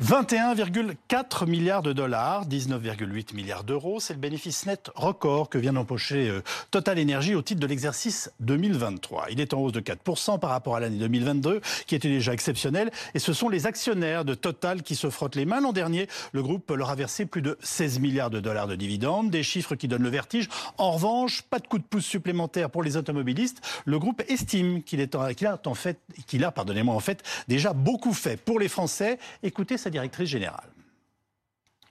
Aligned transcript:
21,4 0.00 1.48
milliards 1.48 1.82
de 1.82 1.92
dollars, 1.92 2.46
19,8 2.46 3.34
milliards 3.34 3.64
d'euros, 3.64 3.98
c'est 3.98 4.12
le 4.14 4.20
bénéfice 4.20 4.64
net 4.64 4.92
record 4.94 5.48
que 5.48 5.58
vient 5.58 5.72
d'empocher 5.72 6.28
euh, 6.28 6.40
Total 6.70 7.00
Energy 7.00 7.34
au 7.34 7.42
titre 7.42 7.60
de 7.60 7.66
l'exercice 7.66 8.30
2023. 8.38 9.26
Il 9.32 9.40
est 9.40 9.54
en 9.54 9.58
hausse 9.58 9.72
de 9.72 9.80
4% 9.80 10.38
par 10.38 10.50
rapport 10.50 10.76
à 10.76 10.80
l'année 10.80 10.98
2022, 10.98 11.60
qui 11.88 11.96
était 11.96 12.08
déjà 12.08 12.32
exceptionnelle, 12.32 12.92
et 13.14 13.18
ce 13.18 13.32
sont 13.32 13.48
les 13.48 13.66
actionnaires 13.66 14.24
de 14.24 14.34
Total 14.34 14.84
qui 14.84 14.94
se 14.94 15.10
frottent 15.10 15.34
les 15.34 15.46
mains. 15.46 15.60
L'an 15.60 15.72
dernier, 15.72 16.06
le 16.30 16.44
groupe 16.44 16.70
leur 16.70 16.90
a 16.90 16.94
versé 16.94 17.26
plus 17.26 17.42
de 17.42 17.58
16 17.60 17.98
milliards 17.98 18.30
de 18.30 18.38
dollars 18.38 18.68
de 18.68 18.76
dividendes, 18.76 19.30
des 19.30 19.42
chiffres 19.42 19.74
qui 19.74 19.88
donnent 19.88 20.04
le 20.04 20.10
vertige. 20.10 20.48
En 20.78 20.92
revanche, 20.92 21.42
pas 21.42 21.58
de 21.58 21.66
coup 21.66 21.78
de 21.78 21.82
pouce 21.82 22.06
supplémentaire 22.06 22.70
pour 22.70 22.84
les 22.84 22.96
automobilistes. 22.96 23.60
Le 23.84 23.98
groupe 23.98 24.22
estime 24.28 24.84
qu'il 24.84 25.00
a 25.00 25.58
en 25.64 25.74
fait, 25.74 25.98
qu'il 26.28 26.44
a, 26.44 26.52
pardonnez-moi, 26.52 26.94
en 26.94 27.00
fait, 27.00 27.24
déjà 27.48 27.72
beaucoup 27.72 28.12
fait 28.12 28.36
pour 28.40 28.60
les 28.60 28.68
Français. 28.68 29.18
Écoutez 29.42 29.76
directrice 29.90 30.28
générale. 30.28 30.70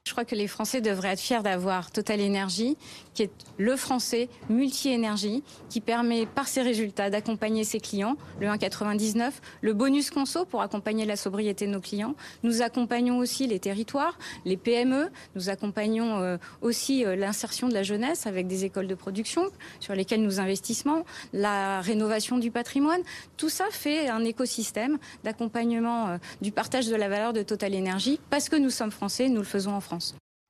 Je 0.08 0.14
crois 0.14 0.24
que 0.24 0.36
les 0.36 0.48
Français 0.48 0.80
devraient 0.80 1.10
être 1.10 1.20
fiers 1.20 1.44
d'avoir 1.44 1.92
Total 1.92 2.22
Energy, 2.22 2.78
qui 3.14 3.24
est 3.24 3.32
le 3.58 3.76
français 3.76 4.30
multi-énergie, 4.50 5.44
qui 5.70 5.82
permet 5.82 6.26
par 6.26 6.48
ses 6.48 6.62
résultats 6.62 7.10
d'accompagner 7.10 7.66
ses 7.66 7.82
clients, 7.82 8.16
le 8.40 8.48
1,99, 8.48 9.32
le 9.60 9.74
bonus 9.74 10.10
conso 10.10 10.46
pour 10.46 10.62
accompagner 10.62 11.06
la 11.06 11.18
sobriété 11.18 11.68
de 11.68 11.72
nos 11.72 11.82
clients. 11.82 12.16
Nous 12.44 12.62
accompagnons 12.62 13.18
aussi 13.18 13.48
les 13.48 13.60
territoires, 13.60 14.18
les 14.46 14.56
PME, 14.56 15.10
nous 15.36 15.50
accompagnons 15.50 16.22
euh, 16.22 16.38
aussi 16.62 17.04
euh, 17.04 17.18
l'insertion 17.18 17.68
de 17.68 17.74
la 17.74 17.84
jeunesse 17.84 18.28
avec 18.28 18.48
des 18.48 18.64
écoles 18.64 18.88
de 18.88 18.96
production 18.96 19.44
sur 19.82 19.94
lesquelles 19.94 20.22
nous 20.22 20.40
investissons, 20.40 21.04
la 21.34 21.82
rénovation 21.82 22.38
du 22.38 22.50
patrimoine. 22.50 23.02
Tout 23.36 23.50
ça 23.50 23.66
fait 23.72 24.08
un 24.08 24.24
écosystème 24.24 25.00
d'accompagnement 25.26 26.08
euh, 26.08 26.18
du 26.42 26.54
partage 26.54 26.88
de 26.88 26.96
la 26.96 27.10
valeur 27.10 27.34
de 27.34 27.42
Total 27.42 27.76
Energy 27.76 28.22
parce 28.30 28.48
que 28.48 28.56
nous 28.56 28.70
sommes 28.70 28.92
français, 28.92 29.28
nous 29.28 29.40
le 29.40 29.44
faisons 29.44 29.74
en 29.74 29.82
France. 29.82 29.97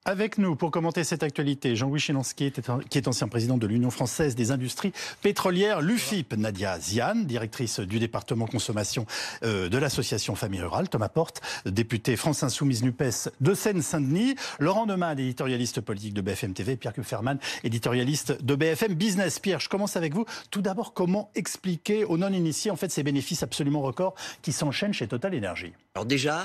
Avec 0.08 0.38
nous 0.38 0.56
pour 0.56 0.72
commenter 0.72 1.04
cette 1.04 1.22
actualité, 1.22 1.76
Jean-Louis 1.76 2.00
Chélansky, 2.00 2.54
qui 2.90 2.98
est 2.98 3.10
ancien 3.10 3.28
président 3.28 3.58
de 3.58 3.68
l'Union 3.68 3.92
française 3.92 4.36
des 4.36 4.52
industries 4.52 4.94
pétrolières, 5.22 5.82
l'UFIP, 5.82 6.34
Nadia 6.38 6.80
Zian, 6.80 7.16
directrice 7.16 7.82
du 7.82 8.00
département 8.00 8.48
consommation 8.48 9.06
euh, 9.44 9.68
de 9.68 9.78
l'association 9.78 10.36
Famille 10.36 10.62
Rurale, 10.62 10.88
Thomas 10.88 11.10
Porte, 11.10 11.42
député 11.66 12.16
France 12.16 12.42
Insoumise 12.42 12.84
NUPES 12.84 13.34
de 13.42 13.54
Seine-Saint-Denis, 13.54 14.36
Laurent 14.60 14.86
Neumann, 14.86 15.20
éditorialiste 15.20 15.82
politique 15.82 16.14
de 16.14 16.22
BFM 16.22 16.54
TV, 16.54 16.78
Pierre 16.78 16.94
Kupferman, 16.94 17.38
éditorialiste 17.66 18.42
de 18.42 18.56
BFM 18.56 18.94
Business. 18.94 19.40
Pierre, 19.40 19.60
je 19.60 19.68
commence 19.68 19.98
avec 19.98 20.14
vous. 20.14 20.24
Tout 20.52 20.62
d'abord, 20.62 20.94
comment 20.94 21.32
expliquer 21.36 22.06
aux 22.06 22.18
non-initiés 22.18 22.72
en 22.72 22.78
fait 22.78 22.92
ces 22.94 23.04
bénéfices 23.04 23.44
absolument 23.44 23.82
records 23.82 24.16
qui 24.42 24.54
s'enchaînent 24.54 24.94
chez 24.94 25.10
Total 25.10 25.36
Energy? 25.36 25.74
Alors 25.96 26.06
déjà, 26.06 26.44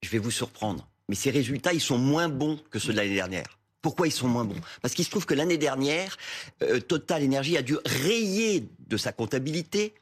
je 0.00 0.10
vais 0.10 0.18
vous 0.18 0.30
surprendre 0.30 0.86
mais 1.08 1.14
ces 1.14 1.30
résultats, 1.30 1.72
ils 1.72 1.80
sont 1.80 1.98
moins 1.98 2.28
bons 2.28 2.58
que 2.70 2.78
ceux 2.78 2.92
de 2.92 2.98
l'année 2.98 3.14
dernière. 3.14 3.58
Pourquoi 3.80 4.06
ils 4.06 4.12
sont 4.12 4.28
moins 4.28 4.44
bons? 4.44 4.60
Parce 4.80 4.94
qu'il 4.94 5.04
se 5.04 5.10
trouve 5.10 5.26
que 5.26 5.34
l'année 5.34 5.58
dernière, 5.58 6.16
euh, 6.62 6.80
Total 6.80 7.24
Energy 7.24 7.56
a 7.56 7.62
dû 7.62 7.76
rayer 7.84 8.68
de 8.86 8.96
sa 8.96 9.12
comptabilité, 9.12 9.94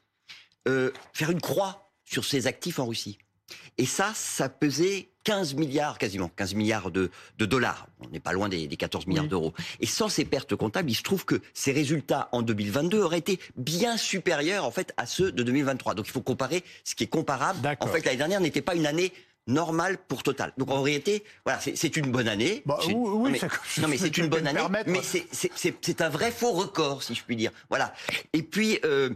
euh, 0.68 0.90
faire 1.14 1.30
une 1.30 1.40
croix 1.40 1.90
sur 2.04 2.24
ses 2.24 2.46
actifs 2.46 2.78
en 2.78 2.86
Russie. 2.86 3.18
Et 3.78 3.86
ça, 3.86 4.12
ça 4.14 4.50
pesait 4.50 5.08
15 5.24 5.54
milliards, 5.54 5.98
quasiment, 5.98 6.28
15 6.28 6.54
milliards 6.54 6.90
de, 6.90 7.10
dollars. 7.38 7.86
On 8.00 8.08
n'est 8.08 8.20
pas 8.20 8.32
loin 8.32 8.48
des, 8.48 8.68
14 8.68 9.06
milliards 9.06 9.26
d'euros. 9.26 9.52
Et 9.80 9.86
sans 9.86 10.08
ces 10.08 10.24
pertes 10.24 10.56
comptables, 10.56 10.90
il 10.90 10.94
se 10.94 11.02
trouve 11.02 11.24
que 11.24 11.40
ces 11.54 11.72
résultats 11.72 12.28
en 12.32 12.42
2022 12.42 13.00
auraient 13.00 13.18
été 13.18 13.38
bien 13.56 13.96
supérieurs, 13.96 14.64
en 14.64 14.70
fait, 14.70 14.92
à 14.96 15.06
ceux 15.06 15.32
de 15.32 15.42
2023. 15.42 15.94
Donc 15.94 16.06
il 16.08 16.12
faut 16.12 16.22
comparer 16.22 16.64
ce 16.84 16.94
qui 16.94 17.04
est 17.04 17.08
comparable. 17.08 17.60
En 17.80 17.86
fait, 17.86 18.04
l'année 18.04 18.18
dernière 18.18 18.40
n'était 18.40 18.62
pas 18.62 18.74
une 18.74 18.86
année 18.86 19.12
normal 19.50 19.98
pour 20.08 20.22
Total. 20.22 20.52
Donc 20.58 20.70
en 20.70 20.82
réalité, 20.82 21.24
voilà, 21.44 21.60
c'est 21.60 21.96
une 21.96 22.10
bonne 22.10 22.28
année. 22.28 22.62
Bah, 22.66 22.78
oui, 22.86 22.94
non 22.94 23.88
mais, 23.88 23.98
c'est 23.98 24.16
une 24.18 24.28
bonne 24.28 24.46
année, 24.46 24.60
mais 24.86 25.00
c'est 25.02 26.00
un 26.00 26.08
vrai 26.08 26.30
faux 26.30 26.52
record, 26.52 27.02
si 27.02 27.14
je 27.14 27.22
puis 27.24 27.36
dire. 27.36 27.50
Voilà. 27.68 27.94
Et 28.32 28.42
puis, 28.42 28.78
euh, 28.84 29.10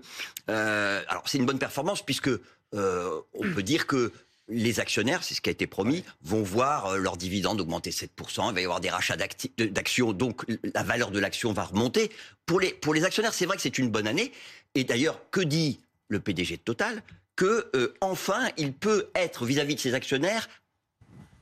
euh, 0.50 1.02
alors 1.08 1.22
c'est 1.26 1.38
une 1.38 1.46
bonne 1.46 1.58
performance 1.58 2.02
puisque 2.02 2.30
euh, 2.74 3.20
on 3.34 3.52
peut 3.52 3.62
dire 3.62 3.86
que 3.86 4.12
les 4.48 4.78
actionnaires, 4.78 5.22
c'est 5.24 5.34
ce 5.34 5.40
qui 5.40 5.48
a 5.48 5.52
été 5.52 5.66
promis, 5.66 6.04
vont 6.22 6.42
voir 6.42 6.98
leur 6.98 7.16
dividende 7.16 7.60
augmenter 7.62 7.90
7%, 7.90 8.48
il 8.50 8.54
va 8.54 8.60
y 8.60 8.64
avoir 8.64 8.80
des 8.80 8.90
rachats 8.90 9.16
d'actions, 9.16 10.12
donc 10.12 10.44
la 10.74 10.82
valeur 10.82 11.10
de 11.10 11.18
l'action 11.18 11.54
va 11.54 11.64
remonter. 11.64 12.10
Pour 12.44 12.60
les, 12.60 12.74
pour 12.74 12.92
les 12.92 13.04
actionnaires, 13.04 13.32
c'est 13.32 13.46
vrai 13.46 13.56
que 13.56 13.62
c'est 13.62 13.78
une 13.78 13.88
bonne 13.88 14.06
année. 14.06 14.32
Et 14.74 14.84
d'ailleurs, 14.84 15.18
que 15.30 15.40
dit 15.40 15.80
le 16.08 16.20
PDG 16.20 16.58
de 16.58 16.62
Total? 16.62 17.02
Que 17.36 17.70
euh, 17.74 17.94
enfin 18.00 18.48
il 18.56 18.72
peut 18.72 19.10
être 19.14 19.44
vis-à-vis 19.44 19.74
de 19.74 19.80
ses 19.80 19.94
actionnaires 19.94 20.48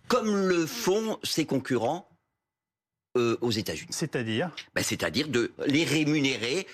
comme 0.08 0.48
le 0.48 0.66
font 0.66 1.19
ses 1.22 1.47
concurrents 1.47 2.08
euh, 3.16 3.36
aux 3.41 3.50
États-Unis. 3.50 3.92
C'est-à-dire? 3.92 4.50
Ben, 4.75 4.82
C'est-à-dire 4.82 5.28
de 5.28 5.53
les 5.66 5.84
rémunérer 5.84 6.66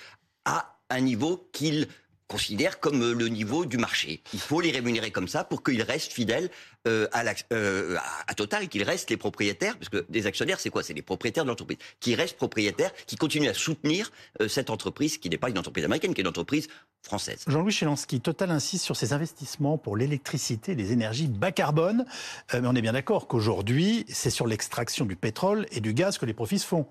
à 0.45 0.79
un 0.91 1.01
niveau 1.01 1.49
qu'ils 1.53 1.89
considèrent 2.29 2.79
comme 2.79 3.13
le 3.13 3.29
niveau 3.29 3.65
du 3.65 3.79
marché. 3.79 4.23
Il 4.35 4.41
faut 4.41 4.61
les 4.61 4.71
rémunérer 4.71 5.11
comme 5.11 5.29
ça 5.29 5.45
pour 5.45 5.63
qu'ils 5.65 5.83
restent 5.83 6.13
fidèles 6.13 6.51
euh, 6.87 7.09
à, 7.13 7.25
euh, 7.53 7.97
à, 8.27 8.35
Total 8.35 8.63
et 8.63 8.69
qu'ils 8.69 8.85
restent 8.85 9.11
les 9.11 9.17
propriétaires, 9.17 9.77
parce 9.77 9.89
que 9.89 10.07
des 10.09 10.27
actionnaires, 10.27 10.61
c'est 10.61 10.71
quoi? 10.71 10.83
C'est 10.83 10.95
les 10.95 11.03
propriétaires 11.03 11.45
de 11.45 11.49
l'entreprise, 11.49 11.79
qui 11.99 12.15
restent 12.15 12.37
propriétaires, 12.37 12.93
qui 13.07 13.17
continuent 13.17 13.49
à 13.49 13.55
soutenir 13.55 14.13
euh, 14.41 14.47
cette 14.47 14.71
entreprise, 14.71 15.19
qui 15.19 15.29
n'est 15.29 15.39
pas 15.39 15.51
une 15.51 15.59
entreprise 15.59 15.85
américaine, 15.85 16.15
qui 16.15 16.21
est 16.21 16.23
une 16.23 16.29
entreprise 16.29 16.69
française. 17.03 17.45
Jean-Louis 17.49 17.73
Chélansky, 17.73 18.21
Total 18.21 18.51
insiste 18.51 18.85
sur 18.85 18.95
ses 18.95 19.13
investissements 19.13 19.79
pour 19.79 19.97
l'électricité, 19.97 20.75
les 20.75 20.93
énergies 20.93 21.27
bas 21.27 21.53
carbone, 21.53 22.05
mais 22.53 22.67
on 22.67 22.75
est 22.75 22.83
bien 22.83 22.93
d'accord 22.93 23.27
qu'aujourd'hui, 23.27 24.05
c'est 24.09 24.31
sur 24.31 24.47
l'extraction 24.47 25.05
du 25.05 25.17
pétrole 25.17 25.67
et 25.73 25.81
du 25.81 25.95
gaz 25.95 26.19
que 26.19 26.27
les 26.27 26.35
profits 26.35 26.59
se 26.59 26.67
font. 26.67 26.87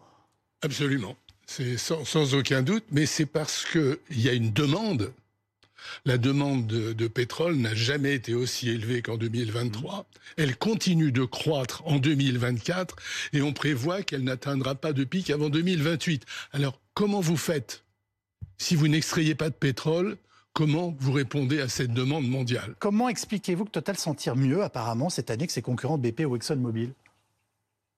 Absolument. 0.63 1.15
C'est 1.45 1.77
sans, 1.77 2.03
sans, 2.03 2.35
aucun 2.35 2.61
doute, 2.61 2.83
mais 2.91 3.05
c'est 3.05 3.25
parce 3.25 3.65
qu'il 3.65 3.97
y 4.11 4.27
a 4.27 4.33
une 4.33 4.51
demande 4.51 5.13
la 6.05 6.17
demande 6.17 6.67
de, 6.67 7.07
pétrole 7.07 7.55
n'a 7.55 7.73
jamais 7.73 8.13
été 8.13 8.33
aussi 8.33 8.69
élevée 8.69 9.01
qu'en 9.01 9.17
2023. 9.17 10.05
Elle 10.37 10.57
continue 10.57 11.11
de 11.11 11.23
croître 11.23 11.83
en 11.85 11.97
2024 11.97 12.95
et 13.33 13.41
on 13.41 13.53
prévoit 13.53 14.03
qu'elle 14.03 14.23
n'atteindra 14.23 14.75
pas 14.75 14.93
de 14.93 15.03
pic 15.03 15.29
avant 15.29 15.49
2028. 15.49 16.25
Alors, 16.51 16.79
comment 16.93 17.21
vous 17.21 17.37
faites? 17.37 17.83
Si 18.57 18.75
vous 18.75 18.87
n'extrayez 18.87 19.35
pas 19.35 19.49
de 19.49 19.55
pétrole 19.55 20.17
Comment 20.57 20.95
vous 20.97 21.11
répondez 21.11 21.61
à 21.61 21.67
cette 21.67 21.93
demande 21.93 22.27
mondiale? 22.27 22.73
Comment 22.79 23.09
expliquez-vous 23.09 23.65
que 23.65 23.69
Total 23.69 23.95
s'en 23.95 24.15
tire 24.15 24.35
mieux 24.35 24.63
apparemment 24.63 25.11
cette 25.11 25.29
année 25.29 25.45
que 25.45 25.53
ses 25.53 25.61
concurrents 25.61 25.99
BP 25.99 26.21
ou 26.21 26.35
ExxonMobil 26.35 26.93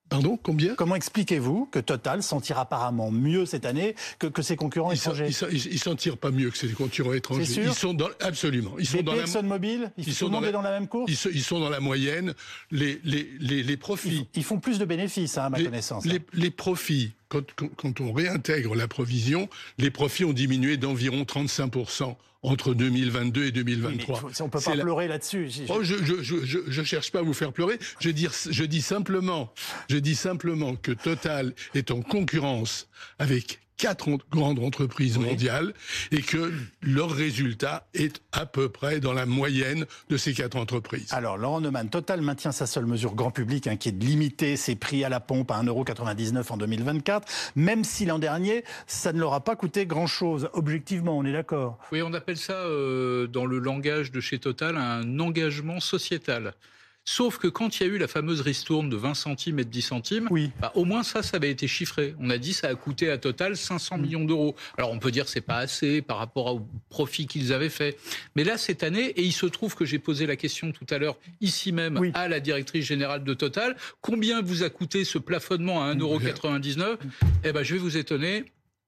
Pardon, 0.10 0.40
combien 0.42 0.76
Comment 0.76 0.96
expliquez-vous 0.96 1.68
que 1.68 1.80
Total 1.80 2.24
s'en 2.24 2.42
tire 2.42 2.58
apparemment 2.58 3.12
mieux 3.12 3.46
cette 3.46 3.66
année 3.66 3.96
que, 4.18 4.42
ses 4.42 4.56
concurrents 4.56 4.92
étrangers 4.92 5.30
Ils 5.52 5.80
s'en 5.80 5.96
tirent 5.96 6.18
pas 6.18 6.32
mieux 6.32 6.50
que 6.50 6.58
ses 6.58 6.70
concurrents 6.70 7.14
étrangers. 7.14 7.46
Sûr 7.46 7.64
ils 7.64 7.74
sont 7.74 7.94
dans, 7.94 8.10
absolument. 8.20 8.72
Ils 8.80 8.88
sont 8.88 9.04
dans 9.04 9.14
la, 9.14 9.42
Mobile, 9.44 9.92
ils, 9.98 10.14
sont 10.14 10.30
dans 10.30 10.42
la, 10.42 10.52
dans 10.52 10.62
la 10.62 10.72
même 10.72 10.88
course. 10.88 11.12
Ils, 11.12 11.44
sont 11.44 11.60
dans 11.60 11.70
la 11.70 11.80
moyenne. 11.80 12.34
Les, 12.72 13.00
les, 13.04 13.30
les, 13.40 13.78
profits. 13.78 14.28
Ils, 14.36 14.44
font 14.44 14.60
plus 14.60 14.80
de 14.80 14.86
bénéfices, 14.86 15.38
hein, 15.38 15.46
à 15.46 15.50
ma 15.50 15.62
connaissance. 15.62 16.06
Hein. 16.06 16.18
Les, 16.34 16.52
profits, 16.52 17.12
quand, 17.30 17.44
quand 17.76 18.02
on 18.02 18.12
réintègre 18.12 18.76
la 18.76 18.88
provision, 18.88 19.48
les 19.78 19.92
profits 19.92 20.26
ont 20.26 20.34
diminué 20.34 20.78
d'environ 20.78 21.24
35 21.26 21.72
entre 22.42 22.74
2022 22.74 23.46
et 23.46 23.52
2023. 23.52 24.22
on 24.40 24.44
ne 24.46 24.50
peut 24.50 24.60
pas 24.60 24.78
pleurer 24.78 25.08
là-dessus. 25.08 25.50
Oh, 25.70 25.84
je 25.84 26.80
ne 26.80 26.86
cherche 26.86 27.12
pas 27.12 27.20
à 27.20 27.22
vous 27.22 27.34
faire 27.34 27.52
pleurer. 27.52 27.80
Je 28.00 28.10
dis, 28.10 28.28
je 28.50 28.64
dis 28.64 28.82
simplement, 28.82 29.54
je 29.90 29.98
dis 29.98 30.16
simplement 30.16 30.76
que 30.76 30.92
Total 30.92 31.54
est 31.76 31.92
en 31.92 32.02
concurrence 32.02 32.88
avec 33.18 33.60
quatre 33.80 34.10
grandes 34.30 34.60
entreprises 34.60 35.18
mondiales 35.18 35.74
et 36.12 36.22
que 36.22 36.52
leur 36.82 37.10
résultat 37.10 37.88
est 37.94 38.22
à 38.34 38.46
peu 38.46 38.70
près 38.70 39.00
dans 39.00 39.14
la 39.14 39.26
moyenne 39.26 39.86
de 40.10 40.18
ces 40.18 40.34
quatre 40.34 40.58
entreprises. 40.58 41.08
Alors, 41.12 41.38
Laurent 41.38 41.62
Neumann, 41.62 41.90
Total 41.90 42.22
maintient 42.22 42.52
sa 42.52 42.68
seule 42.68 42.86
mesure 42.86 43.16
grand 43.16 43.32
public, 43.32 43.68
hein, 43.68 43.78
qui 43.78 43.90
est 43.90 43.94
de 43.94 44.06
limiter 44.06 44.58
ses 44.58 44.76
prix 44.76 45.04
à 45.04 45.10
la 45.10 45.22
pompe 45.22 45.50
à 45.50 45.64
1,99€ 45.64 46.52
en 46.52 46.58
2024, 46.58 47.28
même 47.56 47.86
si 47.86 48.06
l'an 48.06 48.20
dernier, 48.20 48.66
ça 48.86 49.14
ne 49.14 49.20
leur 49.20 49.34
a 49.34 49.44
pas 49.44 49.56
coûté 49.56 49.86
grand-chose. 49.86 50.50
Objectivement, 50.54 51.18
on 51.18 51.24
est 51.24 51.34
d'accord 51.34 51.80
Oui, 51.94 52.02
on 52.02 52.14
appelle 52.14 52.38
ça, 52.38 52.54
euh, 52.54 53.28
dans 53.28 53.46
le 53.46 53.60
langage 53.60 54.12
de 54.12 54.20
chez 54.20 54.40
Total, 54.40 54.76
un 54.76 55.20
engagement 55.20 55.80
sociétal. 55.80 56.54
Sauf 57.12 57.40
que 57.40 57.48
quand 57.48 57.80
il 57.80 57.88
y 57.88 57.90
a 57.90 57.92
eu 57.92 57.98
la 57.98 58.08
fameuse 58.08 58.42
ristourne 58.42 58.88
de 58.88 58.96
20 58.96 59.16
centimes 59.16 59.58
et 59.58 59.64
de 59.64 59.70
10 59.72 59.82
centimes, 59.82 60.28
oui. 60.30 60.52
Bah, 60.62 60.72
au 60.76 60.86
moins 60.86 61.02
ça, 61.02 61.24
ça 61.24 61.38
avait 61.38 61.50
été 61.50 61.68
chiffré. 61.68 62.14
On 62.20 62.30
a 62.30 62.38
dit 62.38 62.54
ça 62.54 62.68
a 62.68 62.76
coûté 62.76 63.10
à 63.10 63.18
total 63.18 63.58
500 63.58 63.98
mm. 63.98 64.02
millions 64.02 64.26
d'euros. 64.26 64.56
Alors 64.78 64.92
on 64.92 65.00
peut 65.00 65.10
dire 65.10 65.28
c'est 65.28 65.42
pas 65.42 65.58
assez 65.58 66.04
par 66.04 66.20
rapport 66.20 66.54
au 66.54 66.68
profit 66.90 67.26
qu'ils 67.26 67.52
avaient 67.52 67.70
fait. 67.70 67.98
Mais 68.36 68.44
là, 68.44 68.60
cette 68.60 68.84
année, 68.84 69.08
et 69.08 69.24
il 69.24 69.34
se 69.34 69.48
trouve 69.48 69.74
que 69.74 69.86
j'ai 69.86 69.98
posé 69.98 70.28
la 70.28 70.36
question 70.36 70.72
tout 70.72 70.86
à 70.92 71.00
l'heure 71.00 71.18
ici 71.42 71.72
même 71.72 72.12
à 72.14 72.28
la 72.28 72.40
directrice 72.40 72.86
générale 72.86 73.24
de 73.24 73.34
Total, 73.34 73.76
combien 74.02 74.44
vous 74.44 74.62
a 74.62 74.70
coûté 74.70 75.04
ce 75.04 75.18
plafonnement 75.18 75.84
à 75.84 75.96
1,99 75.96 76.98
Eh 77.44 77.52
ben, 77.52 77.64
je 77.64 77.74
vais 77.74 77.80
vous 77.80 77.98
étonner, 77.98 78.46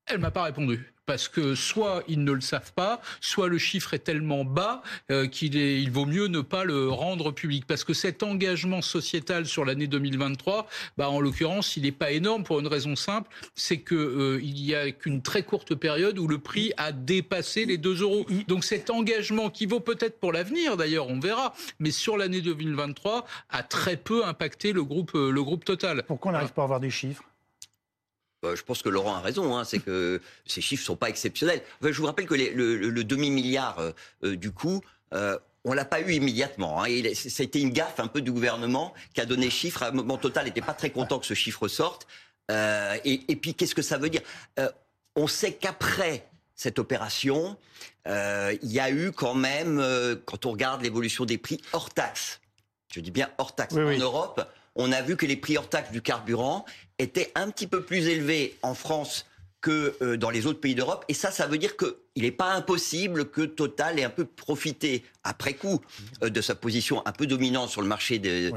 Elle 0.07 0.19
m'a 0.19 0.31
pas 0.31 0.43
répondu 0.43 0.91
parce 1.11 1.27
que 1.27 1.55
soit 1.55 2.03
ils 2.07 2.23
ne 2.23 2.31
le 2.31 2.39
savent 2.39 2.71
pas, 2.73 3.01
soit 3.19 3.49
le 3.49 3.57
chiffre 3.57 3.93
est 3.93 3.99
tellement 3.99 4.45
bas 4.45 4.81
euh, 5.11 5.27
qu'il 5.27 5.91
vaut 5.91 6.05
mieux 6.05 6.27
ne 6.27 6.39
pas 6.39 6.63
le 6.63 6.87
rendre 6.89 7.31
public. 7.31 7.65
Parce 7.67 7.83
que 7.83 7.93
cet 7.93 8.23
engagement 8.23 8.81
sociétal 8.81 9.45
sur 9.45 9.65
l'année 9.65 9.87
2023, 9.87 10.67
bah, 10.97 11.09
en 11.09 11.19
l'occurrence, 11.19 11.75
il 11.75 11.83
n'est 11.83 11.91
pas 11.91 12.11
énorme 12.11 12.43
pour 12.43 12.61
une 12.61 12.67
raison 12.67 12.95
simple, 12.95 13.29
c'est 13.55 13.79
que 13.79 13.95
euh, 13.95 14.39
il 14.41 14.59
y 14.59 14.73
a 14.73 14.91
qu'une 14.91 15.21
très 15.21 15.43
courte 15.43 15.75
période 15.75 16.17
où 16.17 16.27
le 16.27 16.37
prix 16.37 16.71
a 16.77 16.93
dépassé 16.93 17.65
les 17.65 17.77
2 17.77 18.03
euros. 18.03 18.25
Donc 18.47 18.63
cet 18.63 18.89
engagement 18.89 19.49
qui 19.49 19.65
vaut 19.65 19.81
peut-être 19.81 20.17
pour 20.17 20.31
l'avenir, 20.31 20.77
d'ailleurs, 20.77 21.09
on 21.09 21.19
verra, 21.19 21.53
mais 21.79 21.91
sur 21.91 22.15
l'année 22.15 22.39
2023 22.39 23.25
a 23.49 23.63
très 23.63 23.97
peu 23.97 24.25
impacté 24.25 24.69
euh, 24.69 25.31
le 25.31 25.43
groupe 25.43 25.65
Total. 25.65 26.03
Pourquoi 26.07 26.31
on 26.31 26.33
n'arrive 26.33 26.53
pas 26.53 26.61
à 26.61 26.65
avoir 26.65 26.79
des 26.79 26.89
chiffres? 26.89 27.23
Euh, 28.43 28.55
je 28.55 28.63
pense 28.63 28.81
que 28.81 28.89
Laurent 28.89 29.15
a 29.15 29.19
raison, 29.19 29.57
hein, 29.57 29.63
c'est 29.63 29.79
que 29.79 30.21
ces 30.45 30.61
chiffres 30.61 30.83
sont 30.83 30.95
pas 30.95 31.09
exceptionnels. 31.09 31.61
je 31.81 31.91
vous 31.91 32.05
rappelle 32.05 32.25
que 32.25 32.35
le, 32.35 33.03
demi-milliard 33.03 33.79
euh, 33.79 33.91
euh, 34.23 34.35
du 34.35 34.51
coup, 34.51 34.81
on 35.63 35.73
l'a 35.73 35.85
pas 35.85 36.01
eu 36.01 36.13
immédiatement. 36.13 36.81
Hein, 36.81 36.85
et 36.87 37.13
ça 37.13 37.43
a 37.43 37.45
été 37.45 37.61
une 37.61 37.71
gaffe 37.71 37.99
un 37.99 38.07
peu 38.07 38.21
du 38.21 38.31
gouvernement 38.31 38.93
qui 39.13 39.21
a 39.21 39.25
donné 39.25 39.49
chiffre. 39.49 39.83
À 39.83 39.89
un 39.89 39.91
moment 39.91 40.17
total 40.17 40.45
n'était 40.45 40.61
pas 40.61 40.73
très 40.73 40.89
content 40.89 41.19
que 41.19 41.25
ce 41.25 41.33
chiffre 41.33 41.67
sorte. 41.67 42.07
Et, 42.49 43.21
et, 43.27 43.35
puis 43.35 43.53
qu'est-ce 43.53 43.75
que 43.75 43.81
ça 43.81 43.97
veut 43.97 44.09
dire? 44.09 44.21
On 45.15 45.27
sait 45.27 45.53
qu'après 45.53 46.27
cette 46.55 46.79
opération, 46.79 47.57
il 48.07 48.71
y 48.71 48.79
a 48.79 48.89
eu 48.89 49.11
quand 49.11 49.35
même, 49.35 49.83
quand 50.25 50.45
on 50.45 50.51
regarde 50.51 50.81
l'évolution 50.81 51.25
des 51.25 51.37
prix 51.37 51.61
hors 51.73 51.89
taxe, 51.91 52.39
je 52.91 52.99
dis 52.99 53.11
bien 53.11 53.29
hors 53.37 53.53
taxe 53.53 53.75
en 53.75 53.97
Europe, 53.97 54.43
on 54.75 54.91
a 54.91 55.01
vu 55.01 55.17
que 55.17 55.25
les 55.25 55.35
prix 55.35 55.57
hors 55.57 55.69
taxe 55.69 55.91
du 55.91 56.01
carburant 56.01 56.65
étaient 56.99 57.31
un 57.35 57.49
petit 57.49 57.67
peu 57.67 57.83
plus 57.83 58.07
élevés 58.07 58.57
en 58.61 58.73
France 58.73 59.25
que 59.59 59.95
euh, 60.01 60.17
dans 60.17 60.29
les 60.29 60.47
autres 60.47 60.59
pays 60.59 60.75
d'Europe. 60.75 61.05
Et 61.07 61.13
ça, 61.13 61.31
ça 61.31 61.45
veut 61.45 61.59
dire 61.59 61.77
qu'il 61.77 62.23
n'est 62.23 62.31
pas 62.31 62.53
impossible 62.53 63.29
que 63.29 63.41
Total 63.41 63.99
ait 63.99 64.03
un 64.03 64.09
peu 64.09 64.25
profité, 64.25 65.03
après 65.23 65.53
coup, 65.53 65.81
euh, 66.23 66.29
de 66.29 66.41
sa 66.41 66.55
position 66.55 67.05
un 67.05 67.11
peu 67.11 67.27
dominante 67.27 67.69
sur 67.69 67.81
le 67.81 67.87
marché 67.87 68.17
des 68.17 68.51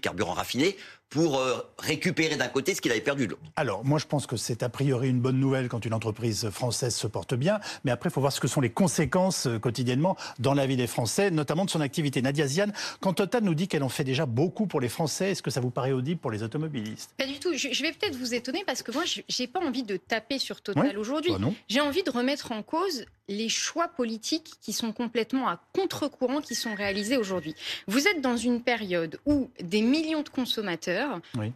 carburants 0.00 0.34
raffinés 0.34 0.76
pour 1.12 1.38
euh, 1.38 1.58
récupérer 1.78 2.36
d'un 2.36 2.48
côté 2.48 2.74
ce 2.74 2.80
qu'il 2.80 2.90
avait 2.90 3.02
perdu 3.02 3.26
de 3.26 3.32
l'autre. 3.32 3.42
Alors, 3.56 3.84
moi, 3.84 3.98
je 3.98 4.06
pense 4.06 4.26
que 4.26 4.38
c'est 4.38 4.62
a 4.62 4.70
priori 4.70 5.10
une 5.10 5.20
bonne 5.20 5.38
nouvelle 5.38 5.68
quand 5.68 5.84
une 5.84 5.92
entreprise 5.92 6.48
française 6.48 6.94
se 6.94 7.06
porte 7.06 7.34
bien, 7.34 7.60
mais 7.84 7.90
après, 7.90 8.08
il 8.08 8.12
faut 8.12 8.22
voir 8.22 8.32
ce 8.32 8.40
que 8.40 8.48
sont 8.48 8.62
les 8.62 8.70
conséquences 8.70 9.46
euh, 9.46 9.58
quotidiennement 9.58 10.16
dans 10.38 10.54
la 10.54 10.66
vie 10.66 10.76
des 10.76 10.86
Français, 10.86 11.30
notamment 11.30 11.66
de 11.66 11.70
son 11.70 11.82
activité. 11.82 12.22
Nadia 12.22 12.46
Ziane, 12.46 12.72
quand 13.00 13.12
Total 13.12 13.44
nous 13.44 13.54
dit 13.54 13.68
qu'elle 13.68 13.82
en 13.82 13.90
fait 13.90 14.04
déjà 14.04 14.24
beaucoup 14.24 14.66
pour 14.66 14.80
les 14.80 14.88
Français, 14.88 15.32
est-ce 15.32 15.42
que 15.42 15.50
ça 15.50 15.60
vous 15.60 15.70
paraît 15.70 15.92
audible 15.92 16.18
pour 16.18 16.30
les 16.30 16.42
automobilistes? 16.42 17.10
Pas 17.18 17.26
du 17.26 17.38
tout. 17.38 17.52
Je, 17.54 17.82
vais 17.82 17.92
peut-être 17.92 18.16
vous 18.16 18.32
étonner 18.32 18.64
parce 18.66 18.82
que 18.82 18.90
moi, 18.90 19.02
je 19.04 19.20
n'ai 19.38 19.46
pas 19.46 19.60
envie 19.60 19.82
de 19.82 19.98
taper 19.98 20.38
sur 20.38 20.62
Total 20.62 20.96
aujourd'hui. 20.96 21.32
Bah 21.38 21.48
J'ai 21.68 21.80
envie 21.80 22.02
de 22.02 22.10
remettre 22.10 22.52
en 22.52 22.62
cause 22.62 23.04
les 23.28 23.48
choix 23.48 23.88
politiques 23.88 24.54
qui 24.60 24.72
sont 24.72 24.92
complètement 24.92 25.48
à 25.48 25.60
contre-courant 25.74 26.40
qui 26.40 26.54
sont 26.54 26.74
réalisés 26.74 27.16
aujourd'hui. 27.16 27.54
Vous 27.86 28.08
êtes 28.08 28.20
dans 28.20 28.36
une 28.36 28.62
période 28.62 29.18
où 29.26 29.50
des 29.62 29.82
millions 29.82 30.22
de 30.22 30.28
consommateurs 30.28 31.01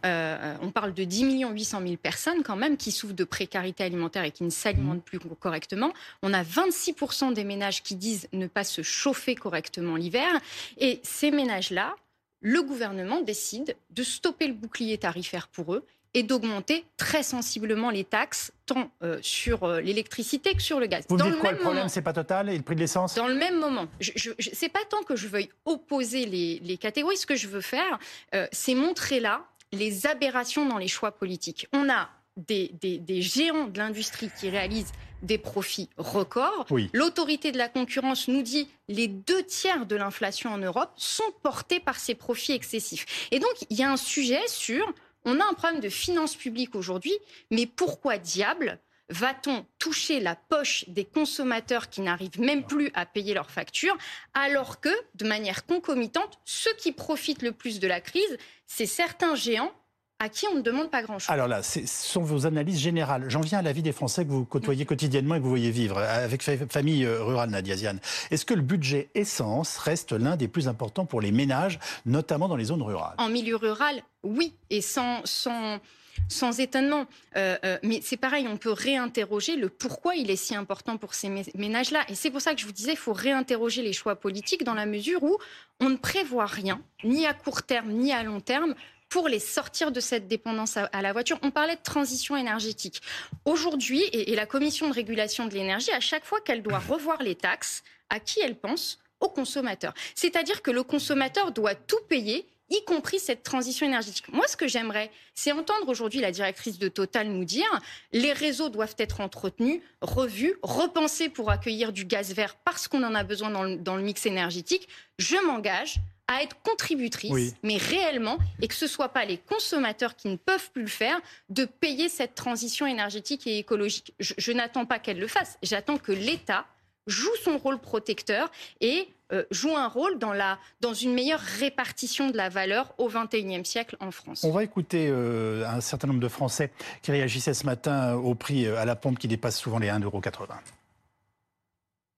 euh, 0.05 0.55
on 0.61 0.71
parle 0.71 0.93
de 0.93 1.03
10 1.03 1.25
millions 1.25 1.51
800 1.51 1.81
000 1.81 1.95
personnes 1.97 2.43
quand 2.43 2.55
même 2.55 2.77
qui 2.77 2.91
souffrent 2.91 3.13
de 3.13 3.23
précarité 3.23 3.83
alimentaire 3.83 4.23
et 4.23 4.31
qui 4.31 4.43
ne 4.43 4.49
s'alimentent 4.49 5.03
plus 5.03 5.19
correctement. 5.19 5.93
On 6.23 6.33
a 6.33 6.43
26% 6.43 7.33
des 7.33 7.43
ménages 7.43 7.83
qui 7.83 7.95
disent 7.95 8.27
ne 8.33 8.47
pas 8.47 8.63
se 8.63 8.81
chauffer 8.81 9.35
correctement 9.35 9.95
l'hiver. 9.95 10.29
Et 10.77 10.99
ces 11.03 11.31
ménages-là, 11.31 11.95
le 12.41 12.61
gouvernement 12.61 13.21
décide 13.21 13.75
de 13.89 14.03
stopper 14.03 14.47
le 14.47 14.53
bouclier 14.53 14.97
tarifaire 14.97 15.47
pour 15.47 15.73
eux 15.73 15.85
et 16.17 16.23
d'augmenter 16.23 16.83
très 16.97 17.21
sensiblement 17.21 17.91
les 17.91 18.03
taxes, 18.03 18.51
tant 18.65 18.89
euh, 19.03 19.19
sur 19.21 19.65
euh, 19.65 19.81
l'électricité 19.81 20.55
que 20.55 20.63
sur 20.63 20.79
le 20.79 20.87
gaz. 20.87 21.05
Vous 21.09 21.15
Dans 21.15 21.29
dites 21.29 21.37
quoi 21.37 21.51
le 21.51 21.59
problème, 21.59 21.89
c'est 21.89 22.01
pas 22.01 22.11
total 22.11 22.49
et 22.49 22.57
le 22.57 22.63
prix 22.63 22.73
de 22.73 22.79
l'essence? 22.79 23.13
Dans 23.13 23.27
le 23.27 23.35
même 23.35 23.59
moment. 23.59 23.85
Je, 23.99 24.11
je, 24.15 24.67
pas 24.67 24.79
tant 24.89 25.03
que 25.03 25.15
je 25.15 25.27
veuille 25.27 25.49
opposer 25.65 26.25
les, 26.25 26.77
catégories. 26.77 27.17
Ce 27.17 27.27
que 27.27 27.35
je 27.35 27.47
veux 27.47 27.61
faire, 27.61 27.99
euh, 28.33 28.47
c'est 28.51 28.73
montrer 28.73 29.19
là 29.19 29.45
les 29.71 30.07
aberrations 30.07 30.67
dans 30.67 30.79
les 30.79 30.87
choix 30.87 31.11
politiques. 31.11 31.67
On 31.71 31.87
a 31.87 32.09
des, 32.35 32.71
des, 32.81 33.21
géants 33.21 33.67
de 33.67 33.77
l'industrie 33.77 34.31
qui 34.39 34.49
réalisent 34.49 34.93
des 35.21 35.37
profits 35.37 35.89
records. 35.97 36.65
L'autorité 36.93 37.51
de 37.51 37.59
la 37.59 37.69
concurrence 37.69 38.27
nous 38.27 38.41
dit 38.41 38.67
les 38.87 39.07
deux 39.07 39.43
tiers 39.43 39.85
de 39.85 39.95
l'inflation 39.95 40.51
en 40.51 40.57
Europe 40.57 40.91
sont 40.95 41.31
portés 41.43 41.79
par 41.79 41.99
ces 41.99 42.15
profits 42.15 42.53
excessifs. 42.53 43.27
Et 43.31 43.39
donc, 43.39 43.51
il 43.69 43.77
y 43.77 43.83
a 43.83 43.91
un 43.91 43.97
sujet 43.97 44.41
sur 44.47 44.83
on 45.27 45.41
a 45.41 45.45
un 45.45 45.53
problème 45.53 45.81
de 45.81 45.89
finances 45.89 46.35
publiques 46.35 46.73
aujourd'hui, 46.73 47.13
mais 47.51 47.65
pourquoi 47.65 48.17
diable 48.17 48.79
va-t-on 49.09 49.65
toucher 49.77 50.19
la 50.19 50.35
poche 50.35 50.85
des 50.87 51.05
consommateurs 51.05 51.89
qui 51.89 52.01
n'arrivent 52.01 52.39
même 52.39 52.65
plus 52.65 52.91
à 52.93 53.05
payer 53.05 53.33
leurs 53.33 53.51
factures, 53.51 53.97
alors 54.33 54.79
que, 54.79 54.89
de 55.15 55.27
manière 55.27 55.65
concomitante, 55.65 56.39
ceux 56.45 56.73
qui 56.75 56.91
profitent 56.91 57.41
le 57.41 57.51
plus 57.51 57.79
de 57.79 57.87
la 57.87 58.01
crise, 58.01 58.37
c'est 58.65 58.85
certains 58.85 59.35
géants 59.35 59.73
à 60.19 60.29
qui 60.29 60.47
on 60.51 60.55
ne 60.55 60.61
demande 60.61 60.89
pas 60.89 61.03
grand-chose. 61.03 61.29
Alors 61.29 61.47
là, 61.47 61.61
ce 61.61 61.85
sont 61.85 62.21
vos 62.21 62.45
analyses 62.45 62.79
générales. 62.79 63.25
J'en 63.29 63.41
viens 63.41 63.59
à 63.59 63.61
la 63.61 63.71
vie 63.71 63.83
des 63.83 63.91
Français 63.91 64.25
que 64.25 64.31
vous 64.31 64.45
côtoyez 64.45 64.85
quotidiennement 64.85 65.35
et 65.35 65.37
que 65.37 65.43
vous 65.43 65.49
voyez 65.49 65.71
vivre 65.71 65.99
avec 65.99 66.41
famille 66.41 67.05
euh, 67.05 67.23
rurale, 67.23 67.49
Nadia 67.49 67.75
Ziane. 67.75 67.99
Est-ce 68.31 68.45
que 68.45 68.53
le 68.53 68.61
budget 68.61 69.09
essence 69.13 69.77
reste 69.77 70.13
l'un 70.13 70.35
des 70.35 70.47
plus 70.47 70.67
importants 70.67 71.05
pour 71.05 71.21
les 71.21 71.31
ménages, 71.31 71.79
notamment 72.05 72.47
dans 72.47 72.55
les 72.55 72.65
zones 72.65 72.81
rurales? 72.81 73.15
En 73.19 73.29
milieu 73.29 73.55
rural, 73.55 74.01
oui, 74.23 74.53
et 74.71 74.81
sans, 74.81 75.21
sans, 75.23 75.79
sans 76.27 76.59
étonnement. 76.59 77.05
Euh, 77.35 77.55
euh, 77.63 77.77
mais 77.83 77.99
c'est 78.03 78.17
pareil, 78.17 78.47
on 78.47 78.57
peut 78.57 78.71
réinterroger 78.71 79.55
le 79.55 79.69
pourquoi 79.69 80.15
il 80.15 80.31
est 80.31 80.35
si 80.35 80.55
important 80.55 80.97
pour 80.97 81.13
ces 81.13 81.29
ménages-là. 81.55 81.99
Et 82.09 82.15
c'est 82.15 82.31
pour 82.31 82.41
ça 82.41 82.55
que 82.55 82.61
je 82.61 82.65
vous 82.65 82.71
disais, 82.71 82.91
il 82.93 82.97
faut 82.97 83.13
réinterroger 83.13 83.83
les 83.83 83.93
choix 83.93 84.15
politiques 84.15 84.63
dans 84.63 84.73
la 84.73 84.87
mesure 84.87 85.21
où 85.21 85.37
on 85.79 85.89
ne 85.89 85.97
prévoit 85.97 86.47
rien, 86.47 86.81
ni 87.03 87.27
à 87.27 87.33
court 87.33 87.61
terme, 87.61 87.91
ni 87.91 88.11
à 88.11 88.23
long 88.23 88.39
terme, 88.39 88.73
pour 89.09 89.27
les 89.27 89.39
sortir 89.39 89.91
de 89.91 89.99
cette 89.99 90.27
dépendance 90.27 90.77
à, 90.77 91.01
la 91.01 91.13
voiture. 91.13 91.39
On 91.41 91.51
parlait 91.51 91.75
de 91.75 91.81
transition 91.81 92.35
énergétique. 92.35 93.01
Aujourd'hui, 93.45 94.03
et, 94.11 94.35
la 94.35 94.45
Commission 94.45 94.89
de 94.89 94.93
régulation 94.93 95.45
de 95.45 95.53
l'énergie, 95.53 95.91
à 95.91 95.99
chaque 95.99 96.25
fois 96.25 96.41
qu'elle 96.41 96.61
doit 96.61 96.79
revoir 96.79 97.21
les 97.21 97.35
taxes, 97.35 97.83
à 98.09 98.19
qui 98.19 98.39
elle 98.41 98.55
pense? 98.55 98.99
Aux 99.19 99.29
consommateurs. 99.29 99.95
C'est-à-dire 100.13 100.61
que 100.61 100.69
le 100.69 100.83
consommateur 100.83 101.51
doit 101.51 101.73
tout 101.73 101.99
payer 102.07 102.47
y 102.69 102.83
compris 102.85 103.17
cette 103.17 103.41
transition 103.41 103.87
énergétique. 103.87 104.31
Moi, 104.31 104.47
ce 104.47 104.57
que 104.57 104.67
j'aimerais, 104.67 105.09
c'est 105.33 105.51
entendre 105.51 105.87
aujourd'hui 105.87 106.19
la 106.19 106.31
directrice 106.31 106.77
de 106.77 106.87
Total 106.87 107.27
nous 107.27 107.45
dire 107.45 107.79
les 108.11 108.33
réseaux 108.33 108.69
doivent 108.69 108.95
être 108.99 109.21
entretenus, 109.21 109.81
revus, 110.01 110.55
repensés 110.61 111.29
pour 111.29 111.49
accueillir 111.49 111.93
du 111.93 112.05
gaz 112.05 112.33
vert 112.33 112.57
parce 112.63 112.87
qu'on 112.87 113.03
en 113.03 113.15
a 113.15 113.23
besoin 113.23 113.49
dans 113.49 113.95
le 113.95 114.03
mix 114.03 114.25
énergétique. 114.27 114.87
Je 115.17 115.37
m'engage 115.47 115.99
à 116.27 116.43
être 116.43 116.55
contributrice, 116.61 117.55
mais 117.63 117.77
réellement, 117.77 118.37
et 118.61 118.67
que 118.67 118.73
ce 118.73 118.85
ne 118.85 118.89
soit 118.89 119.09
pas 119.09 119.25
les 119.25 119.37
consommateurs 119.37 120.15
qui 120.15 120.27
ne 120.27 120.35
peuvent 120.35 120.71
plus 120.71 120.83
le 120.83 120.89
faire, 120.89 121.19
de 121.49 121.65
payer 121.65 122.09
cette 122.09 122.35
transition 122.35 122.85
énergétique 122.85 123.47
et 123.47 123.57
écologique. 123.57 124.13
Je, 124.19 124.51
n'attends 124.51 124.85
pas 124.85 124.99
qu'elle 124.99 125.19
le 125.19 125.27
fasse, 125.27 125.57
j'attends 125.63 125.97
que 125.97 126.11
l'État 126.11 126.65
joue 127.07 127.35
son 127.41 127.57
rôle 127.57 127.79
protecteur 127.79 128.51
et 128.81 129.07
euh, 129.31 129.43
joue 129.51 129.75
un 129.75 129.87
rôle 129.87 130.19
dans, 130.19 130.33
la, 130.33 130.57
dans 130.81 130.93
une 130.93 131.13
meilleure 131.13 131.39
répartition 131.39 132.29
de 132.29 132.35
la 132.35 132.49
valeur 132.49 132.93
au 132.97 133.09
XXIe 133.09 133.65
siècle 133.65 133.95
en 134.01 134.11
France. 134.11 134.43
On 134.43 134.51
va 134.51 134.63
écouter 134.63 135.07
euh, 135.09 135.65
un 135.67 135.79
certain 135.79 136.07
nombre 136.07 136.19
de 136.19 136.27
Français 136.27 136.71
qui 137.01 137.11
réagissaient 137.11 137.53
ce 137.53 137.65
matin 137.65 138.15
au 138.15 138.35
prix 138.35 138.65
euh, 138.65 138.77
à 138.77 138.85
la 138.85 138.97
pompe 138.97 139.19
qui 139.19 139.29
dépasse 139.29 139.57
souvent 139.57 139.79
les 139.79 139.87
1,80 139.87 140.47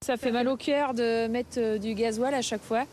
Ça 0.04 0.18
fait 0.18 0.32
mal 0.32 0.48
au 0.48 0.58
cœur 0.58 0.96
de 0.96 1.28
mettre 1.28 1.78
du 1.78 1.94
gasoil 1.94 2.34
à 2.34 2.42
chaque 2.42 2.64
fois. 2.64 2.86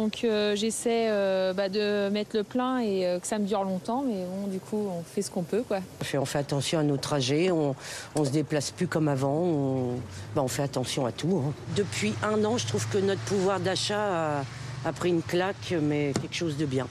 Donc 0.00 0.24
euh, 0.24 0.56
j'essaie 0.56 1.08
euh, 1.10 1.52
bah, 1.52 1.68
de 1.68 2.08
mettre 2.08 2.34
le 2.34 2.42
plein 2.42 2.78
et 2.78 3.06
euh, 3.06 3.18
que 3.18 3.26
ça 3.26 3.38
me 3.38 3.44
dure 3.44 3.64
longtemps, 3.64 4.02
mais 4.06 4.24
bon, 4.24 4.46
du 4.46 4.58
coup, 4.58 4.88
on 4.98 5.02
fait 5.02 5.20
ce 5.20 5.30
qu'on 5.30 5.42
peut. 5.42 5.62
Quoi. 5.62 5.80
On 6.14 6.24
fait 6.24 6.38
attention 6.38 6.78
à 6.78 6.82
nos 6.82 6.96
trajets, 6.96 7.50
on, 7.50 7.74
ne 8.18 8.24
se 8.24 8.30
déplace 8.30 8.70
plus 8.70 8.86
comme 8.86 9.08
avant, 9.08 9.42
on, 9.42 9.96
bah, 10.34 10.40
on 10.42 10.48
fait 10.48 10.62
attention 10.62 11.04
à 11.04 11.12
tout. 11.12 11.44
Hein. 11.44 11.52
Depuis 11.76 12.14
un 12.22 12.42
an, 12.46 12.56
je 12.56 12.66
trouve 12.66 12.88
que 12.88 12.96
notre 12.96 13.20
pouvoir 13.20 13.60
d'achat 13.60 14.42
a, 14.86 14.92
pris 14.94 15.10
une 15.10 15.20
claque, 15.20 15.74
mais 15.82 16.14
quelque 16.18 16.34
chose 16.34 16.56
de 16.56 16.64
bien. 16.64 16.86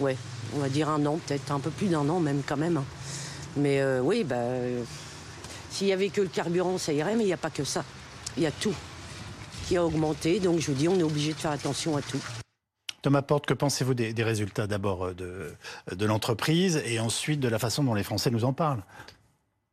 Ouais, 0.00 0.16
on 0.56 0.60
va 0.60 0.70
dire 0.70 0.88
un 0.88 1.04
an, 1.04 1.18
peut-être 1.26 1.52
un 1.52 1.60
peu 1.60 1.70
plus 1.70 1.88
d'un 1.88 2.08
an 2.08 2.18
même 2.18 2.40
quand 2.46 2.56
même. 2.56 2.78
Hein. 2.78 2.84
Mais 3.58 3.82
oui, 4.00 4.24
bah, 4.24 4.40
s'il 5.70 5.88
y 5.88 5.92
avait 5.92 6.08
que 6.08 6.22
le 6.22 6.28
carburant, 6.28 6.78
ça 6.78 6.94
irait, 6.94 7.14
mais 7.14 7.24
il 7.24 7.26
n'y 7.26 7.34
a 7.34 7.38
pas 7.38 7.50
que 7.50 7.64
ça. 7.64 7.84
Il 8.38 8.42
y 8.42 8.46
a 8.46 8.52
tout 8.52 8.74
qui 9.66 9.76
a 9.76 9.84
augmenté. 9.84 10.40
Donc 10.40 10.60
je 10.60 10.70
vous 10.70 10.76
dis, 10.76 10.88
on 10.88 10.98
est 10.98 11.02
obligé 11.02 11.32
de 11.32 11.38
faire 11.38 11.50
attention 11.50 11.96
à 11.96 12.02
tout. 12.02 12.22
Thomas 13.02 13.22
Porte, 13.22 13.46
que 13.46 13.54
pensez-vous 13.54 13.94
des, 13.94 14.22
résultats 14.24 14.66
d'abord 14.66 15.14
de, 15.14 15.52
de 15.92 16.06
l'entreprise 16.06 16.82
et 16.86 16.98
ensuite 16.98 17.38
de 17.38 17.48
la 17.48 17.58
façon 17.58 17.84
dont 17.84 17.94
les 17.94 18.02
Français 18.02 18.30
nous 18.30 18.44
en 18.44 18.52
parlent? 18.52 18.82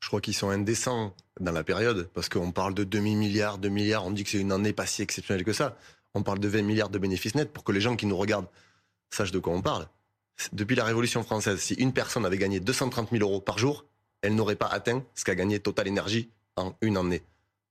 Je 0.02 0.08
crois 0.08 0.22
qu'ils 0.22 0.36
sont 0.36 0.50
indécents 0.50 1.14
dans 1.40 1.52
la 1.52 1.64
période, 1.64 2.10
parce 2.14 2.30
qu'on 2.30 2.52
parle 2.52 2.74
de 2.74 2.84
demi-milliards, 2.84 3.58
de 3.58 3.70
milliards, 3.70 4.06
on 4.06 4.12
dit 4.12 4.24
que 4.24 4.30
c'est 4.30 4.38
une 4.38 4.52
année 4.52 4.74
pas 4.74 4.86
si 4.86 5.02
exceptionnelle 5.02 5.46
que 5.46 5.54
ça. 5.54 5.78
On 6.14 6.24
parle 6.24 6.40
de 6.40 6.48
20 6.48 6.62
milliards 6.62 6.90
de 6.90 7.00
bénéfices 7.00 7.36
nets 7.36 7.52
pour 7.52 7.64
que 7.64 7.72
les 7.72 7.82
gens 7.82 7.96
qui 7.96 8.06
nous 8.06 8.18
regardent 8.18 8.48
sachent 9.10 9.32
de 9.32 9.40
quoi 9.40 9.54
on 9.54 9.62
parle. 9.62 9.88
Depuis 10.52 10.76
la 10.76 10.84
Révolution 10.84 11.24
française, 11.24 11.60
si 11.60 11.74
une 11.76 11.94
personne 11.94 12.26
avait 12.26 12.38
gagné 12.38 12.60
230 12.60 13.12
000 13.12 13.24
euros 13.24 13.40
par 13.40 13.58
jour, 13.58 13.86
elle 14.22 14.36
n'aurait 14.36 14.56
pas 14.56 14.68
atteint 14.68 15.04
ce 15.16 15.24
qu'a 15.24 15.36
gagné 15.36 15.60
Total 15.60 15.88
Energy 15.88 16.30
en 16.56 16.76
une 16.82 16.98
année. 16.98 17.24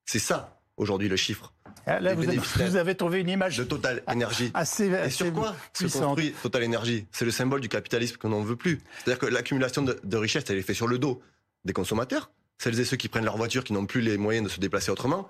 C'est 0.06 0.18
ça, 0.18 0.61
aujourd'hui, 0.82 1.08
le 1.08 1.16
chiffre. 1.16 1.52
Ah, 1.86 1.98
Là, 1.98 2.14
vous 2.14 2.28
avez, 2.28 2.82
vous 2.82 2.94
trouvé 2.94 3.20
une 3.20 3.28
image 3.28 3.56
de 3.56 3.64
Total 3.64 4.02
Energy. 4.06 4.50
assez, 4.54 4.86
Et 4.86 4.94
assez 4.96 5.10
sur 5.10 5.32
quoi 5.32 5.56
se 5.72 5.86
construit 5.86 6.32
Total 6.42 6.64
Energy 6.64 7.06
C'est 7.10 7.24
le 7.24 7.30
symbole 7.30 7.60
du 7.60 7.68
capitalisme 7.68 8.16
que 8.16 8.28
l'on 8.28 8.40
ne 8.42 8.46
veut 8.46 8.56
plus. 8.56 8.80
C'est-à-dire 8.98 9.18
que 9.18 9.26
l'accumulation 9.26 9.82
de, 9.82 9.98
de 10.02 10.16
richesses, 10.16 10.44
elle 10.48 10.58
est 10.58 10.62
faite 10.62 10.76
sur 10.76 10.86
le 10.86 10.98
dos 10.98 11.20
des 11.64 11.72
consommateurs, 11.72 12.30
celles 12.58 12.78
et 12.78 12.84
ceux 12.84 12.96
qui 12.96 13.08
prennent 13.08 13.24
leur 13.24 13.36
voiture, 13.36 13.64
qui 13.64 13.72
n'ont 13.72 13.86
plus 13.86 14.00
les 14.00 14.16
moyens 14.16 14.46
de 14.46 14.52
se 14.52 14.60
déplacer 14.60 14.90
autrement. 14.90 15.28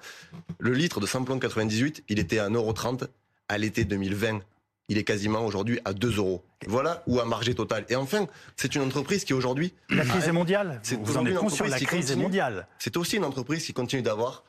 Le 0.59 0.73
litre 0.73 1.01
de 1.01 1.07
samplon 1.07 1.39
98, 1.39 2.05
il 2.09 2.19
était 2.19 2.39
à 2.39 2.49
1,30€ 2.51 3.07
à 3.49 3.59
l'été 3.59 3.85
2020. 3.85 4.41
Il 4.89 4.99
est 4.99 5.05
quasiment 5.05 5.47
aujourd'hui 5.47 5.81
à 5.87 5.95
2 5.95 6.17
euros. 6.19 6.45
Voilà 6.67 7.03
où 7.07 7.21
a 7.21 7.25
margé 7.25 7.55
Total. 7.55 7.87
Et 7.89 7.97
enfin, 7.97 8.27
c'est 8.57 8.75
une 8.75 8.83
entreprise 8.83 9.25
qui 9.25 9.33
aujourd'hui, 9.33 9.73
La 9.89 10.05
crise 10.05 10.29
est 10.29 10.33
mondiale. 10.33 10.83
Vous 11.03 11.17
en 11.17 11.25
êtes 11.25 11.37
conscient, 11.37 11.67
la 11.67 11.79
crise 11.81 12.11
est 12.11 12.17
mondiale. 12.17 12.67
c'est 12.79 12.97
aussi 12.99 13.17
une 13.17 13.25
entreprise 13.25 13.65
qui 13.65 13.73
continue 13.73 14.03
d'avoir 14.03 14.45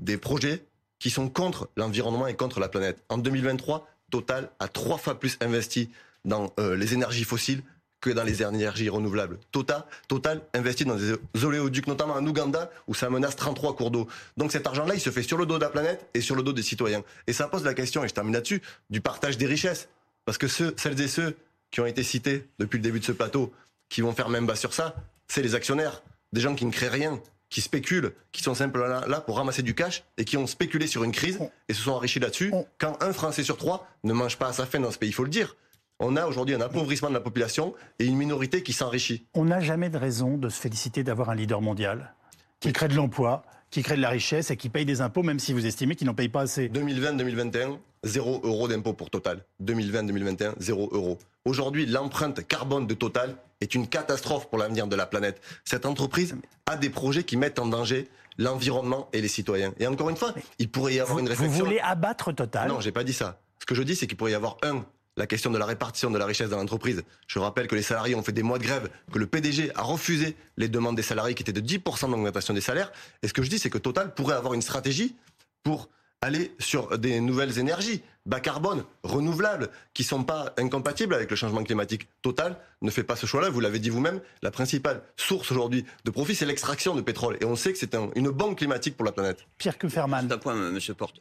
des 0.00 0.16
projets 0.16 0.64
qui 0.98 1.10
sont 1.10 1.28
contre 1.28 1.68
l'environnement 1.76 2.26
et 2.26 2.34
contre 2.34 2.60
la 2.60 2.68
planète. 2.68 3.02
En 3.08 3.18
2023, 3.18 3.88
Total 4.10 4.50
a 4.60 4.68
trois 4.68 4.98
fois 4.98 5.18
plus 5.18 5.36
investi 5.40 5.90
dans 6.24 6.52
euh, 6.58 6.76
les 6.76 6.94
énergies 6.94 7.24
fossiles 7.24 7.62
que 8.00 8.10
dans 8.10 8.22
les 8.22 8.42
énergies 8.42 8.88
renouvelables. 8.88 9.38
Total, 9.52 9.84
Total 10.06 10.40
investit 10.54 10.84
dans 10.84 10.96
des 10.96 11.44
oléoducs, 11.44 11.86
notamment 11.86 12.14
en 12.14 12.26
Ouganda, 12.26 12.70
où 12.86 12.94
ça 12.94 13.10
menace 13.10 13.36
33 13.36 13.74
cours 13.74 13.90
d'eau. 13.90 14.06
Donc 14.36 14.52
cet 14.52 14.66
argent-là, 14.66 14.94
il 14.94 15.00
se 15.00 15.10
fait 15.10 15.22
sur 15.22 15.38
le 15.38 15.46
dos 15.46 15.56
de 15.56 15.62
la 15.62 15.70
planète 15.70 16.06
et 16.14 16.20
sur 16.20 16.36
le 16.36 16.42
dos 16.42 16.52
des 16.52 16.62
citoyens. 16.62 17.02
Et 17.26 17.32
ça 17.32 17.48
pose 17.48 17.64
la 17.64 17.74
question, 17.74 18.04
et 18.04 18.08
je 18.08 18.14
termine 18.14 18.34
là-dessus, 18.34 18.62
du 18.90 19.00
partage 19.00 19.38
des 19.38 19.46
richesses. 19.46 19.88
Parce 20.24 20.38
que 20.38 20.46
ceux, 20.46 20.74
celles 20.76 21.00
et 21.00 21.08
ceux 21.08 21.36
qui 21.70 21.80
ont 21.80 21.86
été 21.86 22.02
cités 22.02 22.46
depuis 22.58 22.76
le 22.78 22.82
début 22.82 23.00
de 23.00 23.04
ce 23.04 23.12
plateau, 23.12 23.52
qui 23.88 24.02
vont 24.02 24.12
faire 24.12 24.28
même 24.28 24.46
bas 24.46 24.56
sur 24.56 24.74
ça, 24.74 24.94
c'est 25.28 25.42
les 25.42 25.54
actionnaires. 25.54 26.02
Des 26.32 26.40
gens 26.40 26.54
qui 26.54 26.66
ne 26.66 26.70
créent 26.70 26.88
rien, 26.88 27.20
qui 27.48 27.60
spéculent, 27.60 28.12
qui 28.32 28.42
sont 28.42 28.54
simplement 28.54 28.86
là, 28.86 29.04
là 29.06 29.20
pour 29.20 29.36
ramasser 29.36 29.62
du 29.62 29.74
cash 29.74 30.04
et 30.18 30.24
qui 30.24 30.36
ont 30.36 30.46
spéculé 30.46 30.86
sur 30.86 31.04
une 31.04 31.12
crise 31.12 31.38
et 31.68 31.74
se 31.74 31.82
sont 31.82 31.92
enrichis 31.92 32.18
là-dessus. 32.18 32.52
Quand 32.78 33.02
un 33.02 33.12
Français 33.12 33.44
sur 33.44 33.56
trois 33.56 33.86
ne 34.04 34.12
mange 34.12 34.36
pas 34.36 34.48
à 34.48 34.52
sa 34.52 34.66
faim 34.66 34.80
dans 34.80 34.90
ce 34.90 34.98
pays, 34.98 35.10
il 35.10 35.12
faut 35.12 35.24
le 35.24 35.30
dire. 35.30 35.56
On 35.98 36.16
a 36.16 36.26
aujourd'hui 36.26 36.54
un 36.54 36.60
appauvrissement 36.60 37.08
de 37.08 37.14
la 37.14 37.20
population 37.20 37.74
et 37.98 38.04
une 38.04 38.16
minorité 38.16 38.62
qui 38.62 38.74
s'enrichit. 38.74 39.26
On 39.32 39.46
n'a 39.46 39.60
jamais 39.60 39.88
de 39.88 39.96
raison 39.96 40.36
de 40.36 40.48
se 40.48 40.60
féliciter 40.60 41.02
d'avoir 41.02 41.30
un 41.30 41.34
leader 41.34 41.62
mondial 41.62 42.14
qui 42.60 42.72
crée 42.72 42.88
de 42.88 42.94
l'emploi, 42.94 43.44
qui 43.76 43.82
crée 43.82 43.96
de 43.96 44.00
la 44.00 44.08
richesse 44.08 44.50
et 44.50 44.56
qui 44.56 44.70
paye 44.70 44.86
des 44.86 45.02
impôts, 45.02 45.22
même 45.22 45.38
si 45.38 45.52
vous 45.52 45.66
estimez 45.66 45.96
qu'ils 45.96 46.06
n'en 46.06 46.14
payent 46.14 46.30
pas 46.30 46.40
assez. 46.40 46.68
2020-2021, 46.70 47.76
0 48.04 48.40
euros 48.42 48.68
d'impôt 48.68 48.94
pour 48.94 49.10
Total. 49.10 49.44
2020-2021, 49.62 50.54
0 50.58 50.88
euros. 50.92 51.18
Aujourd'hui, 51.44 51.84
l'empreinte 51.84 52.46
carbone 52.48 52.86
de 52.86 52.94
Total 52.94 53.36
est 53.60 53.74
une 53.74 53.86
catastrophe 53.86 54.48
pour 54.48 54.58
l'avenir 54.58 54.86
de 54.86 54.96
la 54.96 55.04
planète. 55.04 55.42
Cette 55.66 55.84
entreprise 55.84 56.36
a 56.64 56.76
des 56.76 56.88
projets 56.88 57.22
qui 57.22 57.36
mettent 57.36 57.58
en 57.58 57.66
danger 57.66 58.08
l'environnement 58.38 59.10
et 59.12 59.20
les 59.20 59.28
citoyens. 59.28 59.74
Et 59.78 59.86
encore 59.86 60.08
une 60.08 60.16
fois, 60.16 60.32
il 60.58 60.70
pourrait 60.70 60.94
y 60.94 61.00
avoir 61.00 61.18
Vous, 61.18 61.20
une 61.20 61.26
vous 61.28 61.42
réflexion. 61.42 61.64
voulez 61.66 61.80
abattre 61.80 62.32
Total? 62.32 62.68
Non, 62.68 62.80
j'ai 62.80 62.92
pas 62.92 63.04
dit 63.04 63.12
ça. 63.12 63.38
Ce 63.60 63.66
que 63.66 63.74
je 63.74 63.82
dis, 63.82 63.94
c'est 63.94 64.06
qu'il 64.06 64.16
pourrait 64.16 64.32
y 64.32 64.34
avoir 64.34 64.56
un, 64.62 64.86
la 65.16 65.26
question 65.26 65.50
de 65.50 65.58
la 65.58 65.66
répartition 65.66 66.10
de 66.10 66.18
la 66.18 66.26
richesse 66.26 66.50
dans 66.50 66.58
l'entreprise. 66.58 67.02
Je 67.26 67.38
rappelle 67.38 67.66
que 67.66 67.74
les 67.74 67.82
salariés 67.82 68.14
ont 68.14 68.22
fait 68.22 68.32
des 68.32 68.42
mois 68.42 68.58
de 68.58 68.64
grève, 68.64 68.90
que 69.12 69.18
le 69.18 69.26
PDG 69.26 69.72
a 69.74 69.82
refusé 69.82 70.36
les 70.56 70.68
demandes 70.68 70.96
des 70.96 71.02
salariés 71.02 71.34
qui 71.34 71.42
étaient 71.42 71.52
de 71.52 71.60
10% 71.60 72.10
d'augmentation 72.10 72.52
des 72.52 72.60
salaires. 72.60 72.92
Et 73.22 73.28
ce 73.28 73.32
que 73.32 73.42
je 73.42 73.48
dis, 73.48 73.58
c'est 73.58 73.70
que 73.70 73.78
Total 73.78 74.14
pourrait 74.14 74.36
avoir 74.36 74.54
une 74.54 74.62
stratégie 74.62 75.16
pour 75.62 75.88
aller 76.20 76.54
sur 76.58 76.98
des 76.98 77.20
nouvelles 77.20 77.58
énergies, 77.58 78.02
bas 78.26 78.40
carbone, 78.40 78.84
renouvelables, 79.02 79.70
qui 79.94 80.04
sont 80.04 80.22
pas 80.24 80.52
incompatibles 80.58 81.14
avec 81.14 81.30
le 81.30 81.36
changement 81.36 81.62
climatique. 81.64 82.08
Total 82.22 82.56
ne 82.82 82.90
fait 82.90 83.02
pas 83.04 83.16
ce 83.16 83.24
choix-là. 83.26 83.48
Vous 83.48 83.60
l'avez 83.60 83.78
dit 83.78 83.88
vous-même, 83.88 84.20
la 84.42 84.50
principale 84.50 85.02
source 85.16 85.50
aujourd'hui 85.50 85.84
de 86.04 86.10
profit, 86.10 86.34
c'est 86.34 86.44
l'extraction 86.44 86.94
de 86.94 87.00
pétrole. 87.00 87.38
Et 87.40 87.44
on 87.44 87.56
sait 87.56 87.72
que 87.72 87.78
c'est 87.78 87.94
un- 87.94 88.10
une 88.14 88.28
bombe 88.30 88.56
climatique 88.56 88.96
pour 88.96 89.06
la 89.06 89.12
planète. 89.12 89.46
Pierre 89.58 89.78
Kuferman. 89.78 90.26
D'un 90.28 90.38
point, 90.38 90.54
Monsieur 90.54 90.94
Porte, 90.94 91.20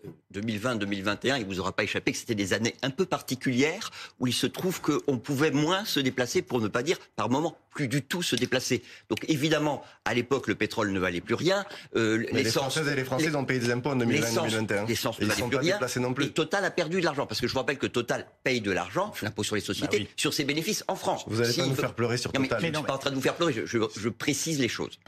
2020-2021, 0.49 1.37
il 1.37 1.45
vous 1.45 1.59
aura 1.59 1.71
pas 1.71 1.83
échappé 1.83 2.11
que 2.11 2.17
c'était 2.17 2.35
des 2.35 2.53
années 2.53 2.75
un 2.81 2.89
peu 2.89 3.05
particulières 3.05 3.91
où 4.19 4.27
il 4.27 4.33
se 4.33 4.47
trouve 4.47 4.81
qu'on 4.81 5.17
pouvait 5.17 5.51
moins 5.51 5.85
se 5.85 5.99
déplacer, 5.99 6.41
pour 6.41 6.59
ne 6.61 6.67
pas 6.67 6.83
dire 6.83 6.97
par 7.15 7.29
moment 7.29 7.57
plus 7.73 7.87
du 7.89 8.01
tout 8.01 8.21
se 8.21 8.37
déplacer. 8.37 8.81
Donc 9.09 9.25
évidemment, 9.27 9.83
à 10.05 10.13
l'époque, 10.13 10.47
le 10.47 10.55
pétrole 10.55 10.91
ne 10.91 10.99
valait 10.99 11.19
plus 11.21 11.35
rien. 11.35 11.65
euh, 11.95 12.25
les 12.31 12.45
Françaises 12.45 12.87
et 12.87 12.95
les 12.95 13.03
Français 13.03 13.27
les- 13.29 13.35
ont 13.35 13.43
payé 13.45 13.59
des 13.59 13.71
impôts 13.71 13.89
en 13.89 13.95
l'essence- 13.95 14.47
2020-2021. 14.47 14.85
L'essence 14.85 15.19
ne 15.19 15.25
valait 15.25 15.39
sont 15.39 15.47
plus 15.49 15.57
pas 15.57 15.61
rien. 15.61 15.73
déplacés 15.75 15.99
non 15.99 16.13
plus. 16.13 16.25
Et 16.25 16.29
Total 16.31 16.63
a 16.65 16.71
perdu 16.71 16.94
de 16.99 17.05
l'argent 17.05 17.25
parce 17.27 17.39
que 17.41 17.47
je 17.47 17.53
vous 17.53 17.59
rappelle 17.59 17.77
que 17.77 17.87
Total 17.87 18.25
paye 18.43 18.61
de 18.61 18.71
l'argent, 18.71 19.11
l'impôt 19.21 19.43
sur 19.43 19.55
les 19.55 19.61
sociétés, 19.61 19.99
Bah 19.99 20.05
oui. 20.07 20.13
sur 20.15 20.33
ses 20.33 20.43
bénéfices 20.45 20.83
en 20.87 20.95
France. 20.95 21.23
Vous 21.27 21.41
n'allez 21.41 21.53
Si 21.53 21.59
pas 21.61 21.65
nous 21.67 21.75
faire 21.75 21.93
pleurer 21.93 22.17
sur 22.17 22.31
Non, 22.33 22.39
mais 22.41 22.47
Total. 22.47 22.61
je 22.63 22.67
ne 22.69 22.75
suis 22.75 22.83
pas 22.85 22.93
en 22.93 22.97
train 22.97 23.09
de 23.11 23.15
vous 23.15 23.21
faire 23.21 23.35
pleurer, 23.35 23.53
je, 23.53 23.65
je- 23.65 23.77
je 23.99 24.09
précise 24.09 24.59
les 24.59 24.67
choses. 24.69 24.99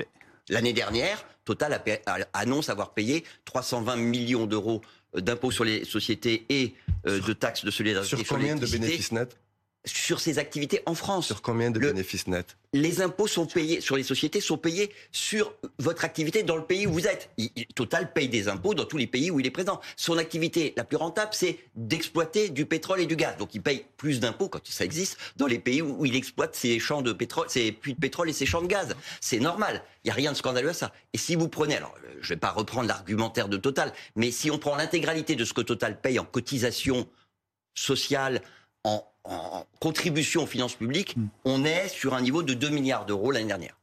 L'année 0.50 0.74
dernière, 0.74 1.26
Total 1.46 1.74
a 1.74 1.80
pa- 1.80 2.00
a- 2.06 2.20
annonce 2.34 2.70
avoir 2.70 2.94
payé 2.94 3.24
320 3.46 3.96
millions 3.98 4.46
d'euros 4.46 4.82
euh, 5.16 5.22
d'impôts 5.22 5.52
sur 5.52 5.64
les 5.64 5.84
sociétés 5.86 6.46
et 6.50 6.74
euh, 7.08 7.20
de 7.20 7.34
taxes 7.34 7.64
de 7.66 7.72
solidarité 7.72 8.10
Sur 8.10 8.18
sur 8.20 8.28
combien 8.28 8.56
de 8.56 8.66
bénéfices 8.66 9.12
nets? 9.12 9.38
Sur 9.88 10.20
ses 10.20 10.38
activités 10.38 10.82
en 10.86 10.94
France. 10.94 11.28
Sur 11.28 11.42
combien 11.42 11.72
de 11.72 11.80
Le- 11.80 11.88
bénéfices 11.92 12.28
nets? 12.28 12.56
Les 12.74 13.02
impôts 13.02 13.28
sont 13.28 13.46
payés 13.48 13.82
sur 13.82 13.96
les 13.96 14.04
sociétés 14.04 14.42
sont 14.42 14.58
payés 14.58 14.92
sur 15.12 15.54
votre 15.80 16.04
activité 16.06 16.44
dans 16.44 16.58
le 16.58 16.64
pays 16.66 16.86
où 16.86 16.92
vous 16.92 17.08
êtes. 17.08 17.30
Il- 17.38 17.50
Total 17.74 18.12
paye 18.14 18.28
des 18.30 18.48
impôts 18.50 18.74
dans 18.74 18.86
tous 18.86 18.98
les 18.98 19.08
pays 19.08 19.32
où 19.32 19.40
il 19.40 19.48
est 19.48 19.52
présent. 19.52 19.80
Son 19.96 20.18
activité 20.18 20.74
la 20.78 20.84
plus 20.84 20.98
rentable, 20.98 21.32
c'est 21.34 21.58
d'exploiter 21.76 22.50
du 22.50 22.66
pétrole 22.66 23.00
et 23.00 23.06
du 23.06 23.16
gaz. 23.16 23.38
Donc 23.38 23.56
il 23.56 23.62
paye 23.62 23.86
plus 23.98 24.20
d'impôts 24.20 24.50
quand 24.50 24.60
ça 24.68 24.84
existe 24.86 25.18
dans 25.38 25.48
les 25.48 25.60
pays 25.60 25.82
où 25.82 26.06
il 26.06 26.16
exploite 26.16 26.56
ses 26.56 26.78
champs 26.80 27.02
de 27.02 27.14
pétrole, 27.14 27.50
ses 27.50 27.72
puits 27.72 27.94
de 27.94 28.00
pétrole 28.00 28.30
et 28.30 28.34
ses 28.34 28.46
champs 28.46 28.62
de 28.62 28.68
gaz. 28.68 28.96
C'est 29.22 29.40
normal. 29.40 29.82
Il 30.04 30.08
n'y 30.08 30.12
a 30.12 30.16
rien 30.16 30.32
de 30.34 30.38
scandaleux 30.38 30.70
à 30.70 30.74
ça. 30.74 30.92
Et 31.14 31.18
si 31.18 31.36
vous 31.36 31.48
prenez, 31.48 31.78
alors 31.78 31.96
euh, 32.04 32.10
je 32.22 32.28
ne 32.34 32.36
vais 32.36 32.40
pas 32.40 32.52
reprendre 32.52 32.88
l'argumentaire 32.88 33.48
de 33.48 33.58
Total, 33.58 33.94
mais 34.16 34.32
si 34.32 34.52
on 34.52 34.58
prend 34.60 34.76
l'intégralité 34.76 35.36
de 35.36 35.46
ce 35.46 35.54
que 35.54 35.62
Total 35.62 36.00
paye 36.02 36.20
en 36.20 36.26
cotisation 36.26 37.08
sociale, 37.76 38.42
en, 38.84 39.04
en 39.28 39.66
contribution 39.80 40.44
aux 40.44 40.48
finances 40.48 40.76
publiques, 40.76 41.16
Hmm. 41.18 41.28
on 41.46 41.66
est 41.66 41.88
sur 41.88 42.14
un 42.14 42.22
niveau 42.22 42.44
de 42.44 42.54
2 42.54 42.70
milliards 42.70 43.06
d'euros 43.06 43.32
l'année 43.32 43.48
dernière. 43.48 43.78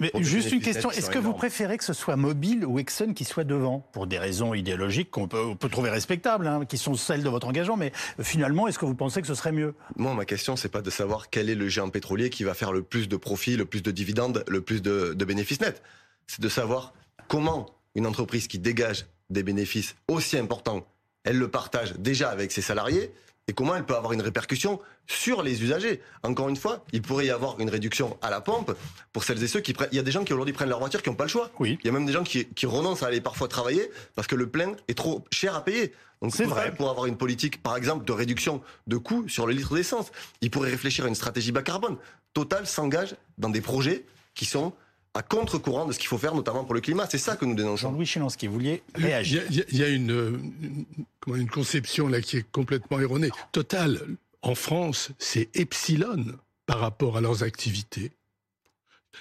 Mais 0.00 0.12
juste 0.20 0.52
une 0.52 0.60
question, 0.60 0.92
est-ce 0.92 1.10
que 1.10 1.18
vous 1.18 1.32
préférez 1.32 1.76
que 1.76 1.82
ce 1.82 1.92
soit 1.92 2.14
Mobile 2.14 2.64
ou 2.64 2.78
Exxon 2.78 3.14
qui 3.14 3.24
soit 3.24 3.42
devant? 3.42 3.80
Pour 3.92 4.06
des 4.06 4.18
raisons 4.18 4.54
idéologiques 4.54 5.10
qu'on 5.10 5.26
peut, 5.26 5.56
trouver 5.68 5.90
respectables, 5.90 6.46
hein, 6.46 6.64
qui 6.66 6.78
sont 6.78 6.94
celles 6.94 7.24
de 7.24 7.28
votre 7.28 7.48
engagement, 7.48 7.76
mais 7.76 7.92
euh, 8.20 8.22
finalement, 8.22 8.68
est-ce 8.68 8.78
que 8.78 8.84
vous 8.84 8.94
pensez 8.94 9.20
que 9.20 9.26
ce 9.26 9.34
serait 9.34 9.50
mieux? 9.50 9.74
Moi, 9.96 10.14
ma 10.14 10.24
question, 10.24 10.54
c'est 10.54 10.68
pas 10.68 10.82
de 10.82 10.90
savoir 10.90 11.30
quel 11.30 11.50
est 11.50 11.56
le 11.56 11.68
géant 11.68 11.88
pétrolier 11.90 12.30
qui 12.30 12.44
va 12.44 12.54
faire 12.54 12.72
le 12.72 12.82
plus 12.82 13.08
de 13.08 13.16
profits, 13.16 13.56
le 13.56 13.64
plus 13.64 13.82
de 13.82 13.90
dividendes, 13.90 14.44
le 14.46 14.60
plus 14.60 14.82
de, 14.82 15.14
de 15.14 15.24
bénéfices 15.24 15.60
nets. 15.60 15.82
C'est 16.28 16.40
de 16.40 16.48
savoir 16.48 16.94
comment 17.26 17.66
une 17.96 18.06
entreprise 18.06 18.46
qui 18.46 18.60
dégage 18.60 19.06
des 19.30 19.42
bénéfices 19.42 19.96
aussi 20.06 20.38
importants, 20.38 20.86
elle 21.24 21.38
le 21.38 21.48
partage 21.48 21.94
déjà 21.98 22.30
avec 22.30 22.52
ses 22.52 22.62
salariés 22.62 23.10
et 23.48 23.54
comment 23.54 23.74
elle 23.74 23.84
peut 23.84 23.96
avoir 23.96 24.12
une 24.12 24.22
répercussion 24.22 24.78
sur 25.06 25.42
les 25.42 25.62
usagers? 25.62 26.00
Encore 26.22 26.48
une 26.48 26.56
fois, 26.56 26.84
il 26.92 27.02
pourrait 27.02 27.26
y 27.26 27.30
avoir 27.30 27.58
une 27.58 27.70
réduction 27.70 28.16
à 28.22 28.30
la 28.30 28.40
pompe 28.40 28.76
pour 29.12 29.24
celles 29.24 29.42
et 29.42 29.48
ceux 29.48 29.60
qui 29.60 29.72
prennent. 29.72 29.88
Il 29.90 29.96
y 29.96 29.98
a 29.98 30.02
des 30.02 30.12
gens 30.12 30.22
qui 30.22 30.32
aujourd'hui 30.32 30.52
prennent 30.52 30.68
leur 30.68 30.78
voiture 30.78 31.02
qui 31.02 31.08
n'ont 31.08 31.16
pas 31.16 31.24
le 31.24 31.30
choix. 31.30 31.50
Oui. 31.58 31.78
Il 31.82 31.86
y 31.86 31.88
a 31.88 31.92
même 31.92 32.06
des 32.06 32.12
gens 32.12 32.22
qui, 32.22 32.46
qui 32.46 32.66
renoncent 32.66 33.02
à 33.02 33.06
aller 33.06 33.22
parfois 33.22 33.48
travailler 33.48 33.90
parce 34.14 34.28
que 34.28 34.36
le 34.36 34.48
plein 34.48 34.72
est 34.86 34.96
trop 34.96 35.24
cher 35.32 35.56
à 35.56 35.64
payer. 35.64 35.92
Donc 36.20 36.34
C'est 36.34 36.44
vrai. 36.44 36.74
Pour 36.74 36.90
avoir 36.90 37.06
une 37.06 37.16
politique, 37.16 37.62
par 37.62 37.76
exemple, 37.76 38.04
de 38.04 38.12
réduction 38.12 38.60
de 38.86 38.96
coûts 38.96 39.28
sur 39.28 39.46
le 39.46 39.54
litre 39.54 39.74
d'essence, 39.74 40.12
il 40.40 40.50
pourrait 40.50 40.70
réfléchir 40.70 41.06
à 41.06 41.08
une 41.08 41.14
stratégie 41.14 41.52
bas 41.52 41.62
carbone. 41.62 41.96
Total 42.34 42.66
s'engage 42.66 43.16
dans 43.38 43.50
des 43.50 43.60
projets 43.60 44.04
qui 44.34 44.44
sont 44.44 44.72
à 45.18 45.22
contre-courant 45.22 45.84
de 45.86 45.92
ce 45.92 45.98
qu'il 45.98 46.06
faut 46.08 46.16
faire, 46.18 46.34
notamment 46.34 46.64
pour 46.64 46.74
le 46.74 46.80
climat. 46.80 47.06
C'est 47.10 47.18
ça 47.18 47.36
que 47.36 47.44
nous 47.44 47.54
dénonçons. 47.56 47.88
Jean-Louis 47.88 48.06
Chilansky, 48.06 48.46
vous 48.46 48.52
vouliez 48.54 48.82
Il 48.96 49.02
y 49.02 49.04
a, 49.04 49.08
réagir 49.08 49.42
il 49.50 49.56
y 49.56 49.60
a- 49.60 49.64
il 49.70 49.78
y 49.78 49.82
a 49.82 49.88
une, 49.88 50.40
une 51.26 51.50
conception 51.50 52.06
là 52.08 52.20
qui 52.20 52.36
est 52.36 52.46
complètement 52.52 53.00
erronée. 53.00 53.30
Total, 53.52 54.00
en 54.42 54.54
France, 54.54 55.10
c'est 55.18 55.48
epsilon 55.56 56.24
par 56.66 56.78
rapport 56.78 57.16
à 57.16 57.20
leurs 57.20 57.42
activités. 57.42 58.12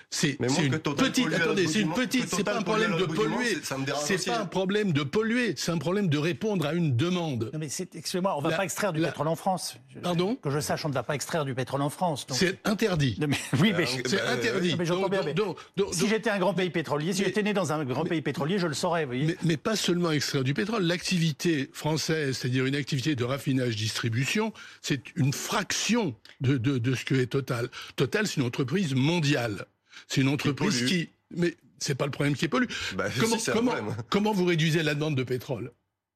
C'est 0.09 0.37
une 0.39 0.79
petite, 0.79 1.33
attendez, 1.33 1.67
c'est 1.67 1.81
une 1.81 1.93
petite, 1.93 2.27
c'est 2.27 2.43
pas 2.43 2.57
un 2.57 2.61
problème 2.61 2.97
de 2.97 3.05
polluer. 3.05 3.57
c'est- 3.63 4.25
pas 4.25 4.39
un 4.39 4.45
problème 4.45 4.91
de 4.93 5.03
polluer, 5.03 5.53
c'est 5.57 5.71
un 5.71 5.77
problème 5.77 6.07
de 6.07 6.17
répondre 6.17 6.65
à 6.65 6.73
une 6.73 6.95
demande. 6.95 7.49
Non, 7.53 7.59
mais 7.59 7.69
c'est- 7.69 7.95
excusez-moi, 7.95 8.35
on 8.35 8.39
ne 8.39 8.43
va 8.43 8.49
La- 8.51 8.57
pas 8.57 8.63
extraire 8.63 8.93
du 8.93 8.99
la- 8.99 9.09
pétrole 9.09 9.27
en 9.27 9.35
France. 9.35 9.77
Pardon 10.01 10.35
Que 10.35 10.49
je 10.49 10.59
sache, 10.59 10.85
on 10.85 10.89
ne 10.89 10.93
va 10.93 11.03
pas 11.03 11.15
extraire 11.15 11.45
du 11.45 11.53
pétrole 11.55 11.81
en 11.81 11.89
France. 11.89 12.25
C'est 12.31 12.59
interdit. 12.65 13.17
Non, 13.19 13.27
mais- 13.27 13.37
oui, 13.59 13.73
mais 13.75 13.83
Euh, 13.83 14.01
C'est 14.05 14.17
bah, 14.17 14.31
interdit. 14.31 14.75
mais 14.77 14.85
j'entends 14.85 15.01
Donc- 15.03 15.11
bien, 15.11 15.21
mais- 15.23 15.33
donc- 15.33 15.57
donc- 15.75 15.93
si 15.93 16.07
j'étais 16.07 16.29
un 16.29 16.39
grand 16.39 16.53
pays 16.53 16.69
pétrolier, 16.69 17.13
si 17.13 17.23
j'étais 17.23 17.43
né 17.43 17.53
dans 17.53 17.71
un 17.71 17.83
grand 17.85 18.03
pays 18.05 18.21
pétrolier, 18.21 18.59
je 18.59 18.67
le 18.67 18.73
saurais. 18.73 19.05
Mais, 19.43 19.57
pas 19.57 19.75
seulement 19.75 20.11
extraire 20.11 20.43
du 20.43 20.53
pétrole. 20.53 20.83
L'activité 20.83 21.69
française, 21.73 22.37
c'est-à-dire 22.37 22.65
une 22.65 22.75
activité 22.75 23.15
de 23.15 23.23
raffinage-distribution, 23.23 24.53
c'est 24.81 25.01
une 25.15 25.33
fraction 25.33 26.15
de 26.41 26.95
ce 26.95 27.05
que 27.05 27.15
est 27.15 27.27
Total. 27.27 27.69
Total, 27.95 28.25
c'est 28.27 28.37
une 28.37 28.47
entreprise 28.47 28.95
mondiale. 28.95 29.65
C'est 30.07 30.21
une 30.21 30.27
entreprise 30.29 30.77
pollue. 30.79 30.87
qui... 30.87 31.09
Mais 31.31 31.55
c'est 31.79 31.95
pas 31.95 32.05
le 32.05 32.11
problème 32.11 32.35
qui 32.35 32.47
pollue. 32.47 32.67
Bah, 32.95 33.05
comment, 33.19 33.37
c'est 33.37 33.51
un 33.51 33.53
comment, 33.55 33.71
problème. 33.73 33.95
comment 34.09 34.31
vous 34.33 34.45
réduisez 34.45 34.83
la 34.83 34.93
demande 34.95 35.15
de 35.15 35.23
pétrole? 35.23 35.71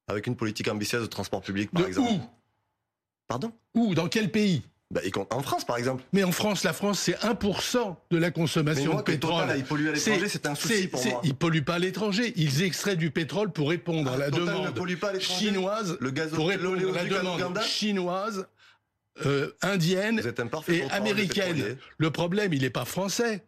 Avec 0.08 0.26
une 0.26 0.36
politique 0.36 0.68
ambitieuse 0.68 1.02
de 1.02 1.06
transport 1.06 1.40
public, 1.42 1.70
par 1.70 1.82
De 1.82 1.88
exemple. 1.88 2.10
où? 2.12 2.20
Pardon? 3.28 3.52
Où? 3.74 3.94
Dans 3.94 4.08
quel 4.08 4.30
pays? 4.30 4.62
Bah, 4.90 5.00
en 5.30 5.40
France, 5.42 5.64
par 5.64 5.78
exemple. 5.78 6.04
Mais 6.12 6.22
en 6.22 6.32
France, 6.32 6.64
la 6.64 6.74
France, 6.74 6.98
c'est 6.98 7.14
1% 7.20 7.96
de 8.10 8.16
la 8.18 8.26
Mais 8.26 8.32
consommation 8.32 8.92
moi, 8.92 9.00
de 9.00 9.06
pétrole. 9.06 9.32
Total 9.34 9.50
aille 9.50 9.62
polluer 9.62 9.88
à 9.88 9.92
l'étranger, 9.92 10.28
c'est 10.28 10.44
un 10.44 10.54
souci 10.54 10.86
pour 10.88 11.02
moi. 11.06 11.20
Ils 11.24 11.34
polluent 11.34 11.64
pas 11.64 11.76
à 11.76 11.78
l'étranger. 11.78 12.34
Ils 12.36 12.62
extraient 12.62 12.96
du 12.96 13.10
pétrole 13.10 13.52
pour 13.52 13.70
répondre 13.70 14.12
à 14.12 14.18
la 14.18 14.26
Ah, 14.26 14.30
Total 14.30 14.44
ne 14.44 14.50
demande 14.60 14.74
pollue 14.74 14.96
pas 14.96 15.08
à 15.08 15.12
l'étranger. 15.14 15.46
chinoise, 15.46 15.96
Le 15.98 16.10
gaz 16.10 16.30
pour 16.32 16.48
répondre 16.48 16.76
à 16.98 17.04
la 17.04 17.08
demande 17.08 17.62
chinoise, 17.62 18.46
euh, 19.24 19.50
indienne 19.62 20.20
et 20.68 20.82
américaine. 20.90 21.76
Le 21.96 22.10
problème, 22.10 22.52
il 22.52 22.60
n'est 22.62 22.68
pas 22.70 22.84
français. 22.84 23.46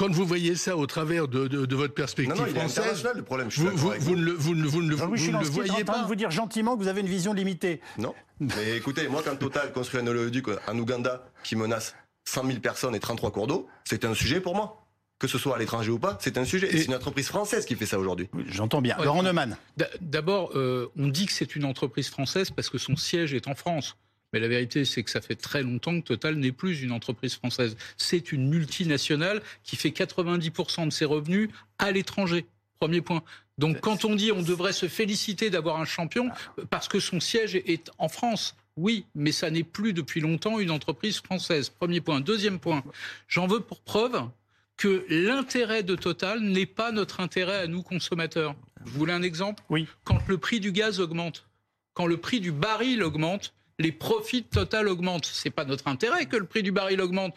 Quand 0.00 0.10
vous 0.10 0.24
voyez 0.24 0.54
ça 0.56 0.78
au 0.78 0.86
travers 0.86 1.28
de, 1.28 1.46
de- 1.46 1.66
de 1.66 1.76
votre 1.76 1.92
perspective 1.92 2.34
Non, 2.34 2.40
non, 2.40 2.46
il 2.48 2.56
est 2.56 2.58
française, 2.58 2.78
international 2.78 3.16
le 3.18 3.22
problème. 3.22 3.50
Je 3.50 3.60
vous, 3.60 3.70
vous- 3.76 3.92
vous 3.98 4.16
ne 4.16 4.22
le, 4.24 4.32
vous 4.32 4.54
ne 4.54 4.66
vous 4.66 4.80
ne 4.82 4.88
le- 4.90 4.96
Jean-Louis 4.96 5.18
vous 5.18 5.26
ne 5.32 5.38
le 5.38 5.44
Chilansky 5.44 5.46
est 5.46 5.50
en 5.50 5.52
voyez 5.66 5.84
train 5.84 5.96
de 5.98 6.02
pas. 6.02 6.06
vous 6.06 6.14
dire 6.14 6.30
gentiment 6.30 6.74
que 6.76 6.82
vous 6.82 6.88
avez 6.88 7.02
une 7.02 7.06
vision 7.06 7.34
limitée. 7.34 7.82
Non. 7.98 8.14
Mais 8.40 8.76
écoutez, 8.78 9.06
moi, 9.08 9.20
quand 9.22 9.36
Total 9.36 9.70
construit 9.72 10.00
un 10.00 10.06
oléoduc 10.06 10.46
en 10.66 10.78
Ouganda 10.78 11.26
qui 11.44 11.54
menace 11.54 11.94
100 12.24 12.46
000 12.46 12.58
personnes 12.60 12.94
et 12.94 13.00
33 13.00 13.30
cours 13.30 13.46
d'eau, 13.46 13.68
c'est 13.84 14.06
un 14.06 14.14
sujet 14.14 14.40
pour 14.40 14.54
moi. 14.56 14.78
Que 15.18 15.28
ce 15.28 15.36
soit 15.36 15.56
à 15.56 15.58
l'étranger 15.58 15.90
ou 15.90 15.98
pas, 15.98 16.16
c'est 16.22 16.38
un 16.38 16.46
sujet. 16.46 16.68
Et 16.68 16.76
Et- 16.76 16.78
c'est 16.78 16.84
une 16.86 16.94
entreprise 16.94 17.26
française 17.28 17.66
qui 17.66 17.74
fait 17.76 17.84
ça 17.84 17.98
aujourd'hui. 17.98 18.30
Oui, 18.32 18.44
J'entends 18.48 18.80
bien. 18.80 18.96
Ouais. 18.98 19.04
Laurent 19.04 19.22
Neumann. 19.22 19.58
D'a- 19.76 19.90
D'abord, 20.00 20.52
euh, 20.54 20.86
on 20.96 21.08
dit 21.08 21.26
que 21.26 21.32
c'est 21.32 21.54
une 21.56 21.66
entreprise 21.66 22.08
française 22.08 22.50
parce 22.50 22.70
que 22.70 22.78
son 22.78 22.96
siège 22.96 23.34
est 23.34 23.46
en 23.46 23.54
France. 23.54 23.98
Mais 24.32 24.40
la 24.40 24.48
vérité, 24.48 24.84
c'est 24.84 25.02
que 25.02 25.10
ça 25.10 25.20
fait 25.20 25.34
très 25.34 25.62
longtemps 25.62 26.00
que 26.00 26.06
Total 26.06 26.36
n'est 26.36 26.52
plus 26.52 26.82
une 26.82 26.92
entreprise 26.92 27.34
française. 27.34 27.76
C'est 27.96 28.32
une 28.32 28.48
multinationale 28.48 29.42
qui 29.64 29.76
fait 29.76 29.90
90% 29.90 30.86
de 30.86 30.90
ses 30.90 31.04
revenus 31.04 31.50
à 31.78 31.90
l'étranger. 31.90 32.46
Premier 32.78 33.00
point. 33.00 33.22
Donc 33.58 33.80
quand 33.80 34.04
on 34.04 34.14
dit 34.14 34.32
on 34.32 34.42
devrait 34.42 34.72
se 34.72 34.88
féliciter 34.88 35.50
d'avoir 35.50 35.80
un 35.80 35.84
champion 35.84 36.30
parce 36.70 36.88
que 36.88 36.98
son 36.98 37.20
siège 37.20 37.56
est 37.56 37.90
en 37.98 38.08
France, 38.08 38.54
oui, 38.76 39.04
mais 39.14 39.32
ça 39.32 39.50
n'est 39.50 39.64
plus 39.64 39.92
depuis 39.92 40.20
longtemps 40.20 40.58
une 40.58 40.70
entreprise 40.70 41.20
française. 41.20 41.68
Premier 41.68 42.00
point. 42.00 42.20
Deuxième 42.20 42.58
point, 42.58 42.82
j'en 43.28 43.46
veux 43.46 43.60
pour 43.60 43.82
preuve 43.82 44.22
que 44.78 45.04
l'intérêt 45.10 45.82
de 45.82 45.94
Total 45.94 46.40
n'est 46.40 46.64
pas 46.64 46.90
notre 46.90 47.20
intérêt 47.20 47.58
à 47.58 47.66
nous 47.66 47.82
consommateurs. 47.82 48.54
Vous 48.82 48.98
voulez 48.98 49.12
un 49.12 49.22
exemple? 49.22 49.62
Oui. 49.68 49.86
Quand 50.04 50.26
le 50.26 50.38
prix 50.38 50.60
du 50.60 50.72
gaz 50.72 51.00
augmente, 51.00 51.46
quand 51.92 52.06
le 52.06 52.16
prix 52.16 52.40
du 52.40 52.52
baril 52.52 53.02
augmente, 53.02 53.52
les 53.80 53.92
profits 53.92 54.42
de 54.42 54.46
Total 54.46 54.86
augmentent. 54.88 55.28
C'est 55.32 55.50
pas 55.50 55.64
notre 55.64 55.88
intérêt 55.88 56.26
que 56.26 56.36
le 56.36 56.44
prix 56.44 56.62
du 56.62 56.70
baril 56.70 57.00
augmente. 57.00 57.34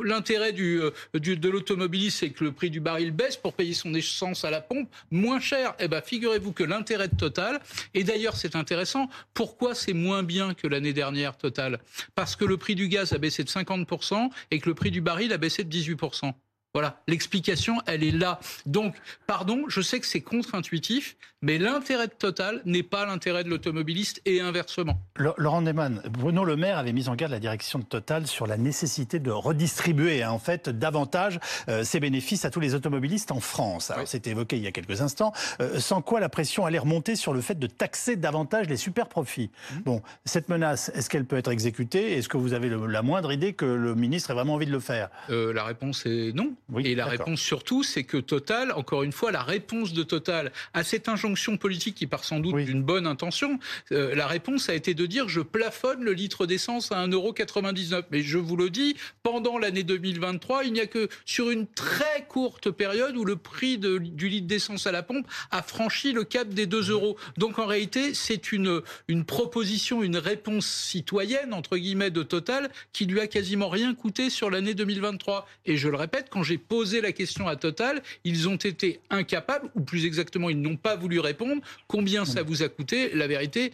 L'intérêt 0.00 0.52
euh, 0.58 0.92
de 1.14 1.48
l'automobiliste, 1.48 2.18
c'est 2.18 2.30
que 2.30 2.44
le 2.44 2.52
prix 2.52 2.68
du 2.68 2.80
baril 2.80 3.12
baisse 3.12 3.36
pour 3.36 3.54
payer 3.54 3.74
son 3.74 3.94
essence 3.94 4.44
à 4.44 4.50
la 4.50 4.60
pompe 4.60 4.88
moins 5.10 5.40
cher. 5.40 5.74
Eh 5.78 5.88
ben, 5.88 6.02
figurez-vous 6.02 6.52
que 6.52 6.64
l'intérêt 6.64 7.08
de 7.08 7.16
Total, 7.16 7.60
et 7.94 8.02
d'ailleurs 8.02 8.36
c'est 8.36 8.56
intéressant, 8.56 9.08
pourquoi 9.34 9.74
c'est 9.74 9.92
moins 9.92 10.22
bien 10.22 10.52
que 10.54 10.66
l'année 10.66 10.92
dernière 10.92 11.36
Total? 11.36 11.78
Parce 12.14 12.34
que 12.34 12.44
le 12.44 12.56
prix 12.56 12.74
du 12.74 12.88
gaz 12.88 13.12
a 13.12 13.18
baissé 13.18 13.44
de 13.44 13.48
50% 13.48 14.30
et 14.50 14.58
que 14.58 14.68
le 14.68 14.74
prix 14.74 14.90
du 14.90 15.00
baril 15.00 15.32
a 15.32 15.38
baissé 15.38 15.62
de 15.62 15.74
18%. 15.74 16.34
Voilà, 16.74 17.00
l'explication, 17.06 17.76
elle 17.86 18.02
est 18.02 18.10
là. 18.10 18.40
Donc, 18.66 18.96
pardon, 19.28 19.62
je 19.68 19.80
sais 19.80 20.00
que 20.00 20.06
c'est 20.06 20.22
contre-intuitif, 20.22 21.16
mais 21.40 21.56
l'intérêt 21.56 22.08
de 22.08 22.12
Total 22.12 22.62
n'est 22.64 22.82
pas 22.82 23.06
l'intérêt 23.06 23.44
de 23.44 23.48
l'automobiliste 23.48 24.20
et 24.24 24.40
inversement. 24.40 24.98
Laurent 25.16 25.62
Neumann, 25.62 26.02
Bruno 26.10 26.44
Le 26.44 26.56
Maire 26.56 26.76
avait 26.78 26.92
mis 26.92 27.08
en 27.08 27.14
garde 27.14 27.30
la 27.30 27.38
direction 27.38 27.78
de 27.78 27.84
Total 27.84 28.26
sur 28.26 28.48
la 28.48 28.56
nécessité 28.56 29.20
de 29.20 29.30
redistribuer 29.30 30.24
hein, 30.24 30.30
en 30.30 30.40
fait 30.40 30.68
davantage 30.68 31.38
euh, 31.68 31.84
ces 31.84 32.00
bénéfices 32.00 32.44
à 32.44 32.50
tous 32.50 32.58
les 32.60 32.74
automobilistes 32.74 33.30
en 33.30 33.38
France. 33.38 33.92
Alors 33.92 34.08
c'était 34.08 34.30
évoqué 34.30 34.56
il 34.56 34.64
y 34.64 34.66
a 34.66 34.72
quelques 34.72 35.00
instants, 35.00 35.32
euh, 35.60 35.78
sans 35.78 36.02
quoi 36.02 36.18
la 36.18 36.28
pression 36.28 36.66
allait 36.66 36.78
remonter 36.78 37.14
sur 37.14 37.32
le 37.32 37.40
fait 37.40 37.56
de 37.58 37.68
taxer 37.68 38.16
davantage 38.16 38.66
les 38.68 38.76
super 38.76 39.08
profits. 39.08 39.50
Mmh. 39.72 39.78
Bon, 39.84 40.02
cette 40.24 40.48
menace, 40.48 40.90
est-ce 40.94 41.08
qu'elle 41.08 41.24
peut 41.24 41.36
être 41.36 41.52
exécutée? 41.52 42.14
Est-ce 42.18 42.28
que 42.28 42.36
vous 42.36 42.52
avez 42.52 42.68
le- 42.68 42.86
la 42.86 43.02
moindre 43.02 43.30
idée 43.30 43.52
que 43.52 43.64
le 43.64 43.94
ministre 43.94 44.30
ait 44.30 44.34
vraiment 44.34 44.54
envie 44.54 44.66
de 44.66 44.72
le 44.72 44.80
faire? 44.80 45.08
Euh, 45.30 45.52
la 45.52 45.62
réponse 45.62 46.04
est 46.06 46.32
non. 46.34 46.52
Oui, 46.72 46.86
et 46.86 46.94
la 46.94 47.04
réponse 47.04 47.40
surtout, 47.40 47.82
c'est 47.82 48.04
que 48.04 48.16
Total, 48.16 48.72
encore 48.72 49.02
une 49.02 49.12
fois, 49.12 49.30
la 49.30 49.42
réponse 49.42 49.92
de 49.92 50.02
Total 50.02 50.50
à 50.72 50.82
cette 50.82 51.08
injonction 51.10 51.58
politique 51.58 51.94
qui 51.94 52.06
part 52.06 52.24
sans 52.24 52.40
doute 52.40 52.54
Oui. 52.54 52.64
d'une 52.64 52.82
bonne 52.82 53.06
intention, 53.06 53.58
euh, 53.92 54.14
la 54.14 54.26
réponse 54.26 54.70
a 54.70 54.74
été 54.74 54.94
de 54.94 55.04
dire 55.04 55.28
je 55.28 55.40
plafonne 55.42 56.02
le 56.02 56.12
litre 56.14 56.46
d'essence 56.46 56.90
à 56.90 56.96
1,99€. 57.06 58.04
Mais 58.10 58.22
je 58.22 58.38
vous 58.38 58.56
le 58.56 58.70
dis, 58.70 58.96
pendant 59.22 59.58
l'année 59.58 59.82
2023, 59.82 60.64
il 60.64 60.72
n'y 60.72 60.80
a 60.80 60.86
que 60.86 61.08
sur 61.26 61.50
une 61.50 61.66
très 61.66 62.24
courte 62.28 62.70
période 62.70 63.14
où 63.16 63.24
le 63.26 63.36
prix 63.36 63.76
de- 63.76 63.98
du 63.98 64.28
litre 64.30 64.46
d'essence 64.46 64.86
à 64.86 64.92
la 64.92 65.02
pompe 65.02 65.26
a 65.50 65.62
franchi 65.62 66.12
le 66.12 66.24
cap 66.24 66.48
des 66.48 66.66
2 66.66 66.90
euros. 66.90 67.18
Donc 67.36 67.58
en 67.58 67.66
réalité, 67.66 68.14
c'est 68.14 68.52
une, 68.52 68.80
une 69.08 69.24
proposition, 69.26 70.02
une 70.02 70.16
réponse 70.16 70.66
citoyenne, 70.66 71.52
entre 71.52 71.76
guillemets, 71.76 72.10
de 72.10 72.22
Total, 72.22 72.70
qui 72.94 73.04
lui 73.04 73.20
a 73.20 73.26
quasiment 73.26 73.68
rien 73.68 73.94
coûté 73.94 74.30
sur 74.30 74.48
l'année 74.50 74.72
2023. 74.74 75.46
Et 75.66 75.76
je 75.76 75.88
le 75.88 75.96
répète, 75.96 76.28
quand 76.30 76.42
j'ai 76.42 76.53
posé 76.58 77.00
la 77.00 77.12
question 77.12 77.46
à 77.48 77.56
Total, 77.56 78.02
ils 78.24 78.48
ont 78.48 78.56
été 78.56 79.00
incapables, 79.10 79.70
ou 79.74 79.80
plus 79.80 80.04
exactement, 80.06 80.50
ils 80.50 80.60
n'ont 80.60 80.76
pas 80.76 80.96
voulu 80.96 81.20
répondre. 81.20 81.62
Combien 81.88 82.24
ça 82.24 82.42
vous 82.42 82.62
a 82.62 82.68
coûté? 82.68 83.10
La 83.14 83.26
vérité, 83.26 83.72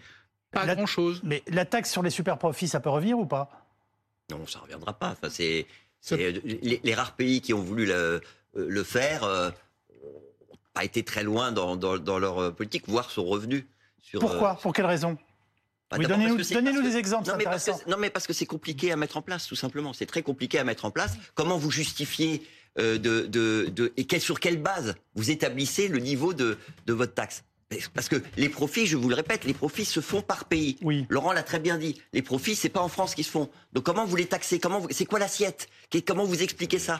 pas 0.51 0.65
La- 0.67 0.75
grand-chose. 0.75 1.21
Mais 1.25 1.43
la 1.49 1.65
taxe 1.65 1.91
sur 1.93 2.03
les 2.03 2.11
super 2.11 2.39
profits, 2.39 2.69
ça 2.69 2.81
peut 2.81 2.91
revenir 2.91 3.19
ou 3.19 3.27
pas? 3.27 3.67
Non, 4.31 4.47
ça 4.47 4.59
ne 4.59 4.65
reviendra 4.65 4.93
pas. 4.93 5.11
Enfin, 5.11 5.29
c'est, 5.31 5.67
euh, 6.13 6.33
les, 6.45 6.81
les 6.83 6.95
rares 6.95 7.17
pays 7.17 7.41
qui 7.41 7.53
ont 7.55 7.61
voulu 7.63 7.87
le, 7.87 7.93
euh, 7.95 8.21
le 8.55 8.85
faire 8.85 9.25
euh, 9.25 9.51
n'ont 10.51 10.59
pas 10.75 10.85
été 10.85 11.03
très 11.03 11.23
loin 11.25 11.53
dans, 11.53 11.77
dans- 11.77 11.99
dans 11.99 12.19
leur 12.19 12.39
euh, 12.39 12.51
politique, 12.51 12.85
voire 12.89 13.11
sont 13.11 13.25
revenus. 13.25 13.65
Sur, 14.03 14.21
Pourquoi? 14.21 14.53
Euh, 14.53 14.63
Pour 14.63 14.73
quelle 14.73 14.87
raison? 14.87 15.19
Bah, 15.91 15.97
Oui, 15.99 16.07
donnez-nous- 16.07 16.37
des 16.37 16.45
que- 16.45 16.97
exemples, 16.97 17.29
non, 17.29 17.37
mais 17.37 17.43
parce 17.43 17.65
que- 17.65 17.71
intéressant. 17.73 17.91
non, 17.91 17.97
mais 17.99 18.11
parce 18.11 18.27
que 18.29 18.33
c'est 18.33 18.47
compliqué 18.47 18.93
à 18.93 18.97
mettre 18.97 19.17
en 19.17 19.23
place, 19.23 19.49
tout 19.49 19.57
simplement. 19.57 19.93
C'est 19.93 20.07
très 20.07 20.23
compliqué 20.23 20.61
à 20.61 20.65
mettre 20.65 20.85
en 20.85 20.93
place. 20.93 21.17
Comment 21.35 21.59
vous 21.59 21.73
justifiez 21.73 22.43
euh, 22.43 22.45
de, 22.77 23.27
de, 23.27 23.69
de- 23.75 23.93
et 23.97 24.05
quelle- 24.05 24.21
sur 24.21 24.41
quelle 24.41 24.61
base 24.61 24.95
vous 25.15 25.31
établissez 25.31 25.89
le 25.89 25.99
niveau 25.99 26.33
de, 26.35 26.57
de 26.87 26.93
votre 26.93 27.15
taxe? 27.15 27.45
Parce 27.95 28.09
que 28.09 28.17
les 28.37 28.49
profits, 28.49 28.87
je 28.89 28.97
vous 28.97 29.09
le 29.09 29.15
répète, 29.15 29.45
les 29.45 29.55
profits 29.55 29.85
se 29.85 30.01
font 30.01 30.23
par 30.23 30.47
pays. 30.47 30.77
Oui. 30.83 31.07
Laurent 31.09 31.33
l'a 31.33 31.45
très 31.45 31.61
bien 31.61 31.79
dit. 31.79 32.01
Les 32.13 32.21
profits, 32.21 32.57
c'est 32.57 32.69
pas 32.69 32.81
en 32.81 32.89
France 32.89 33.15
qu'ils 33.15 33.23
se 33.25 33.31
font. 33.31 33.49
Donc 33.73 33.85
comment 33.85 34.05
vous 34.05 34.17
les 34.17 34.27
taxez? 34.27 34.59
Comment 34.59 34.81
vous- 34.81 34.89
c'est 34.91 35.05
quoi 35.05 35.21
l'assiette? 35.21 35.69
Comment 36.05 36.25
vous 36.25 36.43
expliquez 36.43 36.81
ça? 36.81 36.99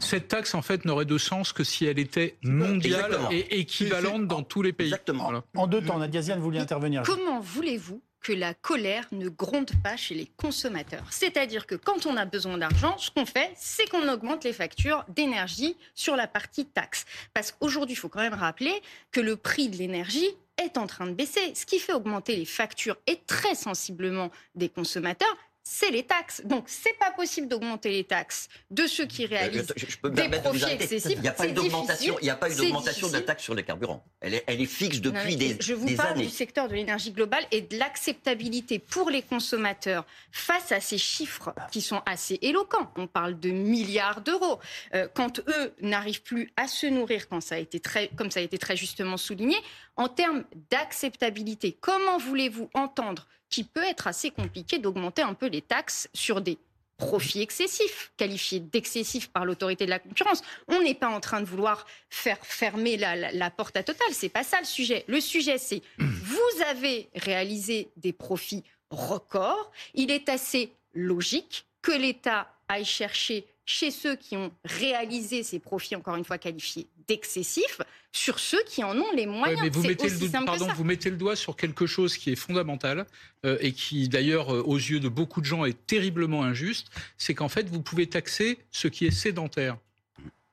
Cette 0.00 0.26
taxe, 0.26 0.56
en 0.56 0.62
fait, 0.62 0.84
n'aurait 0.84 1.04
de 1.04 1.18
sens 1.18 1.52
que 1.52 1.62
si 1.62 1.84
elle 1.86 2.00
était 2.00 2.36
mondiale 2.42 3.04
Exactement. 3.04 3.30
et 3.30 3.60
équivalente 3.60 4.26
dans 4.26 4.42
tous 4.42 4.62
les 4.62 4.72
pays. 4.72 4.88
Exactement. 4.88 5.22
Voilà. 5.24 5.44
En 5.54 5.68
deux 5.68 5.82
temps, 5.82 5.98
Nadia 6.00 6.20
Ziane 6.20 6.40
voulait 6.40 6.58
intervenir. 6.58 7.04
Comment 7.04 7.38
voulez-vous 7.38 8.02
que 8.20 8.32
la 8.32 8.54
colère 8.54 9.06
ne 9.12 9.28
gronde 9.28 9.70
pas 9.82 9.96
chez 9.96 10.14
les 10.14 10.26
consommateurs 10.36 11.06
C'est-à-dire 11.10 11.66
que 11.66 11.74
quand 11.74 12.06
on 12.06 12.16
a 12.16 12.24
besoin 12.24 12.58
d'argent, 12.58 12.96
ce 12.98 13.10
qu'on 13.10 13.26
fait, 13.26 13.52
c'est 13.56 13.88
qu'on 13.88 14.08
augmente 14.08 14.44
les 14.44 14.52
factures 14.52 15.04
d'énergie 15.08 15.76
sur 15.94 16.16
la 16.16 16.26
partie 16.26 16.66
taxe. 16.66 17.04
Parce 17.34 17.52
qu'aujourd'hui, 17.52 17.94
il 17.94 17.98
faut 17.98 18.08
quand 18.08 18.20
même 18.20 18.34
rappeler 18.34 18.82
que 19.12 19.20
le 19.20 19.36
prix 19.36 19.68
de 19.68 19.76
l'énergie 19.76 20.28
est 20.62 20.76
en 20.76 20.86
train 20.86 21.06
de 21.06 21.12
baisser. 21.12 21.54
Ce 21.54 21.64
qui 21.64 21.78
fait 21.78 21.92
augmenter 21.92 22.36
les 22.36 22.44
factures 22.44 22.96
et 23.06 23.20
très 23.26 23.54
sensiblement 23.54 24.30
des 24.54 24.68
consommateurs, 24.68 25.36
c'est 25.70 25.90
les 25.90 26.02
taxes. 26.02 26.40
Donc, 26.46 26.64
c'est 26.66 26.96
pas 26.98 27.10
possible 27.10 27.46
d'augmenter 27.46 27.90
les 27.90 28.04
taxes 28.04 28.48
de 28.70 28.86
ceux 28.86 29.04
qui 29.04 29.26
réalisent 29.26 29.70
Euh, 29.70 29.74
je, 29.76 29.84
je 29.86 29.98
peux 29.98 30.08
me 30.08 30.14
des 30.14 30.26
de 30.26 30.36
profits 30.38 30.64
excessifs, 30.64 31.12
Il 31.16 31.20
n'y 31.20 31.28
a 31.28 31.32
pas 31.32 31.46
eu 31.46 31.52
d'augmentation. 31.52 32.14
difficile, 32.14 32.18
Il 32.22 32.24
n'y 32.24 32.30
a 32.30 32.36
pas 32.36 32.48
eu 32.48 32.52
c'est 32.52 32.62
d'augmentation 32.62 33.08
de 33.08 33.12
la 33.12 33.20
taxe 33.20 33.42
sur 33.42 33.54
les 33.54 33.62
carburants. 33.64 34.02
Elle 34.22 34.32
est, 34.32 34.44
elle 34.46 34.62
est 34.62 34.66
fixe 34.66 35.00
depuis 35.02 35.36
des, 35.36 35.58
je 35.60 35.74
vous 35.74 35.94
parle 35.94 36.14
années. 36.14 36.24
du 36.24 36.30
secteur 36.30 36.68
de 36.68 36.74
l'énergie 36.74 37.12
globale 37.12 37.44
et 37.50 37.60
de 37.60 37.76
l'acceptabilité 37.76 38.78
pour 38.78 39.10
les 39.10 39.20
consommateurs 39.20 40.06
face 40.32 40.72
à 40.72 40.80
ces 40.80 40.96
chiffres 40.96 41.54
qui 41.70 41.82
sont 41.82 42.00
assez 42.06 42.38
éloquents. 42.40 42.90
On 42.96 43.06
parle 43.06 43.38
de 43.38 43.50
milliards 43.50 44.22
d'euros. 44.22 44.60
Euh, 44.94 45.06
quand 45.12 45.38
eux 45.40 45.74
n'arrivent 45.82 46.22
plus 46.22 46.50
à 46.56 46.66
se 46.66 46.86
nourrir, 46.86 47.28
quand 47.28 47.42
ça 47.42 47.56
a 47.56 47.58
été 47.58 47.78
très, 47.78 48.08
comme 48.16 48.30
ça 48.30 48.40
a 48.40 48.42
été 48.42 48.56
très 48.56 48.76
justement 48.76 49.18
souligné, 49.18 49.56
en 49.96 50.08
termes 50.08 50.44
d'acceptabilité, 50.70 51.76
comment 51.78 52.16
voulez-vous 52.16 52.70
entendre 52.72 53.26
qu'il 53.50 53.66
peut 53.66 53.84
être 53.84 54.06
assez 54.06 54.30
compliqué 54.30 54.78
d'augmenter 54.78 55.22
un 55.22 55.34
peu 55.34 55.46
les 55.46 55.62
taxes 55.62 56.08
sur 56.14 56.40
des 56.40 56.58
profits 56.96 57.40
excessifs, 57.42 58.10
qualifiés 58.16 58.58
d'excessifs 58.58 59.28
par 59.30 59.44
l'autorité 59.44 59.84
de 59.84 59.90
la 59.90 60.00
concurrence. 60.00 60.42
On 60.66 60.82
n'est 60.82 60.96
pas 60.96 61.08
en 61.08 61.20
train 61.20 61.40
de 61.40 61.46
vouloir 61.46 61.86
faire 62.10 62.38
fermer 62.42 62.96
la, 62.96 63.14
la- 63.14 63.30
la 63.32 63.50
porte 63.50 63.76
à 63.76 63.84
Total, 63.84 64.08
c'est 64.12 64.28
pas 64.28 64.42
ça 64.42 64.58
le 64.58 64.66
sujet. 64.66 65.04
Le 65.06 65.20
sujet, 65.20 65.58
c'est 65.58 65.80
vous 65.98 66.62
avez 66.68 67.08
réalisé 67.14 67.88
des 67.96 68.12
profits 68.12 68.64
records. 68.90 69.70
Il 69.94 70.10
est 70.10 70.28
assez 70.28 70.72
logique 70.92 71.66
que 71.82 71.92
l'État 71.92 72.52
aille 72.66 72.84
chercher 72.84 73.46
chez 73.68 73.90
ceux 73.90 74.16
qui 74.16 74.34
ont 74.34 74.50
réalisé 74.64 75.42
ces 75.42 75.58
profits, 75.58 75.94
encore 75.94 76.16
une 76.16 76.24
fois 76.24 76.38
qualifiés 76.38 76.86
d'excessifs, 77.06 77.82
sur 78.12 78.38
ceux 78.38 78.62
qui 78.64 78.82
en 78.82 78.96
ont 78.96 79.12
les 79.14 79.26
Ouais, 79.26 79.26
moyens. 79.26 79.60
mais 79.62 79.68
vous 79.68 79.82
mettez, 79.82 80.08
le 80.08 80.18
doigt, 80.18 80.44
pardon, 80.46 80.68
vous 80.74 80.84
mettez 80.84 81.10
le 81.10 81.18
doigt 81.18 81.36
sur 81.36 81.54
quelque 81.54 81.84
chose 81.86 82.16
qui 82.16 82.32
est 82.32 82.36
fondamental 82.36 83.06
euh, 83.44 83.58
et 83.60 83.72
qui, 83.72 84.08
d'ailleurs, 84.08 84.54
euh, 84.54 84.62
aux 84.62 84.78
yeux 84.78 85.00
de 85.00 85.10
beaucoup 85.10 85.42
de 85.42 85.46
gens, 85.46 85.66
est 85.66 85.86
terriblement 85.86 86.44
injuste. 86.44 86.88
C'est 87.18 87.34
qu'en 87.34 87.50
fait, 87.50 87.68
vous 87.68 87.82
pouvez 87.82 88.06
taxer 88.06 88.58
ce 88.70 88.88
qui 88.88 89.04
est 89.04 89.10
sédentaire. 89.10 89.76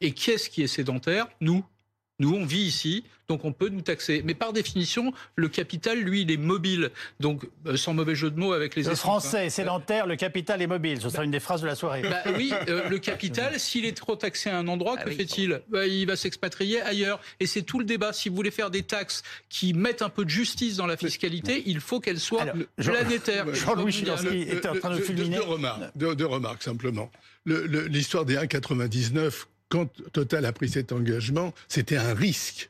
Et 0.01 0.11
qui 0.11 0.31
est-ce 0.31 0.49
qui 0.49 0.61
est 0.61 0.67
sédentaire? 0.67 1.27
Nous. 1.39 1.63
Nous, 2.19 2.33
on 2.33 2.45
vit 2.45 2.61
ici, 2.61 3.03
donc 3.27 3.43
on 3.43 3.51
peut 3.51 3.67
nous 3.67 3.81
taxer. 3.81 4.21
Mais 4.23 4.33
par 4.35 4.53
définition, 4.53 5.11
le 5.35 5.49
capital, 5.49 5.99
lui, 5.99 6.21
il 6.21 6.31
est 6.31 6.37
mobile. 6.37 6.91
Donc, 7.19 7.43
euh, 7.67 7.75
sans 7.75 7.93
mauvais 7.93 8.15
jeu 8.15 8.31
de 8.31 8.39
mots 8.39 8.53
avec 8.53 8.75
les 8.75 8.83
Le 8.83 8.95
français 8.95 9.39
hein. 9.39 9.43
est 9.43 9.49
sédentaire, 9.49 10.07
le 10.07 10.15
capital 10.15 10.61
est 10.61 10.67
mobile. 10.67 11.01
Ce 11.01 11.09
sera 11.09 11.25
une 11.25 11.31
des 11.31 11.41
phrases 11.41 11.61
de 11.61 11.67
la 11.67 11.75
soirée. 11.75 12.03
Bah 12.03 12.21
oui, 12.37 12.53
euh, 12.69 12.87
le 12.87 12.99
capital, 12.99 13.59
s'il 13.59 13.83
est 13.85 13.97
trop 13.97 14.15
taxé 14.15 14.49
à 14.49 14.57
un 14.57 14.67
endroit, 14.69 14.95
Ah 14.97 15.03
que 15.03 15.09
oui. 15.09 15.15
fait-il? 15.17 15.61
Bah, 15.67 15.85
Il 15.87 16.05
va 16.07 16.15
s'expatrier 16.15 16.81
ailleurs. 16.81 17.19
Et 17.41 17.47
c'est 17.47 17.63
tout 17.63 17.79
le 17.79 17.85
débat. 17.85 18.13
Si 18.13 18.29
vous 18.29 18.35
voulez 18.35 18.51
faire 18.51 18.69
des 18.71 18.83
taxes 18.83 19.21
qui 19.49 19.73
mettent 19.73 20.01
un 20.01 20.09
peu 20.09 20.23
de 20.23 20.29
justice 20.29 20.77
dans 20.77 20.87
la 20.87 20.95
fiscalité, 20.95 21.63
il 21.65 21.81
faut 21.81 21.99
qu'elles 21.99 22.19
soient 22.21 22.43
Alors, 22.43 22.55
Jean- 22.77 22.93
planétaires. 22.93 23.53
Jean-Louis. 23.53 23.91
Chilansky 23.91 24.41
était 24.43 24.69
en 24.69 24.75
train 24.75 24.95
de 24.95 25.01
fulminer. 25.01 25.35
Deux 25.35 25.43
remarques, 25.43 25.81
deux, 25.95 26.15
deux 26.15 26.25
remarques 26.25 26.63
simplement. 26.63 27.11
Le- 27.43 27.67
le- 27.67 27.87
L'histoire 27.87 28.23
des 28.23 28.37
1,99, 28.37 29.47
quand 29.69 29.87
Total 30.13 30.45
a 30.45 30.51
pris 30.53 30.69
cet 30.69 30.91
engagement, 30.91 31.53
c'était 31.67 31.97
un 31.97 32.13
risque. 32.13 32.69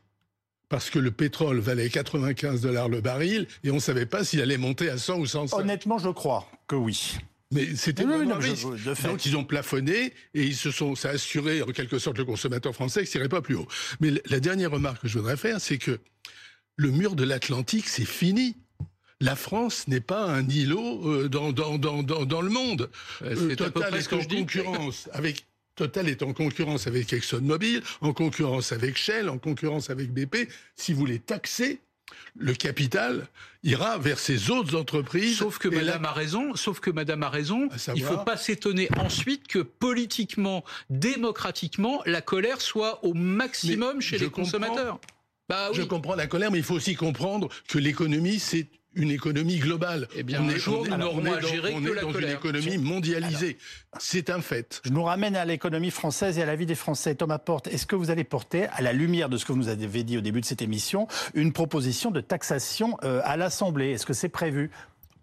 Parce 0.70 0.90
que 0.90 0.98
le 0.98 1.12
pétrole 1.12 1.60
valait 1.60 1.90
95 1.90 2.62
dollars 2.62 2.90
le 2.90 3.00
baril 3.00 3.48
et 3.64 3.70
on 3.72 3.76
ne 3.76 3.80
savait 3.80 4.08
pas 4.08 4.24
s'il 4.24 4.42
allait 4.42 4.58
monter 4.58 4.90
à 4.90 4.98
100 4.98 5.20
ou 5.20 5.26
105. 5.28 5.58
Honnêtement, 5.58 6.00
je 6.00 6.10
crois 6.10 6.50
que 6.68 6.76
oui. 6.76 7.18
Mais 7.52 7.76
c'était 7.76 8.04
Oui, 8.04 8.26
non, 8.26 8.36
un 8.36 8.42
je- 8.42 8.50
risque. 8.50 8.84
de 8.84 8.94
fait. 8.96 9.08
Donc 9.08 9.26
ils 9.28 9.38
ont 9.38 9.44
plafonné 9.46 10.12
et 10.34 10.44
ils 10.44 10.56
se 10.56 10.72
sont, 10.72 10.96
ça 10.96 11.10
a 11.10 11.12
assuré 11.14 11.62
en 11.62 11.68
quelque 11.68 12.00
sorte 12.00 12.18
le 12.18 12.26
consommateur 12.26 12.74
français 12.74 13.04
que 13.04 13.08
ça 13.10 13.20
n'irait 13.20 13.30
pas 13.30 13.42
plus 13.44 13.56
haut. 13.56 13.68
Mais 14.00 14.12
la 14.26 14.40
dernière 14.40 14.72
remarque 14.72 15.04
que 15.04 15.08
je 15.08 15.20
voudrais 15.20 15.38
faire, 15.38 15.62
c'est 15.62 15.78
que 15.78 16.00
le 16.78 16.90
mur 16.90 17.16
de 17.16 17.24
l'Atlantique, 17.24 17.88
c'est 17.88 18.04
fini. 18.04 18.58
La 19.22 19.36
France 19.36 19.88
n'est 19.88 20.02
pas 20.02 20.26
un 20.26 20.46
îlot 20.50 21.08
euh, 21.10 21.30
dans, 21.30 21.54
dans, 21.54 21.78
dans, 21.78 22.02
dans, 22.04 22.26
dans 22.26 22.42
le 22.42 22.50
monde. 22.50 22.90
Euh, 23.22 23.36
Euh, 23.36 23.50
c'est 23.50 23.62
à 23.62 23.66
peu 23.70 23.80
Total 23.82 23.94
ce 23.94 23.98
est 24.00 24.10
que 24.10 24.16
en 24.16 24.22
je 24.22 24.28
dis. 24.28 24.36
concurrence 24.38 25.10
avec 25.14 25.46
Total 25.76 26.08
est 26.08 26.24
en 26.24 26.34
concurrence 26.34 26.88
avec 26.88 27.12
ExxonMobil, 27.12 27.82
en 28.02 28.14
concurrence 28.14 28.72
avec 28.72 28.98
Shell, 28.98 29.28
en 29.30 29.38
concurrence 29.38 29.90
avec 29.90 30.12
BP. 30.14 30.50
Si 30.76 30.94
vous 30.94 31.06
les 31.06 31.20
taxez, 31.20 31.80
le 32.38 32.54
capital 32.54 33.28
ira 33.64 33.98
vers 33.98 34.20
ces 34.20 34.52
autres 34.52 34.76
entreprises. 34.76 35.38
Sauf 35.38 35.58
que 35.58 35.68
là- 35.68 35.82
Madame 35.84 36.06
a 36.06 36.12
raison. 36.14 36.56
Sauf 36.56 36.80
que 36.80 36.92
Madame 36.92 37.24
a 37.24 37.30
raison. 37.30 37.70
Savoir 37.78 37.98
Il 37.98 38.04
faut 38.04 38.24
pas 38.24 38.38
s'étonner 38.38 38.88
ensuite 38.98 39.48
que 39.48 39.60
politiquement, 39.60 40.64
démocratiquement, 40.90 42.02
la 42.06 42.22
colère 42.22 42.62
soit 42.62 43.04
au 43.04 43.14
maximum 43.14 43.98
Mais 43.98 44.02
chez 44.02 44.18
les 44.18 44.30
consommateurs. 44.30 45.00
Bah 45.50 45.70
oui. 45.72 45.78
Je 45.78 45.84
comprends 45.84 46.16
la 46.16 46.28
colère, 46.28 46.52
mais 46.52 46.58
il 46.60 46.64
faut 46.64 46.74
aussi 46.76 46.96
comprendre 46.96 47.50
que 47.68 47.78
l'économie, 47.78 48.40
c'est 48.40 48.68
une 48.96 49.12
économie 49.12 49.58
globale. 49.58 50.08
Eh 50.16 50.24
bien, 50.24 50.48
jour, 50.58 50.86
alors, 50.92 50.98
n'aurons 51.16 51.26
est 51.26 51.30
à 51.38 51.42
dans- 51.42 51.48
gérer 51.48 51.74
on 51.76 51.86
est 51.86 51.96
dans 52.02 52.12
colère. 52.12 52.30
une 52.30 52.36
économie 52.36 52.78
mondialisée. 52.78 53.58
C'est 54.00 54.30
un 54.30 54.42
fait. 54.42 54.82
Je 54.86 54.92
nous 54.92 55.04
ramène 55.04 55.36
à 55.36 55.46
l'économie 55.46 55.92
française 55.92 56.38
et 56.38 56.42
à 56.44 56.46
la 56.46 56.56
vie 56.56 56.66
des 56.66 56.76
Français. 56.76 57.16
Thomas 57.16 57.38
Porte, 57.40 57.68
est-ce 57.68 57.86
que 57.86 57.96
vous 57.96 58.10
allez 58.10 58.24
porter, 58.24 58.68
à 58.68 58.82
la 58.82 58.94
lumière 58.94 59.30
de 59.30 59.38
ce 59.38 59.46
que 59.46 59.52
vous 59.52 59.58
nous 59.60 59.68
avez 59.70 60.04
dit 60.04 60.18
au 60.18 60.22
début 60.22 60.42
de 60.42 60.46
cette 60.46 60.62
émission, 60.62 61.08
une 61.34 61.54
proposition 61.54 62.12
de 62.12 62.22
taxation 62.22 62.98
euh, 63.04 63.22
à 63.24 63.38
l'Assemblée? 63.38 63.92
Est-ce 63.92 64.06
que 64.06 64.14
c'est 64.14 64.30
prévu? 64.30 64.72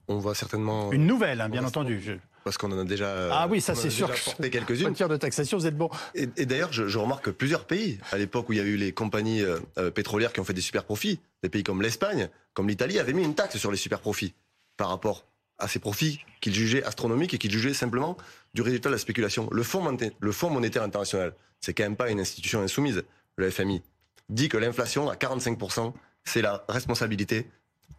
On 0.08 0.18
va 0.18 0.34
certainement. 0.34 0.92
Une 0.92 1.06
nouvelle, 1.06 1.40
hein, 1.40 1.48
bien 1.48 1.64
entendu. 1.64 2.18
Parce 2.44 2.58
qu'on 2.58 2.72
en 2.72 2.78
a 2.80 2.84
déjà. 2.84 3.06
euh, 3.06 3.30
Ah 3.32 3.46
oui, 3.48 3.60
ça 3.60 3.72
en 3.72 3.74
c'est 3.76 3.90
sûr. 3.90 4.08
porté 4.08 4.46
En 4.46 4.50
quelques-unes. 4.50 4.88
matière 4.88 5.08
de 5.08 5.16
taxation, 5.16 5.58
vous 5.58 5.66
êtes 5.66 5.76
bon. 5.76 5.90
Et, 6.14 6.28
et 6.36 6.46
d'ailleurs, 6.46 6.72
je, 6.72 6.88
je 6.88 6.98
remarque 6.98 7.26
que 7.26 7.30
plusieurs 7.30 7.64
pays, 7.66 7.98
à 8.10 8.18
l'époque 8.18 8.48
où 8.48 8.52
il 8.52 8.56
y 8.58 8.60
a 8.60 8.64
eu 8.64 8.76
les 8.76 8.92
compagnies 8.92 9.42
euh, 9.42 9.58
euh, 9.78 9.90
pétrolières 9.90 10.32
qui 10.32 10.40
ont 10.40 10.44
fait 10.44 10.52
des 10.54 10.60
super 10.60 10.84
profits, 10.84 11.20
des 11.42 11.48
pays 11.48 11.62
comme 11.62 11.82
l'Espagne, 11.82 12.28
comme 12.54 12.68
l'Italie, 12.68 12.98
avaient 12.98 13.12
mis 13.12 13.22
une 13.22 13.34
taxe 13.34 13.56
sur 13.58 13.70
les 13.70 13.76
super 13.76 14.00
profits 14.00 14.34
par 14.76 14.88
rapport 14.88 15.24
à 15.58 15.68
ces 15.68 15.78
profits 15.78 16.20
qu'ils 16.40 16.54
jugeaient 16.54 16.82
astronomiques 16.82 17.34
et 17.34 17.38
qu'ils 17.38 17.52
jugeaient 17.52 17.74
simplement 17.74 18.16
du 18.54 18.62
résultat 18.62 18.88
de 18.88 18.94
la 18.94 18.98
spéculation. 18.98 19.48
Le 19.52 19.62
Fonds, 19.62 19.80
monétaire, 19.82 20.10
le 20.18 20.32
Fonds 20.32 20.50
monétaire 20.50 20.82
international, 20.82 21.34
c'est 21.60 21.72
quand 21.74 21.84
même 21.84 21.94
pas 21.96 22.10
une 22.10 22.18
institution 22.18 22.60
insoumise, 22.62 23.04
le 23.36 23.48
FMI, 23.50 23.82
dit 24.28 24.48
que 24.48 24.56
l'inflation 24.56 25.08
à 25.08 25.14
45%, 25.14 25.92
c'est 26.24 26.42
la 26.42 26.64
responsabilité 26.68 27.46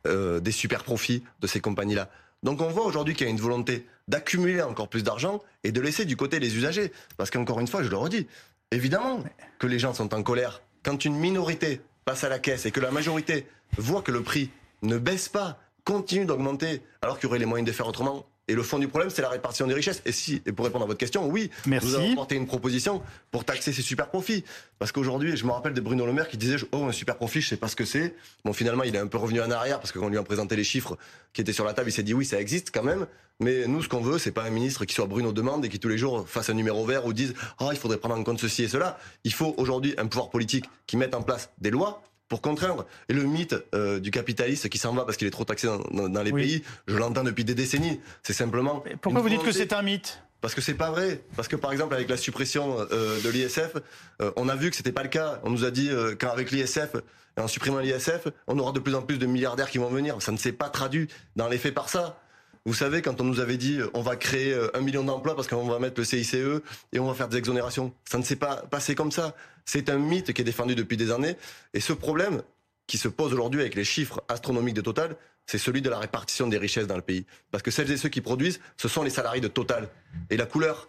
euh, 0.06 0.42
des 0.42 0.52
super 0.52 0.84
profits 0.84 1.24
de 1.40 1.48
ces 1.48 1.62
compagnies-là. 1.62 2.10
Donc 2.44 2.62
on 2.62 2.68
voit 2.68 2.86
aujourd'hui 2.86 3.16
qu'il 3.16 3.26
y 3.26 3.30
a 3.30 3.32
une 3.32 3.40
volonté 3.40 3.88
d'accumuler 4.08 4.62
encore 4.62 4.90
plus 4.90 5.04
d'argent 5.04 5.42
et 5.64 5.72
de 5.72 5.82
laisser 5.82 6.06
du 6.06 6.18
côté 6.18 6.40
les 6.40 6.56
usagers. 6.56 6.92
Parce 7.18 7.30
qu'encore 7.30 7.60
une 7.60 7.68
fois, 7.68 7.84
je 7.84 7.90
le 7.90 7.98
redis, 7.98 8.28
évidemment 8.72 9.24
que 9.60 9.68
les 9.68 9.80
gens 9.80 9.94
sont 9.94 10.14
en 10.14 10.24
colère. 10.24 10.62
Quand 10.84 11.06
une 11.06 11.16
minorité 11.16 11.82
passe 12.06 12.24
à 12.24 12.30
la 12.30 12.40
caisse 12.40 12.66
et 12.66 12.72
que 12.72 12.82
la 12.82 12.92
majorité 12.92 13.48
voit 13.78 14.02
que 14.02 14.12
le 14.12 14.22
prix 14.22 14.52
ne 14.82 14.98
baisse 14.98 15.30
pas, 15.30 15.60
continue 15.86 16.26
d'augmenter, 16.26 16.82
alors 17.02 17.18
qu'il 17.18 17.28
y 17.28 17.30
aurait 17.30 17.40
les 17.40 17.46
moyens 17.46 17.68
de 17.68 17.74
faire 17.74 17.88
autrement. 17.88 18.26
Et 18.50 18.56
le 18.56 18.64
fond 18.64 18.78
du 18.78 18.90
problème, 18.90 19.10
c'est 19.10 19.22
la 19.22 19.30
répartition 19.30 19.68
des 19.68 19.74
richesses. 19.74 20.02
Et 20.06 20.12
si, 20.12 20.42
et 20.46 20.52
pour 20.52 20.66
répondre 20.66 20.84
à 20.84 20.88
votre 20.88 21.00
question, 21.00 21.28
oui, 21.28 21.50
Merci. 21.66 21.88
nous 21.88 21.96
avons 21.96 22.16
porté 22.16 22.36
une 22.36 22.46
proposition 22.46 23.02
pour 23.32 23.46
taxer 23.46 23.72
ces 23.72 23.82
super 23.82 24.10
profits. 24.10 24.44
Parce 24.80 24.92
qu'aujourd'hui, 24.92 25.38
je 25.38 25.46
me 25.46 25.52
rappelle 25.52 25.74
de 25.74 25.80
Bruno 25.80 26.06
Le 26.06 26.12
Maire 26.12 26.28
qui 26.28 26.38
disait 26.38 26.58
Oh, 26.74 26.84
un 26.84 26.92
super 26.92 27.16
profit, 27.16 27.40
je 27.40 27.48
sais 27.48 27.58
pas 27.58 27.70
ce 27.70 27.76
que 27.78 27.86
c'est. 27.86 28.16
Bon, 28.44 28.52
finalement, 28.52 28.84
il 28.84 28.94
est 28.96 29.00
un 29.00 29.08
peu 29.08 29.18
revenu 29.18 29.42
en 29.42 29.50
arrière 29.50 29.80
parce 29.80 29.94
que 29.94 30.00
quand 30.00 30.08
on 30.08 30.10
lui 30.10 30.18
a 30.18 30.24
présenté 30.24 30.58
les 30.58 30.66
chiffres 30.66 30.98
qui 31.32 31.40
étaient 31.40 31.54
sur 31.54 31.64
la 31.64 31.74
table, 31.74 31.90
il 31.90 31.94
s'est 31.94 32.04
dit 32.04 32.14
Oui, 32.14 32.26
ça 32.26 32.40
existe 32.40 32.72
quand 32.74 32.84
même. 32.84 33.08
Mais 33.40 33.66
nous, 33.66 33.82
ce 33.82 33.88
qu'on 33.88 34.02
veut, 34.02 34.18
c'est 34.18 34.32
pas 34.32 34.44
un 34.44 34.50
ministre 34.50 34.84
qui 34.84 34.94
soit 34.94 35.06
Bruno 35.08 35.32
demande 35.32 35.64
et 35.64 35.70
qui 35.70 35.80
tous 35.80 35.88
les 35.88 35.98
jours 35.98 36.28
fasse 36.28 36.50
un 36.50 36.54
numéro 36.54 36.86
vert 36.86 37.06
ou 37.06 37.14
dise 37.14 37.34
Ah, 37.60 37.70
il 37.72 37.78
faudrait 37.78 37.98
prendre 37.98 38.16
en 38.16 38.24
compte 38.24 38.40
ceci 38.40 38.64
et 38.64 38.68
cela. 38.68 39.00
Il 39.24 39.34
faut 39.34 39.54
aujourd'hui 39.58 39.96
un 39.98 40.08
pouvoir 40.08 40.30
politique 40.30 40.66
qui 40.86 40.98
mette 40.98 41.16
en 41.16 41.22
place 41.22 41.50
des 41.60 41.72
lois 41.72 42.04
pour 42.30 42.42
contraindre. 42.42 42.86
Et 43.10 43.14
le 43.14 43.24
mythe 43.24 43.56
euh, 43.76 44.00
du 44.00 44.12
capitaliste 44.12 44.70
qui 44.70 44.78
s'en 44.78 44.94
va 44.94 45.06
parce 45.06 45.18
qu'il 45.18 45.28
est 45.28 45.32
trop 45.32 45.46
taxé 45.46 45.68
dans, 45.68 45.78
dans- 45.92 46.10
dans 46.10 46.24
les 46.24 46.32
Oui. 46.32 46.42
pays, 46.42 46.64
je 46.88 46.98
l'entends 46.98 47.24
depuis 47.24 47.44
des 47.46 47.56
décennies. 47.56 48.00
C'est 48.24 48.34
simplement. 48.34 48.82
Mais 48.86 48.96
Pourquoi 48.96 49.22
vous 49.22 49.30
dites 49.30 49.44
que 49.44 49.52
c'est 49.52 49.74
un 49.74 49.82
mythe? 49.82 50.22
Parce 50.42 50.56
que 50.56 50.62
c'est 50.62 50.74
pas 50.74 50.92
vrai. 50.92 51.22
Parce 51.36 51.48
que 51.48 51.56
par 51.56 51.72
exemple 51.72 51.94
avec 51.94 52.10
la 52.10 52.18
suppression 52.18 52.78
euh, 52.92 53.22
de 53.22 53.30
l'ISF, 53.30 53.76
euh, 54.22 54.32
on 54.36 54.50
a 54.50 54.56
vu 54.56 54.70
que 54.70 54.76
c'était 54.76 54.92
pas 54.92 55.04
le 55.04 55.10
cas. 55.10 55.40
On 55.44 55.50
nous 55.50 55.64
a 55.64 55.72
dit 55.72 55.90
euh, 55.90 56.16
qu'avec 56.16 56.52
l'ISF, 56.52 56.96
et 57.38 57.42
en 57.42 57.48
supprimant 57.48 57.80
l'ISF, 57.80 58.28
on 58.48 58.60
aura 58.60 58.72
de 58.74 58.80
plus 58.80 58.94
en 58.94 59.02
plus 59.02 59.18
de 59.18 59.26
milliardaires 59.26 59.70
qui 59.70 59.78
vont 59.78 59.90
venir. 59.90 60.22
Ça 60.22 60.32
ne 60.32 60.38
s'est 60.38 60.52
pas 60.52 60.70
traduit 60.70 61.08
dans 61.36 61.48
les 61.48 61.58
faits 61.58 61.74
par 61.74 61.88
ça. 61.90 62.20
Vous 62.66 62.74
savez, 62.74 63.02
quand 63.02 63.20
on 63.20 63.26
nous 63.26 63.42
avait 63.42 63.58
dit 63.58 63.80
euh, 63.80 63.90
on 63.94 64.02
va 64.02 64.16
créer 64.16 64.54
euh, 64.54 64.76
un 64.76 64.80
million 64.80 65.04
d'emplois 65.04 65.36
parce 65.36 65.48
qu'on 65.48 65.68
va 65.68 65.80
mettre 65.80 66.00
le 66.00 66.06
CICE 66.06 66.36
et 66.94 67.00
on 67.00 67.06
va 67.06 67.14
faire 67.14 67.28
des 67.28 67.38
exonérations, 67.38 67.94
ça 68.06 68.18
ne 68.18 68.24
s'est 68.24 68.38
pas 68.38 68.58
passé 68.58 68.96
comme 68.96 69.12
ça. 69.12 69.36
C'est 69.66 69.90
un 69.90 69.98
mythe 69.98 70.32
qui 70.34 70.42
est 70.42 70.46
défendu 70.46 70.74
depuis 70.76 70.96
des 70.96 71.12
années. 71.12 71.36
Et 71.74 71.82
ce 71.82 71.92
problème 71.92 72.42
qui 72.88 72.98
se 72.98 73.08
pose 73.10 73.34
aujourd'hui 73.34 73.62
avec 73.62 73.76
les 73.76 73.84
chiffres 73.84 74.24
astronomiques 74.30 74.76
de 74.76 74.82
Total, 74.82 75.18
c'est 75.46 75.58
celui 75.58 75.82
de 75.82 75.90
la 75.90 76.00
répartition 76.00 76.48
des 76.48 76.58
richesses 76.58 76.88
dans 76.88 76.96
le 76.96 77.02
pays. 77.02 77.26
Parce 77.52 77.64
que 77.64 77.72
celles 77.72 77.92
et 77.92 77.98
ceux 77.98 78.10
qui 78.10 78.22
produisent, 78.22 78.62
ce 78.78 78.88
sont 78.88 79.04
les 79.04 79.10
salariés 79.10 79.42
de 79.42 79.48
Total. 79.50 79.90
Et 80.30 80.38
la 80.38 80.46
couleur 80.46 80.88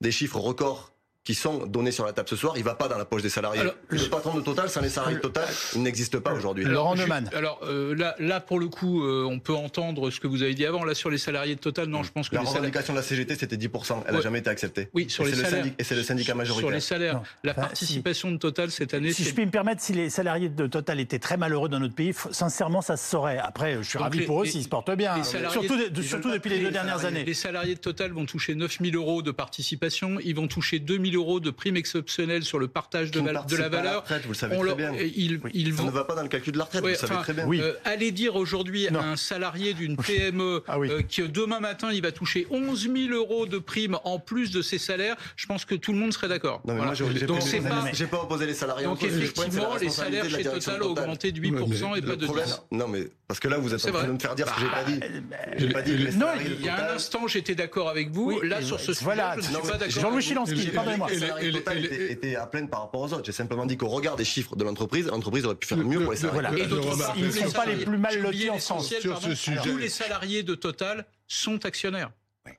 des 0.00 0.12
chiffres 0.12 0.38
records 0.38 0.92
qui 1.22 1.34
sont 1.34 1.66
donnés 1.66 1.92
sur 1.92 2.06
la 2.06 2.12
table 2.14 2.28
ce 2.28 2.36
soir, 2.36 2.54
il 2.56 2.64
va 2.64 2.74
pas 2.74 2.88
dans 2.88 2.96
la 2.96 3.04
poche 3.04 3.20
des 3.22 3.28
salariés. 3.28 3.60
Alors, 3.60 3.74
le 3.90 4.00
patron 4.08 4.34
de 4.34 4.40
Total, 4.40 4.70
sans 4.70 4.80
les 4.80 4.88
salariés 4.88 5.16
de 5.16 5.20
Total, 5.20 5.46
il 5.74 5.82
n'existe 5.82 6.18
pas 6.18 6.32
aujourd'hui. 6.32 6.64
Laurent 6.64 6.94
Neumann. 6.94 7.28
Alors 7.34 7.60
euh, 7.64 7.94
là, 7.94 8.14
là, 8.18 8.40
pour 8.40 8.58
le 8.58 8.68
coup, 8.68 9.04
euh, 9.04 9.26
on 9.30 9.38
peut 9.38 9.52
entendre 9.54 10.10
ce 10.10 10.18
que 10.18 10.26
vous 10.26 10.42
avez 10.42 10.54
dit 10.54 10.64
avant. 10.64 10.82
Là, 10.82 10.94
sur 10.94 11.10
les 11.10 11.18
salariés 11.18 11.54
de 11.56 11.60
Total, 11.60 11.86
non, 11.88 12.02
je 12.02 12.10
pense 12.10 12.30
que 12.30 12.34
La 12.36 12.40
revendication 12.40 12.94
de 12.94 12.98
la 12.98 13.02
CGT, 13.04 13.36
c'était 13.36 13.56
10%. 13.58 14.02
Elle 14.06 14.12
n'a 14.12 14.16
Ouais. 14.18 14.22
jamais 14.22 14.38
été 14.38 14.48
acceptée. 14.48 14.88
Oui, 14.94 15.10
sur 15.10 15.24
Et 15.26 15.30
les 15.30 15.36
le 15.36 15.42
salaires. 15.44 15.64
syndic- 15.64 15.74
Et 15.78 15.84
c'est 15.84 15.94
le 15.94 16.02
syndicat 16.02 16.26
Sur 16.32 16.36
majoritaire. 16.36 16.70
les 16.70 16.80
salaires. 16.80 17.14
Non. 17.16 17.22
La 17.44 17.52
Enfin, 17.52 17.60
participation 17.62 18.30
de 18.30 18.38
Total 18.38 18.70
cette 18.70 18.94
année, 18.94 19.12
Si 19.12 19.24
je 19.24 19.34
puis 19.34 19.44
me 19.44 19.50
permettre, 19.50 19.82
si 19.82 19.92
les 19.92 20.08
salariés 20.08 20.48
de 20.48 20.66
Total 20.66 20.98
étaient 21.00 21.18
très 21.18 21.36
malheureux 21.36 21.68
dans 21.68 21.80
notre 21.80 21.94
pays, 21.94 22.12
f- 22.12 22.32
sincèrement, 22.32 22.80
ça 22.80 22.96
se 22.96 23.08
saurait. 23.08 23.38
Après, 23.38 23.76
je 23.82 23.88
suis 23.88 23.98
Donc 23.98 24.04
ravi 24.04 24.20
les- 24.20 24.24
pour 24.26 24.42
eux 24.42 24.46
s'ils 24.46 24.62
se 24.64 24.68
portent 24.68 24.90
bien. 24.96 25.18
les 25.18 25.24
salariés- 25.24 25.52
Surtout, 25.52 25.76
de- 25.90 26.02
surtout 26.02 26.30
depuis 26.32 26.48
les 26.50 26.60
deux 26.60 26.70
dernières 26.70 27.04
années. 27.04 27.24
Les 27.24 27.34
salariés 27.34 27.74
de 27.74 27.80
Total 27.80 28.10
vont 28.10 28.24
toucher 28.24 28.54
9 28.54 28.78
000 28.80 28.96
euros 28.96 29.20
de 29.22 29.30
participation. 29.30 30.18
Ils 30.24 30.34
vont 30.34 30.48
toucher 30.48 30.78
2 30.78 30.94
000 30.98 31.09
euros 31.14 31.40
de 31.40 31.50
primes 31.50 31.76
exceptionnelles 31.76 32.44
sur 32.44 32.58
le 32.58 32.68
partage 32.68 33.10
de, 33.10 33.20
val- 33.20 33.40
de 33.48 33.56
la 33.56 33.68
valeur. 33.68 34.00
retraite, 34.02 34.22
vous 34.22 34.28
le 34.30 34.34
savez 34.34 34.56
On 34.56 34.60
très 34.64 34.74
bien. 34.74 34.92
Ils, 34.94 35.40
ils 35.54 35.74
Ça 35.74 35.82
vont. 35.82 35.86
ne 35.88 35.92
va 35.92 36.04
pas 36.04 36.14
dans 36.14 36.22
le 36.22 36.28
calcul 36.28 36.52
de 36.52 36.58
la 36.58 36.64
retraite, 36.64 36.82
Ouais, 36.82 36.94
vous 36.94 37.02
le 37.02 37.08
savez 37.08 37.20
très 37.22 37.32
bien. 37.32 37.46
Oui. 37.46 37.60
Euh, 37.62 37.74
allez 37.84 38.10
dire 38.12 38.36
aujourd'hui 38.36 38.88
à 38.88 38.98
un 39.02 39.16
salarié 39.16 39.74
d'une 39.74 39.96
PME 39.96 40.62
Ah 40.68 40.78
oui. 40.78 40.90
euh, 40.90 41.02
que 41.02 41.22
demain 41.22 41.60
matin 41.60 41.90
il 41.92 42.02
va 42.02 42.12
toucher 42.12 42.46
11 42.50 42.88
000 42.92 43.14
euros 43.14 43.46
de 43.46 43.58
primes 43.58 43.98
en 44.04 44.18
plus 44.18 44.50
de 44.50 44.62
ses 44.62 44.78
salaires, 44.78 45.16
je 45.36 45.46
pense 45.46 45.64
que 45.64 45.74
tout 45.74 45.92
le 45.92 45.98
monde 45.98 46.12
serait 46.12 46.28
d'accord. 46.28 46.60
Non, 46.64 46.74
mais 46.74 46.80
Voilà. 46.80 46.84
moi, 46.86 46.94
j'ai 46.94 47.18
j'ai 47.20 47.26
Donc 47.26 47.38
pas, 47.40 47.44
c'est 47.46 47.60
pas. 47.60 47.84
j'ai 47.92 48.06
pas 48.06 48.22
opposé 48.22 48.46
les 48.46 48.54
salariés. 48.54 48.86
Donc 48.86 49.02
effectivement, 49.02 49.76
les 49.80 49.88
salaires 49.90 50.28
chez 50.28 50.42
Total 50.44 50.82
ont 50.82 50.86
augmenté 50.90 51.32
de 51.32 51.40
8% 51.40 51.96
et 51.98 52.02
pas 52.02 52.16
de 52.16 52.24
problème, 52.26 52.46
10%. 52.46 52.58
non 52.72 52.88
mais 52.88 53.08
parce 53.30 53.38
que 53.38 53.46
là 53.46 53.58
vous 53.58 53.72
êtes 53.72 53.84
en 53.84 53.90
train 53.90 53.98
vrai. 54.00 54.06
de 54.08 54.12
me 54.12 54.18
faire 54.18 54.34
dire 54.34 54.48
ce 54.48 54.54
que 54.54 54.60
j'ai 54.60 54.66
pas 54.66 54.82
dit. 54.82 55.20
Bah, 55.30 55.72
pas 55.72 55.82
dit 55.82 55.92
non, 56.18 56.26
Il 56.58 56.64
y 56.64 56.68
a 56.68 56.90
un 56.90 56.94
instant, 56.96 57.28
j'étais 57.28 57.54
d'accord 57.54 57.88
avec 57.88 58.10
vous. 58.10 58.32
Oui, 58.32 58.48
Là, 58.48 58.60
sur 58.60 58.80
ce 58.80 58.92
sujet, 58.92 59.04
voilà. 59.04 59.34
je 59.34 59.36
ne 59.38 59.42
suis 59.44 59.52
Non, 59.54 59.60
pas 59.60 59.78
d'accord. 59.78 60.02
Jean-Louis. 60.02 60.22
Chilansky, 60.22 60.66
pardonnez-moi. 60.70 61.08
De 61.10 61.50
Total 61.52 61.84
étaient 61.84 62.34
à 62.34 62.46
plaindre 62.48 62.68
par 62.70 62.80
rapport 62.80 63.02
aux 63.02 63.12
autres. 63.12 63.24
J'ai 63.24 63.30
simplement 63.30 63.66
dit 63.66 63.76
qu'au 63.76 63.86
regard 63.86 64.16
des 64.16 64.24
chiffres 64.24 64.56
de 64.56 64.64
l'entreprise, 64.64 65.06
l'entreprise 65.06 65.44
aurait 65.46 65.54
pu 65.54 65.68
faire 65.68 65.78
mieux 65.78 66.00
pour 66.00 66.10
les 66.10 66.18
salariés. 66.18 66.40
Voilà. 66.42 66.58
Et 66.58 66.62
Le- 66.62 66.66
d'autre 66.68 66.90
le 66.90 66.98
part, 66.98 67.14
ils 67.16 67.22
ne 67.24 67.30
tous 67.30 67.38
sont 67.38 67.44
les 67.46 67.52
pas 67.52 67.58
les 67.66 67.70
salariés- 67.70 67.84
plus 67.84 67.98
mal 67.98 68.18
lotis 68.20 68.50
en 68.50 68.58
France. 68.58 68.92
Sur 69.00 69.22
ce 69.22 69.34
sujet. 69.36 69.60
Tous 69.62 69.76
les 69.78 69.88
salariés 69.88 70.42
de 70.42 70.56
Total 70.56 71.06
sont 71.28 71.64
actionnaires. 71.64 72.10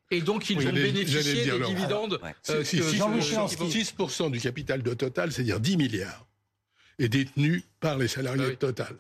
Et 0.10 0.22
donc, 0.22 0.50
ils 0.50 0.58
Oui, 0.58 0.64
vont 0.68 0.72
bénéficier 0.72 1.46
le 1.52 1.60
des 1.60 1.66
dividendes. 1.66 2.22
Euh, 2.50 2.64
Si- 2.64 2.78
que- 2.78 2.84
si- 2.84 2.96
Jean-Louis 2.96 3.20
que- 3.20 3.26
Chilansky. 3.26 3.70
6% 3.70 4.30
du 4.30 4.40
capital 4.40 4.82
de 4.84 4.94
Total, 4.94 5.34
c'est-à-dire 5.34 5.60
10 5.60 5.76
milliards, 5.76 6.26
est 6.98 7.10
détenu 7.10 7.64
par 7.82 7.98
les 7.98 8.08
salariés 8.08 8.44
Ah 8.46 8.50
de 8.52 8.56
Total. 8.56 8.96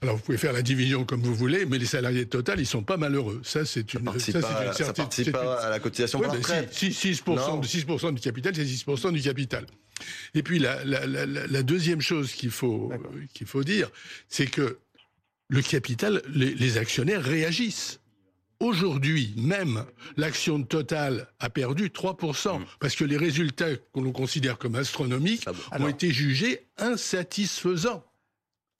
Alors 0.00 0.16
vous 0.16 0.22
pouvez 0.22 0.38
faire 0.38 0.52
la 0.52 0.62
division 0.62 1.04
comme 1.04 1.20
vous 1.20 1.34
voulez, 1.34 1.66
mais 1.66 1.78
les 1.78 1.86
salariés 1.86 2.24
de 2.24 2.30
Total, 2.30 2.58
ils 2.58 2.66
sont 2.66 2.82
pas 2.82 2.96
malheureux. 2.96 3.40
Ça, 3.44 3.64
c'est 3.66 3.92
une. 3.94 4.00
ça, 4.00 4.02
pas, 4.02 4.92
participe 4.94 5.32
pas 5.32 5.60
à 5.60 5.70
la 5.70 5.78
cotisation 5.78 6.20
Ouais, 6.20 6.28
si, 6.70 6.88
6%, 6.90 7.34
Non. 7.36 7.58
de 7.58 7.66
6% 7.66 8.12
du 8.14 8.20
capital, 8.20 8.54
c'est 8.54 8.64
6% 8.64 9.12
du 9.12 9.20
capital. 9.20 9.66
Et 10.34 10.42
puis 10.42 10.58
la, 10.58 10.84
la- 10.84 11.06
la- 11.06 11.26
la- 11.26 11.46
la 11.46 11.62
deuxième 11.62 12.00
chose 12.00 12.32
qu'il 12.32 12.50
faut, 12.50 12.92
qu'il 13.34 13.46
faut 13.46 13.62
dire, 13.62 13.90
c'est 14.28 14.46
que 14.46 14.78
le 15.48 15.60
capital, 15.62 16.22
les, 16.34 16.54
les 16.54 16.78
actionnaires 16.78 17.22
réagissent. 17.22 18.00
Aujourd'hui, 18.60 19.34
même, 19.36 19.84
l'action 20.16 20.58
de 20.58 20.64
Total 20.64 21.28
a 21.40 21.50
perdu 21.50 21.90
3%, 21.90 22.58
Mm. 22.60 22.64
parce 22.80 22.96
que 22.96 23.04
les 23.04 23.18
résultats 23.18 23.74
que 23.76 24.00
l'on 24.00 24.12
considère 24.12 24.56
comme 24.58 24.76
astronomiques 24.76 25.44
bon. 25.44 25.52
ont 25.52 25.56
Alors- 25.72 25.88
été 25.90 26.10
jugés 26.10 26.66
insatisfaisants. 26.78 28.02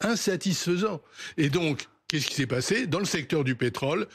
Insatisfaisants. 0.04 1.00
Et 1.36 1.48
donc, 1.50 1.88
qu'est-ce 2.08 2.26
qui 2.26 2.34
s'est 2.34 2.46
passé? 2.46 2.86
Dans 2.86 2.98
le 2.98 3.04
secteur 3.04 3.42
du 3.42 3.54
pétrole, 3.54 4.06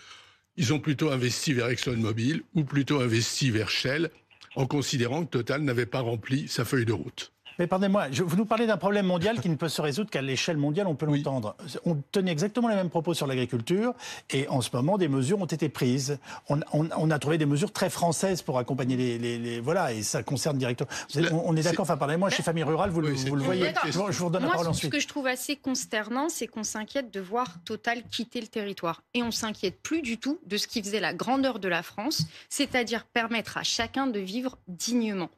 ils 0.55 0.73
ont 0.73 0.79
plutôt 0.79 1.11
investi 1.11 1.53
vers 1.53 1.67
ExxonMobil 1.69 2.43
ou 2.53 2.63
plutôt 2.63 3.01
investi 3.01 3.49
vers 3.49 3.69
Shell 3.69 4.09
en 4.55 4.65
considérant 4.65 5.25
que 5.25 5.29
Total 5.29 5.61
n'avait 5.61 5.85
pas 5.85 6.01
rempli 6.01 6.47
sa 6.47 6.65
feuille 6.65 6.85
de 6.85 6.93
route. 6.93 7.31
Mais 7.59 7.67
pardonnez-moi, 7.67 8.07
vous 8.23 8.37
nous 8.37 8.45
parlez 8.45 8.65
d'un 8.67 8.77
problème 8.77 9.05
mondial 9.05 9.41
qui 9.41 9.49
ne 9.49 9.55
peut 9.55 9.67
se 9.67 9.81
résoudre 9.81 10.09
qu'à 10.09 10.21
l'échelle 10.21 10.55
mondiale, 10.57 10.87
on 10.87 10.95
peut 10.95 11.05
Oui. 11.05 11.21
l'entendre. 11.21 11.55
On 11.85 11.97
tenait 12.11 12.31
exactement 12.31 12.69
les 12.69 12.75
mêmes 12.75 12.89
propos 12.89 13.13
sur 13.13 13.27
l'agriculture 13.27 13.93
et 14.29 14.47
en 14.47 14.61
ce 14.61 14.69
moment, 14.73 14.97
des 14.97 15.09
mesures 15.09 15.39
ont 15.41 15.45
été 15.45 15.67
prises. 15.67 16.19
On, 16.47 16.61
on- 16.71 16.87
on 16.97 17.11
a 17.11 17.19
trouvé 17.19 17.37
des 17.37 17.45
mesures 17.45 17.73
très 17.73 17.89
françaises 17.89 18.41
pour 18.41 18.57
accompagner 18.59 18.95
les... 18.95 19.17
les- 19.19 19.37
les- 19.37 19.59
voilà, 19.59 19.91
et 19.91 20.01
ça 20.03 20.23
concerne 20.23 20.57
directement... 20.57 20.89
Vous 21.11 21.19
êtes- 21.19 21.25
La- 21.31 21.35
on, 21.35 21.49
on 21.49 21.55
est 21.57 21.61
d'accord, 21.63 21.83
enfin 21.83 21.97
pardonnez-moi, 21.97 22.29
chez 22.29 22.43
Famille 22.43 22.63
Rurale, 22.63 22.91
vous, 22.91 23.01
Oui, 23.01 23.15
vous 23.27 23.35
le 23.35 23.43
voyez. 23.43 23.73
Je, 23.85 23.91
vous- 23.91 24.25
redonne 24.25 24.41
la 24.41 24.47
Moi, 24.47 24.51
parole 24.51 24.65
ce- 24.67 24.69
ensuite. 24.71 24.91
ce 24.91 24.95
que 24.97 25.01
je 25.01 25.07
trouve 25.09 25.27
assez 25.27 25.57
consternant, 25.57 26.29
c'est 26.29 26.47
qu'on 26.47 26.63
s'inquiète 26.63 27.11
de 27.13 27.19
voir 27.19 27.55
Total 27.65 28.03
quitter 28.09 28.39
le 28.39 28.47
territoire. 28.47 29.03
Et 29.13 29.21
on 29.21 29.31
s'inquiète 29.31 29.81
plus 29.81 30.01
du 30.01 30.17
tout 30.17 30.39
de 30.45 30.55
ce 30.55 30.65
qui 30.67 30.81
faisait 30.81 31.01
la 31.01 31.13
grandeur 31.13 31.59
de 31.59 31.67
la 31.67 31.83
France, 31.83 32.23
c'est-à-dire 32.49 33.05
permettre 33.05 33.57
à 33.57 33.63
chacun 33.63 34.07
de 34.07 34.19
vivre 34.19 34.57
dignement. 34.69 35.29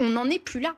On 0.00 0.10
n'en 0.10 0.26
est 0.26 0.38
plus 0.38 0.60
là. 0.60 0.74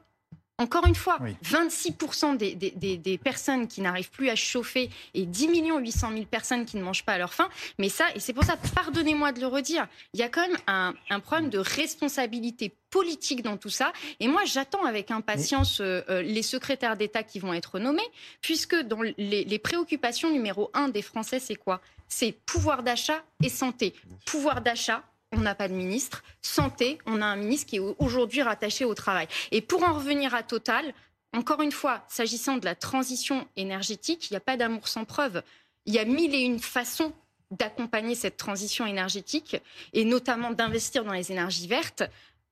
Encore 0.58 0.86
une 0.86 0.94
fois, 0.94 1.18
Oui. 1.20 1.36
26% 1.42 2.36
des, 2.36 2.54
des- 2.54 2.70
des- 2.70 2.96
des 2.96 3.18
personnes 3.18 3.68
qui 3.68 3.82
n'arrivent 3.82 4.10
plus 4.10 4.30
à 4.30 4.36
chauffer 4.36 4.88
et 5.12 5.26
10 5.26 5.48
800 5.48 6.10
000 6.12 6.24
personnes 6.24 6.64
qui 6.64 6.78
ne 6.78 6.82
mangent 6.82 7.04
pas 7.04 7.12
à 7.12 7.18
leur 7.18 7.34
faim. 7.34 7.48
Mais 7.78 7.90
ça, 7.90 8.04
et 8.14 8.20
c'est 8.20 8.32
pour 8.32 8.44
ça, 8.44 8.56
pardonnez-moi 8.74 9.32
de 9.32 9.40
le 9.40 9.48
redire, 9.48 9.86
il 10.14 10.20
y 10.20 10.22
a 10.22 10.28
quand 10.30 10.40
même 10.48 10.56
un, 10.66 10.94
un 11.10 11.20
problème 11.20 11.50
de 11.50 11.58
responsabilité 11.58 12.74
politique 12.88 13.42
dans 13.42 13.58
tout 13.58 13.68
ça. 13.68 13.92
Et 14.20 14.28
moi, 14.28 14.42
j'attends 14.46 14.84
avec 14.86 15.10
impatience 15.10 15.80
euh, 15.80 16.00
euh, 16.08 16.22
les 16.22 16.42
secrétaires 16.42 16.96
d'État 16.96 17.22
qui 17.22 17.38
vont 17.38 17.52
être 17.52 17.78
nommés, 17.78 18.08
puisque 18.40 18.76
dans 18.76 19.02
les, 19.02 19.12
les 19.44 19.58
préoccupations 19.58 20.30
numéro 20.30 20.70
un 20.72 20.88
des 20.88 21.02
Français, 21.02 21.38
c'est 21.38 21.56
quoi? 21.56 21.82
C'est 22.08 22.32
pouvoir 22.32 22.82
d'achat 22.82 23.22
et 23.42 23.48
santé. 23.50 23.92
Pouvoir 24.24 24.62
d'achat, 24.62 25.02
on 25.36 25.40
n'a 25.40 25.54
pas 25.54 25.68
de 25.68 25.74
ministre. 25.74 26.24
Santé, 26.42 26.98
on 27.06 27.20
a 27.22 27.26
un 27.26 27.36
ministre 27.36 27.66
qui 27.66 27.76
est 27.76 27.94
aujourd'hui 27.98 28.42
rattaché 28.42 28.84
au 28.84 28.94
travail. 28.94 29.28
Et 29.52 29.60
pour 29.60 29.82
en 29.82 29.94
revenir 29.94 30.34
à 30.34 30.42
Total, 30.42 30.94
encore 31.32 31.62
une 31.62 31.72
fois, 31.72 32.04
s'agissant 32.08 32.56
de 32.56 32.64
la 32.64 32.74
transition 32.74 33.46
énergétique, 33.56 34.30
il 34.30 34.32
n'y 34.32 34.38
a 34.38 34.40
pas 34.40 34.56
d'amour 34.56 34.88
sans 34.88 35.04
preuve. 35.04 35.42
Il 35.84 35.94
y 35.94 35.98
a 35.98 36.04
mille 36.04 36.34
et 36.34 36.40
une 36.40 36.58
façons 36.58 37.12
d'accompagner 37.50 38.14
cette 38.14 38.36
transition 38.36 38.86
énergétique 38.86 39.56
et 39.92 40.04
notamment 40.04 40.50
d'investir 40.50 41.04
dans 41.04 41.12
les 41.12 41.30
énergies 41.30 41.68
vertes. 41.68 42.02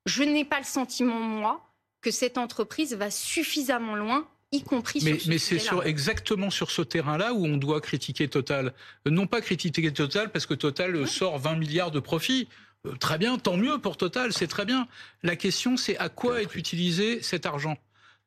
Je 0.07 0.23
n'ai 0.23 0.45
pas 0.45 0.59
le 0.59 0.65
sentiment, 0.65 1.19
moi, 1.19 1.67
que 2.01 2.11
cette 2.11 2.39
entreprise 2.39 2.95
va 2.95 3.11
suffisamment 3.11 3.97
loin, 3.97 4.29
y 4.53 4.63
compris 4.63 5.01
Mais, 5.03 5.15
sur 5.15 5.23
ce 5.23 5.29
mais 5.31 5.39
c'est 5.39 5.59
sur, 5.59 5.85
exactement 5.85 6.51
sur 6.51 6.71
ce 6.71 6.83
terrain-là 6.83 7.33
où 7.33 7.47
on 7.47 7.57
doit 7.57 7.81
critiquer 7.81 8.29
Total. 8.29 8.75
Non 9.07 9.27
pas 9.27 9.41
critiquer 9.41 9.93
Total 9.93 10.31
parce 10.31 10.47
que 10.47 10.55
Total 10.55 11.07
sort 11.09 11.39
20 11.39 11.57
milliards 11.57 11.91
de 11.91 12.01
profits. 12.01 12.49
Euh, 12.87 12.97
Très 12.97 13.19
bien, 13.19 13.39
tant 13.39 13.57
mieux 13.57 13.79
pour 13.79 13.97
Total, 13.97 14.33
c'est 14.33 14.47
très 14.47 14.65
bien. 14.65 14.87
La 15.23 15.37
question, 15.37 15.77
c'est 15.77 15.97
à 15.99 16.09
quoi 16.09 16.43
est 16.43 16.55
utilisé 16.55 17.23
cet 17.23 17.47
argent? 17.47 17.77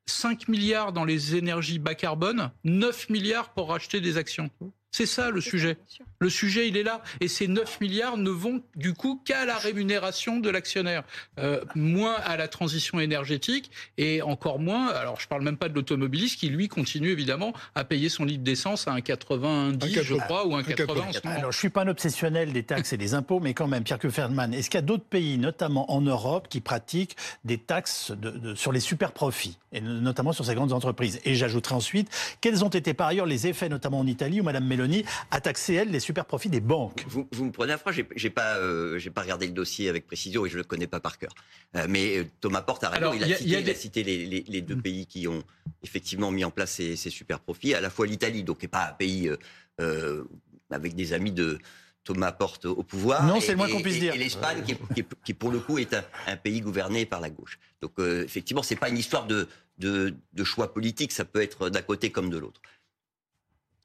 5 0.10 0.48
milliards 0.48 0.93
dans 0.93 1.04
les 1.04 1.36
énergies 1.36 1.80
bas 1.80 1.96
carbone, 1.96 2.52
9 2.63 3.10
milliards 3.10 3.50
pour 3.50 3.70
racheter 3.70 4.00
des 4.00 4.17
actions. 4.17 4.50
C'est 4.91 5.06
ça 5.06 5.32
le 5.32 5.41
sujet. 5.41 5.78
Le 6.19 6.30
sujet, 6.30 6.67
il 6.67 6.77
est 6.77 6.84
là. 6.84 7.01
Et 7.21 7.27
ces 7.27 7.47
9 7.47 7.80
milliards 7.82 8.17
ne 8.17 8.30
vont 8.30 8.62
du 8.75 8.93
coup 8.93 9.21
qu'à 9.23 9.45
la 9.45 9.56
rémunération 9.58 10.39
de 10.39 10.49
l'actionnaire, 10.49 11.03
Euh, 11.39 11.62
moins 11.75 12.15
à 12.25 12.36
la 12.38 12.47
transition 12.47 12.99
énergétique 12.99 13.69
et 13.97 14.21
encore 14.21 14.60
moins, 14.60 14.88
alors 14.88 15.19
je 15.19 15.27
parle 15.27 15.43
même 15.43 15.58
pas 15.58 15.69
de 15.69 15.75
l'automobiliste 15.75 16.39
qui, 16.39 16.49
lui, 16.49 16.67
continue 16.67 17.10
évidemment 17.10 17.53
à 17.75 17.84
payer 17.84 18.10
son 18.10 18.25
litre 18.25 18.43
d'essence 18.43 18.88
à 18.88 18.91
un 18.91 19.01
90, 19.01 19.97
Un 19.97 20.01
je 20.01 20.15
crois, 20.15 20.45
ou 20.47 20.56
un 20.56 20.60
un 20.60 20.63
80 20.63 21.03
en 21.10 21.13
ce 21.13 21.19
moment. 21.23 21.36
Alors, 21.38 21.51
je 21.51 21.58
suis 21.60 21.69
pas 21.69 21.84
un 21.84 21.88
obsessionnel 21.88 22.51
des 22.53 22.63
taxes 22.63 22.93
et 22.93 22.97
des 22.97 23.13
impôts, 23.13 23.39
mais 23.39 23.53
quand 23.53 23.67
même, 23.67 23.84
Pierre 23.84 23.99
Ferdman, 24.10 24.53
est-ce 24.53 24.69
qu'il 24.69 24.77
y 24.77 24.84
a 24.84 24.86
d'autres 24.86 25.03
pays, 25.06 25.38
notamment 25.38 25.91
en 25.91 26.01
Europe, 26.01 26.47
qui 26.49 26.60
pratiquent 26.62 27.15
des 27.45 27.58
taxes 27.60 28.12
de- 28.12 28.32
de- 28.32 28.56
sur 28.56 28.71
les 28.71 28.80
super 28.80 29.12
profits, 29.12 29.58
et 29.71 29.82
notamment 29.82 30.34
sur 30.34 30.45
ces 30.45 30.56
grandes 30.56 30.73
entreprises? 30.73 31.19
Et 31.25 31.36
j'ajouterai 31.36 31.75
ensuite, 31.75 32.10
quels 32.41 32.63
ont 32.63 32.69
été 32.69 32.93
par 32.93 33.08
ailleurs 33.08 33.25
les 33.27 33.47
effets, 33.47 33.69
notamment 33.69 33.99
en 33.99 34.08
Italie, 34.08 34.41
où 34.41 34.43
Mme 34.43 34.65
Meloni 34.65 35.03
a 35.32 35.39
taxé, 35.41 35.75
elle, 35.75 35.91
les 35.91 35.99
super 36.08 36.26
profits 36.26 36.50
des 36.50 36.62
banques 36.62 37.04
Vous, 37.10 37.28
vous 37.32 37.46
me 37.46 37.52
prenez 37.52 37.74
à 37.74 37.78
froid, 37.78 37.91
j'ai 37.91 38.08
j'ai 38.15 38.30
pas, 38.30 38.56
euh, 38.58 38.98
j'ai 38.98 39.10
pas 39.10 39.22
regardé 39.22 39.46
le 39.46 39.52
dossier 39.52 39.89
avec 39.89 40.08
précision 40.08 40.46
et 40.46 40.50
je 40.50 40.58
le 40.58 40.63
connais 40.63 40.88
pas 40.88 41.00
par 41.02 41.17
cœur. 41.17 41.32
Euh, 41.76 41.86
mais 41.89 42.17
euh, 42.20 42.26
Thomas 42.39 42.62
Porte 42.62 42.84
a 42.86 42.89
raison, 42.89 43.02
Alors, 43.12 43.15
il, 43.15 43.24
a 43.24 43.28
il 43.28 43.30
y 43.30 43.34
a- 43.34 43.38
cité, 43.38 43.46
il 43.50 43.52
y 43.52 43.56
a 43.56 43.60
il 43.60 43.70
a 43.70 43.74
des- 43.74 43.80
cité 43.80 44.04
les, 44.04 44.26
les- 44.26 44.46
les 44.48 44.62
deux 44.62 44.78
pays 44.78 45.06
qui 45.06 45.28
ont 45.28 45.43
effectivement 45.84 46.32
mis 46.32 46.46
en 46.46 46.52
place 46.52 46.72
ces, 46.72 46.96
ces 46.96 47.10
super 47.10 47.39
profits, 47.41 47.74
à 47.74 47.82
la 47.82 47.89
fois 47.89 48.08
l'Italie, 48.08 48.43
donc 48.43 48.60
qui 48.60 48.65
n'est 48.65 48.70
pas 48.70 48.88
un 48.89 48.93
pays 48.93 49.28
euh, 49.28 49.36
euh, 49.82 50.24
avec 50.72 50.96
des 50.96 51.12
amis 51.12 51.34
de 51.34 51.60
Thomas 52.06 52.32
Porte 52.32 52.65
au 52.65 52.84
pouvoir. 52.84 53.26
Non, 53.26 53.36
et- 53.36 53.41
c'est 53.41 53.52
le 53.52 53.58
moins 53.58 53.67
et- 53.67 53.72
qu'on 53.74 53.82
puisse 53.82 53.98
et- 53.98 54.00
dire. 54.00 54.15
Et 54.15 54.17
l'Espagne, 54.17 54.63
qui, 55.26 55.34
pour 55.34 55.52
le 55.52 55.60
coup 55.60 55.78
est 55.78 55.93
un, 55.93 56.04
un 56.28 56.38
pays 56.38 56.62
gouverné 56.62 57.06
par 57.06 57.20
la 57.20 57.30
gauche. 57.30 57.60
Donc 57.82 57.91
euh, 58.00 58.24
effectivement, 58.24 58.63
c'est 58.63 58.78
pas 58.78 58.88
une 58.88 58.98
histoire 58.98 59.28
de, 59.28 59.50
de, 59.78 60.13
de 60.32 60.43
choix 60.46 60.74
politique, 60.74 61.12
ça 61.12 61.26
peut 61.26 61.41
être 61.41 61.70
d'un 61.70 61.82
côté 61.82 62.12
comme 62.12 62.30
de 62.30 62.38
l'autre. 62.38 62.62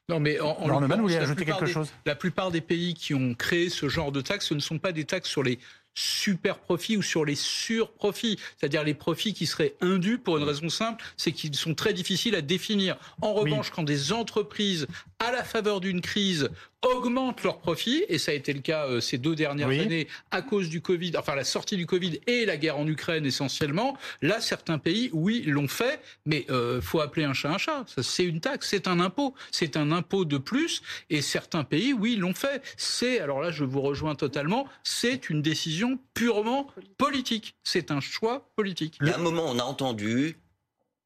Non, 0.09 0.21
mais 0.21 0.41
en, 0.41 0.51
en 0.51 0.81
la 0.81 1.23
ajouter 1.23 1.45
plupart 1.45 1.59
quelque 1.59 1.67
des- 1.67 1.73
chose 1.73 1.93
La 2.07 2.15
plupart 2.15 2.51
des 2.51 2.61
pays 2.61 2.95
qui 2.95 3.15
ont 3.15 3.35
créé 3.35 3.69
ce 3.69 3.89
genre 3.89 4.13
de 4.13 4.21
taxes, 4.21 4.47
ce 4.49 4.55
ne 4.55 4.61
sont 4.61 4.79
pas 4.79 4.93
des 4.93 5.05
taxes 5.05 5.29
sur 5.31 5.43
les 5.43 5.59
super 5.95 6.59
profits 6.59 6.97
ou 6.97 7.03
sur 7.03 7.25
les 7.25 7.35
surprofits, 7.35 8.39
c'est-à-dire 8.57 8.83
les 8.83 8.95
profits 8.95 9.35
qui 9.35 9.45
seraient 9.47 9.75
indus 9.83 10.19
pour 10.19 10.39
une 10.39 10.45
raison 10.45 10.71
simple, 10.71 11.05
c'est 11.19 11.33
qu'ils 11.33 11.55
sont 11.55 11.75
très 11.75 11.93
difficiles 11.93 12.35
à 12.35 12.41
définir. 12.41 12.97
En 13.21 13.35
Oui. 13.35 13.51
revanche, 13.51 13.71
quand 13.71 13.83
des 13.83 14.11
entreprises, 14.13 14.87
à 15.23 15.31
la 15.31 15.45
faveur 15.45 15.81
d'une 15.81 16.01
crise, 16.01 16.51
augmentent 16.83 17.45
leurs 17.45 17.59
profits, 17.61 18.05
et 18.09 18.19
ça 18.19 18.33
a 18.33 18.35
été 18.35 18.53
le 18.53 18.59
cas 18.61 18.89
euh, 18.89 19.01
ces 19.01 19.17
deux 19.19 19.37
dernières 19.37 19.69
Oui. 19.69 19.79
années 19.79 20.09
à 20.33 20.43
cause 20.43 20.69
du 20.69 20.81
Covid, 20.81 21.13
enfin 21.17 21.37
la 21.37 21.45
sortie 21.45 21.77
du 21.77 21.87
Covid 21.87 22.19
et 22.27 22.45
la 22.45 22.57
guerre 22.57 22.77
en 22.77 22.89
Ukraine 22.89 23.25
essentiellement, 23.25 23.97
là 24.21 24.41
certains 24.41 24.79
pays, 24.79 25.09
oui, 25.13 25.43
l'ont 25.47 25.69
fait, 25.69 26.01
mais 26.27 26.45
euh, 26.51 26.81
faut 26.81 27.01
appeler 27.01 27.25
un 27.25 27.35
chat 27.35 27.51
un 27.51 27.59
chat. 27.59 27.85
Ça, 27.87 28.03
C'est 28.03 28.25
une 28.25 28.41
taxe, 28.41 28.69
c'est 28.71 28.89
un 28.89 28.99
impôt, 28.99 29.33
c'est 29.53 29.77
un 29.77 29.93
impôt 29.93 30.25
de 30.25 30.39
plus, 30.39 30.83
et 31.09 31.23
certains 31.23 31.63
pays, 31.63 31.93
oui, 31.93 32.17
l'ont 32.17 32.35
fait. 32.35 32.61
C'est, 32.77 33.21
alors 33.21 33.41
là, 33.41 33.53
je 33.53 33.63
vous 33.63 33.81
rejoins 33.81 34.17
totalement, 34.17 34.67
c'est 34.83 35.31
une 35.31 35.41
décision 35.41 36.01
purement 36.15 36.67
politique. 36.99 37.55
C'est 37.63 37.93
un 37.93 38.01
choix 38.01 38.51
politique. 38.57 38.99
Il 39.01 39.07
y 39.07 39.11
a 39.11 39.17
un 39.17 39.21
moment, 39.21 39.45
on 39.47 39.59
a 39.61 39.65
entendu, 39.65 40.37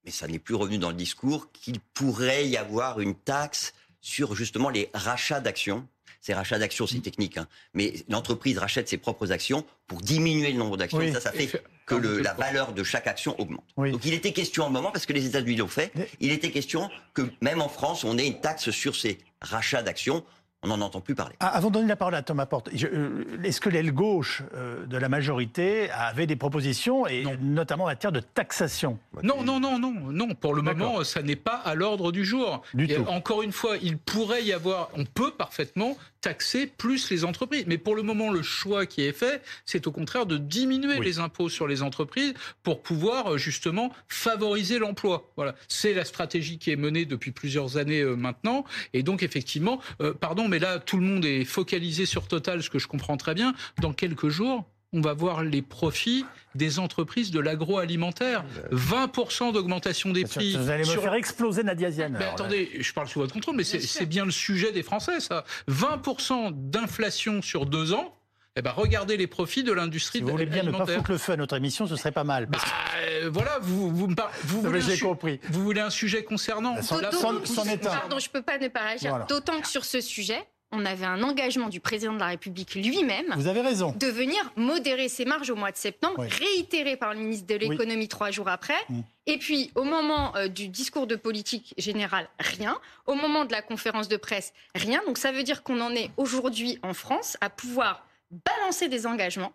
mais 0.07 0.11
ça 0.11 0.26
n'est 0.26 0.38
plus 0.38 0.55
revenu 0.55 0.79
dans 0.79 0.90
le 0.90 0.96
discours, 0.96 1.52
qu'il 1.52 1.81
pourrait 1.81 2.48
y 2.48 2.57
avoir 2.57 3.00
une 3.00 3.14
taxe 3.14 3.74
sur 4.06 4.36
justement 4.36 4.68
les 4.70 4.88
rachats 4.94 5.40
d'actions. 5.40 5.86
Ces 6.20 6.32
rachats 6.32 6.58
d'actions, 6.58 6.86
c'est 6.86 7.00
technique, 7.00 7.38
hein, 7.38 7.46
mais 7.74 7.92
l'entreprise 8.08 8.56
rachète 8.58 8.88
ses 8.88 8.98
propres 8.98 9.32
actions 9.32 9.64
pour 9.88 10.00
diminuer 10.00 10.52
le 10.52 10.58
nombre 10.58 10.76
d'actions. 10.76 10.98
Oui. 10.98 11.12
Ça, 11.12 11.20
ça 11.20 11.32
fait 11.32 11.50
que 11.86 11.94
le- 11.96 12.20
la 12.20 12.32
valeur 12.34 12.72
de 12.72 12.82
chaque 12.84 13.06
action 13.08 13.38
augmente. 13.40 13.64
Oui. 13.76 13.90
Donc 13.90 14.04
il 14.04 14.14
était 14.14 14.32
question 14.32 14.62
à 14.64 14.68
un 14.68 14.70
moment, 14.70 14.90
parce 14.92 15.06
que 15.06 15.12
les 15.12 15.26
États-Unis 15.26 15.56
l'ont 15.56 15.66
fait, 15.68 15.92
il 16.20 16.30
était 16.30 16.50
question 16.52 16.88
que 17.14 17.22
même 17.40 17.60
en 17.60 17.68
France, 17.68 18.04
on 18.04 18.16
ait 18.16 18.26
une 18.26 18.40
taxe 18.40 18.70
sur 18.70 18.94
ces 18.94 19.18
rachats 19.40 19.82
d'actions. 19.82 20.24
On 20.62 20.68
n'en 20.68 20.80
entend 20.80 21.00
plus 21.00 21.14
parler. 21.14 21.36
Ah, 21.38 21.48
avant 21.48 21.68
de 21.68 21.74
donner 21.74 21.86
la 21.88 21.96
parole 21.96 22.14
à 22.14 22.22
Thomas 22.22 22.46
Porte, 22.46 22.70
euh, 22.72 23.24
est-ce 23.44 23.60
que 23.60 23.68
l'aile 23.68 23.92
gauche 23.92 24.42
euh, 24.54 24.86
de 24.86 24.96
la 24.96 25.08
majorité 25.08 25.90
avait 25.90 26.26
des 26.26 26.34
propositions, 26.34 27.06
et 27.06 27.22
Non. 27.24 27.36
notamment 27.40 27.84
en 27.84 27.88
matière 27.88 28.10
de 28.10 28.20
taxation? 28.20 28.98
Non, 29.22 29.42
non, 29.42 29.60
non, 29.60 29.78
non, 29.78 29.92
non. 29.92 30.28
Pour 30.34 30.54
le 30.54 30.62
moment, 30.62 31.04
ça 31.04 31.22
n'est 31.22 31.36
pas 31.36 31.56
à 31.56 31.74
l'ordre 31.74 32.10
du 32.10 32.24
jour. 32.24 32.62
Du 32.74 32.84
Et 32.84 32.94
tout. 32.96 33.04
Encore 33.06 33.42
une 33.42 33.52
fois, 33.52 33.76
il 33.82 33.98
pourrait 33.98 34.42
y 34.44 34.52
avoir, 34.52 34.88
on 34.96 35.04
peut 35.04 35.30
parfaitement 35.30 35.96
taxer 36.26 36.66
plus 36.66 37.08
les 37.10 37.24
entreprises. 37.24 37.66
Mais 37.68 37.78
pour 37.78 37.94
le 37.94 38.02
moment, 38.02 38.32
le 38.32 38.42
choix 38.42 38.84
qui 38.84 39.02
est 39.02 39.12
fait, 39.12 39.42
c'est 39.64 39.86
au 39.86 39.92
contraire 39.92 40.26
de 40.26 40.38
diminuer 40.38 40.98
Oui. 40.98 41.06
les 41.06 41.20
impôts 41.20 41.48
sur 41.48 41.68
les 41.68 41.82
entreprises 41.82 42.34
pour 42.64 42.82
pouvoir 42.82 43.34
euh, 43.34 43.38
justement 43.38 43.92
favoriser 44.08 44.80
l'emploi. 44.80 45.30
Voilà, 45.36 45.54
c'est 45.68 45.94
la 45.94 46.04
stratégie 46.04 46.58
qui 46.58 46.72
est 46.72 46.76
menée 46.76 47.04
depuis 47.04 47.30
plusieurs 47.30 47.76
années 47.76 48.00
euh, 48.00 48.16
maintenant. 48.16 48.64
Et 48.92 49.04
donc 49.04 49.22
effectivement, 49.22 49.80
euh, 50.00 50.14
pardon, 50.14 50.48
mais 50.48 50.58
là 50.58 50.80
tout 50.80 50.96
le 50.96 51.04
monde 51.04 51.24
est 51.24 51.44
focalisé 51.44 52.06
sur 52.06 52.26
Total, 52.26 52.60
ce 52.60 52.70
que 52.70 52.80
je 52.80 52.88
comprends 52.88 53.16
très 53.16 53.34
bien. 53.34 53.54
Dans 53.80 53.92
quelques 53.92 54.28
jours. 54.28 54.64
On 54.96 55.00
va 55.02 55.12
voir 55.12 55.42
les 55.44 55.61
profits 55.62 56.24
des 56.54 56.78
entreprises 56.78 57.30
de 57.30 57.38
l'agroalimentaire. 57.38 58.44
20% 58.72 59.52
d'augmentation 59.52 60.11
des 60.11 60.24
prix. 60.24 60.56
Vous 60.56 60.70
allez 60.70 60.85
me 60.85 60.88
sur- 60.88 61.02
faire 61.02 61.14
exploser 61.14 61.62
Nadia 61.62 61.90
Ziane. 61.90 62.12
mais 62.12 62.18
alors, 62.18 62.28
là. 62.30 62.32
attendez, 62.35 62.70
je 62.80 62.92
parle 62.94 63.09
sous 63.09 63.18
votre 63.20 63.35
contrôle, 63.35 63.56
mais 63.56 63.64
c'est 63.64 64.06
Bien 64.06 64.24
le 64.24 64.30
sujet 64.30 64.72
des 64.72 64.82
Français, 64.82 65.20
ça. 65.20 65.44
20% 65.68 66.50
d'inflation 66.52 67.42
sur 67.42 67.66
deux 67.66 67.92
ans. 67.92 68.14
Eh 68.59 68.62
ben, 68.62 68.70
regardez 68.74 69.18
les 69.18 69.26
profits 69.26 69.64
de 69.64 69.72
l'industrie 69.72 70.20
Si 70.20 70.24
vous 70.24 70.30
voulez 70.30 70.46
bien 70.46 70.62
ne 70.62 70.70
pas 70.70 70.76
alimentaire. 70.78 70.96
foutre 70.96 71.11
le 71.11 71.18
feu 71.18 71.32
à 71.32 71.37
notre 71.37 71.56
émission, 71.59 71.87
ce 71.87 71.94
serait 71.96 72.12
pas 72.12 72.24
mal. 72.24 72.46
Bah, 72.46 72.56
parce 72.59 72.72
euh, 73.06 73.28
voilà, 73.30 73.59
vous, 73.61 73.90
vous 73.94 74.06
me 74.06 74.14
par- 74.14 74.30
vous 74.44 74.62
voulez 74.62 74.80
un 74.94 74.96
compris. 74.98 75.40
Vous 75.50 75.62
voulez 75.62 75.82
un 75.82 75.90
sujet 75.90 76.24
concernant 76.24 76.80
Sans- 76.80 76.98
la- 77.02 77.12
sans- 77.12 77.44
sans 77.44 77.66
état. 77.66 77.90
Pardon, 77.90 78.18
je 78.18 78.30
peux 78.30 78.40
pas 78.40 78.56
ne 78.56 78.68
pas 78.68 78.80
réagir. 78.80 79.11
Voilà. 79.11 79.26
D'autant 79.26 79.61
que 79.61 79.68
sur 79.68 79.85
ce 79.85 80.00
sujet, 80.00 80.42
on 80.72 80.85
avait 80.85 81.07
un 81.07 81.22
engagement 81.22 81.68
du 81.68 81.81
président 81.81 82.12
de 82.12 82.18
la 82.18 82.26
République 82.26 82.74
lui-même 82.74 83.35
Vous 83.37 83.46
avez 83.46 83.61
raison. 83.61 83.94
de 83.96 84.07
venir 84.09 84.38
modérer 84.57 85.09
ses 85.09 85.24
marges 85.24 85.50
au 85.50 85.57
mois 85.57 85.70
de 85.70 85.76
septembre, 85.76 86.16
Oui. 86.18 86.29
réitéré 86.29 86.96
par 86.96 87.14
le 87.14 87.20
ministre 87.20 87.46
de 87.46 87.55
l'économie 87.55 88.09
trois 88.09 88.31
jours 88.31 88.48
après. 88.48 88.74
Mm. 88.88 89.00
Et 89.26 89.38
puis, 89.38 89.70
au 89.74 89.85
moment 89.85 90.35
euh, 90.37 90.48
du 90.48 90.68
discours 90.68 91.07
de 91.07 91.16
politique 91.16 91.74
générale, 91.79 92.29
rien. 92.40 92.79
Au 93.07 93.14
moment 93.14 93.44
de 93.44 93.52
la 93.52 93.62
conférence 93.62 94.09
de 94.09 94.16
presse, 94.16 94.52
rien. 94.74 95.00
Donc, 95.07 95.18
ça 95.18 95.33
veut 95.33 95.42
dire 95.42 95.62
qu'on 95.62 95.81
en 95.81 95.92
est 95.92 96.11
aujourd'hui 96.16 96.79
en 96.83 96.94
France 96.94 97.37
à 97.40 97.48
pouvoir 97.50 98.07
balancer 98.31 98.88
des 98.88 99.07
engagements 99.07 99.52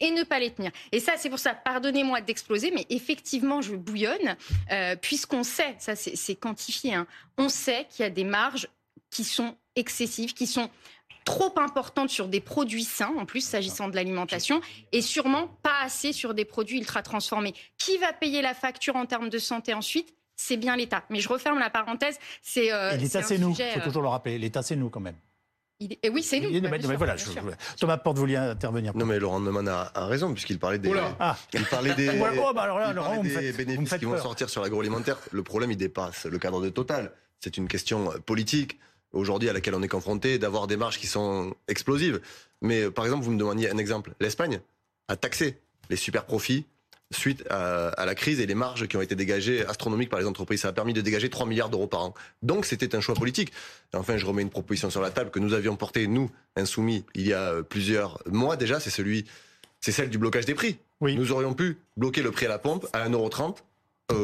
et 0.00 0.10
ne 0.10 0.22
pas 0.22 0.38
les 0.38 0.50
tenir. 0.52 0.70
Et 0.92 1.00
ça, 1.00 1.14
c'est 1.16 1.28
pour 1.30 1.38
ça, 1.38 1.54
pardonnez-moi 1.54 2.20
d'exploser, 2.20 2.70
mais 2.72 2.86
effectivement, 2.90 3.60
je 3.62 3.74
bouillonne, 3.74 4.36
euh, 4.70 4.94
puisqu'on 4.96 5.42
sait, 5.42 5.74
ça 5.78 5.96
c'est 5.96 6.14
c'est 6.16 6.36
quantifié, 6.36 6.94
hein, 6.94 7.06
on 7.36 7.48
sait 7.48 7.86
qu'il 7.90 8.04
y 8.04 8.06
a 8.06 8.10
des 8.10 8.24
marges 8.24 8.68
qui 9.10 9.24
sont 9.24 9.56
excessives, 9.78 10.34
qui 10.34 10.46
sont 10.46 10.68
trop 11.24 11.52
importantes 11.58 12.10
sur 12.10 12.28
des 12.28 12.40
produits 12.40 12.84
sains, 12.84 13.12
en 13.18 13.26
plus 13.26 13.42
s'agissant 13.42 13.88
de 13.88 13.94
l'alimentation, 13.96 14.60
et 14.92 15.02
sûrement 15.02 15.48
pas 15.62 15.80
assez 15.82 16.12
sur 16.12 16.32
des 16.34 16.44
produits 16.44 16.78
ultra 16.78 17.02
transformés. 17.02 17.54
Qui 17.76 17.98
va 17.98 18.12
payer 18.12 18.40
la 18.42 18.54
facture 18.54 18.96
en 18.96 19.04
termes 19.06 19.28
de 19.28 19.38
santé 19.38 19.74
ensuite? 19.74 20.14
C'est 20.36 20.56
bien 20.56 20.76
l'État. 20.76 21.02
Mais 21.10 21.20
je 21.20 21.28
referme 21.28 21.58
la 21.58 21.68
parenthèse. 21.68 22.16
C'est 22.42 22.72
euh, 22.72 22.92
Et 22.92 22.96
l'État, 22.98 23.22
c'est 23.22 23.38
nous. 23.38 23.50
Il 23.50 23.56
faut 23.72 23.80
euh, 23.80 23.84
toujours 23.84 24.02
le 24.02 24.08
rappeler. 24.08 24.38
L'État, 24.38 24.62
c'est 24.62 24.76
nous 24.76 24.88
quand 24.88 25.00
même. 25.00 25.16
il 25.80 25.96
eh 26.02 26.08
oui, 26.10 26.22
c'est 26.22 26.38
nous. 26.40 26.60
Bah, 26.60 26.68
mais 26.70 26.80
sûr, 26.80 26.96
voilà, 26.96 27.16
je-. 27.16 27.24
Thomas 27.78 27.96
Porte, 27.98 28.18
vouliez 28.18 28.36
intervenir. 28.36 28.96
Non, 28.96 29.04
mais 29.04 29.18
Laurent 29.18 29.40
Neumann 29.40 29.66
a, 29.68 29.90
a 29.94 30.06
raison, 30.06 30.32
puisqu'il 30.32 30.58
parlait 30.60 30.78
des. 30.78 30.88
Oula. 30.90 31.16
Ah. 31.18 31.36
Il 31.52 31.64
parlait 31.64 31.94
des. 31.94 32.08
Ouais, 32.20 32.40
oh, 32.40 32.52
bah 32.54 32.62
alors 32.62 32.78
là, 32.78 32.86
il 32.90 32.94
Laurent, 32.94 33.08
parlait 33.08 33.18
vous 33.18 33.24
me 33.24 33.28
des 33.28 33.34
faites- 33.34 33.52
vous 33.56 33.58
me 33.62 33.76
bénéfices 33.76 33.98
qui 33.98 34.04
vont 34.04 34.16
sortir 34.18 34.48
sur 34.48 34.62
l'agroalimentaire. 34.62 35.18
Le 35.32 35.42
problème, 35.42 35.72
il 35.72 35.76
dépasse 35.76 36.24
le 36.24 36.38
cadre 36.38 36.62
de 36.62 36.68
Total. 36.68 37.12
C'est 37.40 37.56
une 37.56 37.68
question 37.68 38.12
euh, 38.12 38.18
politique, 38.18 38.78
aujourd'hui, 39.12 39.48
à 39.48 39.52
laquelle 39.52 39.74
on 39.74 39.82
est 39.82 39.88
confronté, 39.88 40.38
d'avoir 40.38 40.66
des 40.66 40.76
marges 40.76 40.98
qui 40.98 41.06
sont 41.06 41.54
explosives. 41.68 42.20
Mais 42.60 42.90
par 42.90 43.04
exemple, 43.04 43.24
vous 43.24 43.30
me 43.30 43.38
demandiez 43.38 43.70
un 43.70 43.78
exemple. 43.78 44.12
L'Espagne 44.20 44.60
a 45.08 45.16
taxé 45.16 45.58
les 45.90 45.96
super 45.96 46.24
profits 46.24 46.66
suite 47.10 47.44
à, 47.48 47.88
à 47.88 48.04
la 48.04 48.14
crise 48.14 48.40
et 48.40 48.46
les 48.46 48.54
marges 48.54 48.86
qui 48.86 48.96
ont 48.96 49.00
été 49.00 49.14
dégagées 49.14 49.64
astronomiques 49.64 50.10
par 50.10 50.20
les 50.20 50.26
entreprises. 50.26 50.60
Ça 50.60 50.68
a 50.68 50.72
permis 50.72 50.92
de 50.92 51.00
dégager 51.00 51.30
3 51.30 51.46
milliards 51.46 51.70
d'euros 51.70 51.86
par 51.86 52.02
an. 52.02 52.14
Donc 52.42 52.66
c'était 52.66 52.94
un 52.94 53.00
choix 53.00 53.14
politique. 53.14 53.52
Et 53.94 53.96
enfin, 53.96 54.16
je 54.16 54.26
remets 54.26 54.42
une 54.42 54.50
proposition 54.50 54.90
sur 54.90 55.00
la 55.00 55.10
table 55.10 55.30
que 55.30 55.38
nous 55.38 55.54
avions 55.54 55.76
portée, 55.76 56.06
nous, 56.06 56.30
insoumis, 56.56 57.04
il 57.14 57.26
y 57.26 57.32
a 57.32 57.62
plusieurs 57.62 58.22
mois 58.26 58.56
déjà. 58.56 58.78
C'est 58.80 58.90
celui, 58.90 59.24
c'est 59.80 59.92
celle 59.92 60.10
du 60.10 60.18
blocage 60.18 60.44
des 60.44 60.54
prix. 60.54 60.78
Oui. 61.00 61.16
Nous 61.16 61.32
aurions 61.32 61.54
pu 61.54 61.78
bloquer 61.96 62.22
le 62.22 62.30
prix 62.30 62.46
à 62.46 62.48
la 62.48 62.58
pompe 62.58 62.86
à 62.92 63.08
1,30€ 63.08 63.50
euh, 63.50 63.52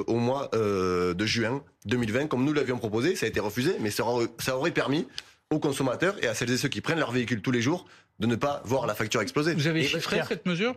au 0.06 0.16
mois 0.16 0.50
euh, 0.54 1.14
de 1.14 1.26
juin 1.26 1.62
2020, 1.86 2.26
comme 2.28 2.44
nous 2.44 2.52
l'avions 2.52 2.78
proposé. 2.78 3.16
Ça 3.16 3.26
a 3.26 3.28
été 3.28 3.40
refusé, 3.40 3.76
mais 3.80 3.90
ça 3.90 4.04
aurait, 4.04 4.70
permis 4.70 5.06
aux 5.50 5.58
consommateurs 5.58 6.16
et 6.22 6.26
à 6.26 6.34
celles 6.34 6.50
et 6.50 6.56
ceux 6.56 6.68
qui 6.68 6.80
prennent 6.80 6.98
leur 6.98 7.12
véhicule 7.12 7.42
tous 7.42 7.50
les 7.50 7.60
jours 7.60 7.86
de 8.18 8.26
ne 8.26 8.36
pas 8.36 8.62
voir 8.64 8.86
la 8.86 8.94
facture 8.94 9.20
exploser. 9.20 9.54
Vous 9.54 9.66
avez 9.66 9.80
Et- 9.80 9.88
chiffré 9.88 10.22
cette 10.26 10.46
mesure? 10.46 10.74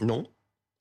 Non. 0.00 0.26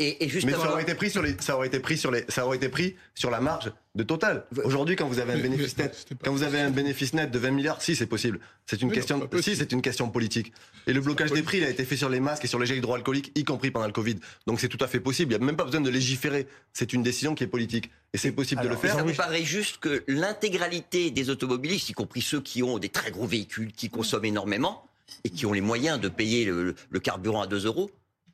Et, 0.02 0.24
et 0.24 0.30
Mais 0.46 0.54
ça 0.54 0.72
aurait 0.72 0.84
été 0.84 0.96
pris 0.96 1.10
sur 1.10 1.22
les, 1.22 1.36
ça 1.42 1.56
aurait 1.58 1.68
été 1.68 1.80
pris 1.80 1.98
sur 1.98 2.10
les, 2.10 2.24
ça 2.30 2.46
aurait 2.46 2.56
été 2.56 2.70
pris 2.70 2.96
sur 3.16 3.30
la 3.30 3.42
marge 3.42 3.70
de 3.96 4.04
Total. 4.04 4.46
Aujourd'hui, 4.64 4.96
quand 4.96 5.08
vous 5.10 5.20
avez 5.20 5.34
un 5.34 5.36
Mais- 5.36 5.42
bénéfice 5.42 5.76
mais 5.78 5.84
net, 5.86 6.08
quand 6.24 6.32
vous 6.32 6.44
avez 6.44 6.62
un 6.62 6.70
bénéfice 6.70 7.14
net 7.14 7.30
de 7.32 7.38
20 7.38 7.52
milliards, 7.52 7.82
si 7.82 7.98
c'est 7.98 8.06
possible. 8.06 8.40
C'est 8.66 8.82
une 8.82 8.88
Mais 8.88 8.94
question, 8.96 9.30
si 9.42 9.58
c'est 9.58 9.72
une 9.74 9.82
question 9.82 10.10
politique. 10.10 10.54
Et 10.88 10.94
le 10.94 11.02
blocage 11.02 11.34
des 11.34 11.42
prix, 11.44 11.58
il 11.58 11.66
a 11.66 11.70
été 11.70 11.84
fait 11.84 11.98
sur 11.98 12.08
les 12.08 12.22
masques 12.22 12.46
et 12.46 12.48
sur 12.48 12.60
les 12.60 12.66
gels 12.66 12.78
hydroalcooliques, 12.78 13.34
y 13.36 13.44
compris 13.44 13.72
pendant 13.72 13.88
le 13.88 13.92
Covid. 13.92 14.16
Donc 14.48 14.62
c'est 14.62 14.70
tout 14.70 14.82
à 14.82 14.88
fait 14.88 15.02
possible. 15.02 15.34
Il 15.34 15.38
n'y 15.38 15.44
a 15.44 15.46
même 15.46 15.58
pas 15.58 15.66
besoin 15.66 15.82
de 15.82 15.90
légiférer. 15.90 16.48
C'est 16.72 16.94
une 16.94 17.04
décision 17.04 17.36
qui 17.36 17.44
est 17.44 17.48
politique. 17.48 17.90
Et 18.14 18.18
c'est 18.18 18.32
possible 18.32 18.62
Alors, 18.62 18.72
de 18.72 18.76
le 18.82 18.88
faire. 18.88 18.96
ça 18.98 19.04
me 19.04 19.12
paraît 19.14 19.44
juste 19.44 19.80
que 19.80 20.04
l'intégralité 20.08 21.12
des 21.12 21.30
automobilistes, 21.30 21.90
y 21.90 21.94
compris 21.94 22.22
ceux 22.22 22.40
qui 22.42 22.64
ont 22.64 22.78
des 22.80 22.90
très 22.90 23.12
gros 23.12 23.28
véhicules, 23.28 23.74
qui 23.74 23.90
consomment 23.90 24.26
énormément 24.26 24.86
et 25.26 25.30
qui 25.30 25.46
ont 25.46 25.52
les 25.54 25.62
moyens 25.62 26.00
de 26.00 26.08
payer 26.08 26.46
le, 26.46 26.74
le 26.90 27.00
carburant 27.02 27.42
à 27.42 27.48
2 27.48 27.66
euros, 27.66 27.92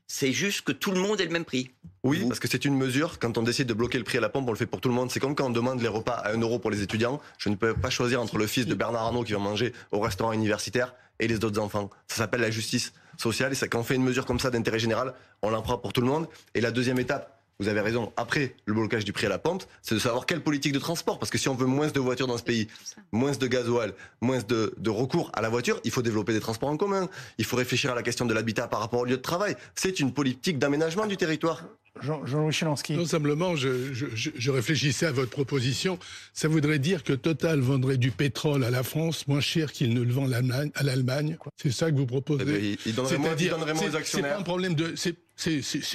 c'est 0.07 0.31
juste 0.31 0.61
que 0.61 0.71
tout 0.71 0.91
le 0.91 0.99
monde 0.99 1.19
ait 1.19 1.25
le 1.25 1.31
même 1.31 1.45
prix. 1.45 1.71
Oui, 2.03 2.23
parce 2.27 2.39
que 2.39 2.47
c'est 2.47 2.65
une 2.65 2.77
mesure. 2.77 3.17
Quand 3.19 3.37
on 3.37 3.41
décide 3.41 3.67
de 3.67 3.73
bloquer 3.73 3.97
le 3.97 4.03
prix 4.03 4.19
à 4.19 4.21
la 4.21 4.29
pompe, 4.29 4.47
on 4.47 4.51
le 4.51 4.57
fait 4.57 4.67
pour 4.67 4.79
tout 4.79 4.89
le 4.89 4.95
monde. 4.95 5.09
C'est 5.09 5.19
comme 5.19 5.33
quand 5.33 5.47
on 5.47 5.49
demande 5.49 5.81
les 5.81 5.87
repas 5.87 6.13
à 6.13 6.33
1 6.33 6.39
euro 6.39 6.59
pour 6.59 6.69
les 6.69 6.83
étudiants. 6.83 7.19
Je 7.39 7.49
ne 7.49 7.55
peux 7.55 7.73
pas 7.73 7.89
choisir 7.89 8.21
entre 8.21 8.37
le 8.37 8.45
fils 8.45 8.67
de 8.67 8.75
Bernard 8.75 9.03
Arnault 9.03 9.23
qui 9.23 9.33
va 9.33 9.39
manger 9.39 9.73
au 9.91 9.99
restaurant 9.99 10.31
universitaire 10.31 10.93
et 11.19 11.27
les 11.27 11.43
autres 11.43 11.59
enfants. 11.59 11.89
Ça 12.07 12.17
s'appelle 12.17 12.41
la 12.41 12.51
justice 12.51 12.93
sociale. 13.17 13.53
Et 13.53 13.55
c'est 13.55 13.67
quand 13.67 13.79
on 13.79 13.83
fait 13.83 13.95
une 13.95 14.03
mesure 14.03 14.25
comme 14.25 14.39
ça 14.39 14.51
d'intérêt 14.51 14.79
général, 14.79 15.13
on 15.41 15.49
l'en 15.49 15.63
prend 15.63 15.77
pour 15.77 15.93
tout 15.93 16.01
le 16.01 16.07
monde. 16.07 16.27
Et 16.53 16.61
la 16.61 16.71
deuxième 16.71 16.99
étape, 16.99 17.34
vous 17.59 17.69
avez 17.69 17.79
raison, 17.79 18.11
après 18.17 18.55
le 18.65 18.73
blocage 18.73 19.05
du 19.05 19.13
prix 19.13 19.27
à 19.27 19.29
la 19.29 19.39
pompe, 19.39 19.63
c'est 19.81 19.95
de 19.95 19.99
savoir 19.99 20.25
quelle 20.25 20.41
politique 20.41 20.73
de 20.73 20.79
transport. 20.79 21.19
Parce 21.19 21.31
que 21.31 21.37
si 21.37 21.47
on 21.47 21.55
veut 21.55 21.65
moins 21.65 21.87
de 21.87 21.99
voitures 21.99 22.27
dans 22.27 22.37
ce 22.37 22.43
pays, 22.43 22.67
moins 23.13 23.31
de 23.31 23.47
gasoil, 23.47 23.93
moins 24.19 24.39
de, 24.39 24.73
de 24.77 24.89
recours 24.89 25.31
à 25.33 25.41
la 25.41 25.49
voiture, 25.49 25.79
il 25.85 25.91
faut 25.91 26.01
développer 26.01 26.33
des 26.33 26.41
transports 26.41 26.69
en 26.69 26.77
commun. 26.77 27.07
Il 27.37 27.45
faut 27.45 27.55
réfléchir 27.55 27.91
à 27.91 27.95
la 27.95 28.03
question 28.03 28.25
de 28.25 28.33
l'habitat 28.33 28.67
par 28.67 28.81
rapport 28.81 29.01
au 29.01 29.05
lieu 29.05 29.17
de 29.17 29.21
travail. 29.21 29.55
C'est 29.73 29.99
une 30.01 30.13
politique 30.13 30.59
d'aménagement 30.59 31.05
du 31.05 31.15
territoire. 31.15 31.63
Jean- 32.01 32.25
Jean-Louis 32.25 32.51
Chelansky. 32.53 32.93
Non, 32.93 33.05
simplement, 33.05 33.55
je, 33.55 33.93
je- 33.93 34.05
je- 34.13 34.29
je 34.37 34.51
réfléchissais 34.51 35.05
à 35.05 35.11
votre 35.11 35.29
proposition. 35.31 35.97
Ça 36.33 36.47
voudrait 36.47 36.79
dire 36.79 37.03
que 37.03 37.13
Total 37.13 37.59
vendrait 37.59 37.97
du 37.97 38.11
pétrole 38.11 38.63
à 38.63 38.69
la 38.69 38.83
France 38.83 39.27
moins 39.27 39.39
cher 39.41 39.71
qu'il 39.71 39.93
ne 39.93 40.01
le 40.01 40.11
vend 40.11 40.29
à 40.31 40.83
l'Allemagne-. 40.83 41.37
C'est 41.61 41.71
ça 41.71 41.89
que 41.91 41.95
vous 41.95 42.05
proposez 42.05 42.43
Eh 42.47 42.51
ben, 42.51 42.63
il- 42.63 42.77
il 42.85 42.95
donnerait 42.95 43.17
moins- 43.17 43.27
il 43.27 43.29
C'est-à-dire, 43.29 43.57
donnerait 43.57 43.73
moins 43.73 43.81
aux 43.83 43.85
c'est- 43.85 43.91
C'est 43.91 43.97
actionnaires. 43.97 44.33
pas 44.35 44.39
un 44.39 44.43
problème 44.43 44.75
de. 44.75 44.93
c'est- 44.95 45.15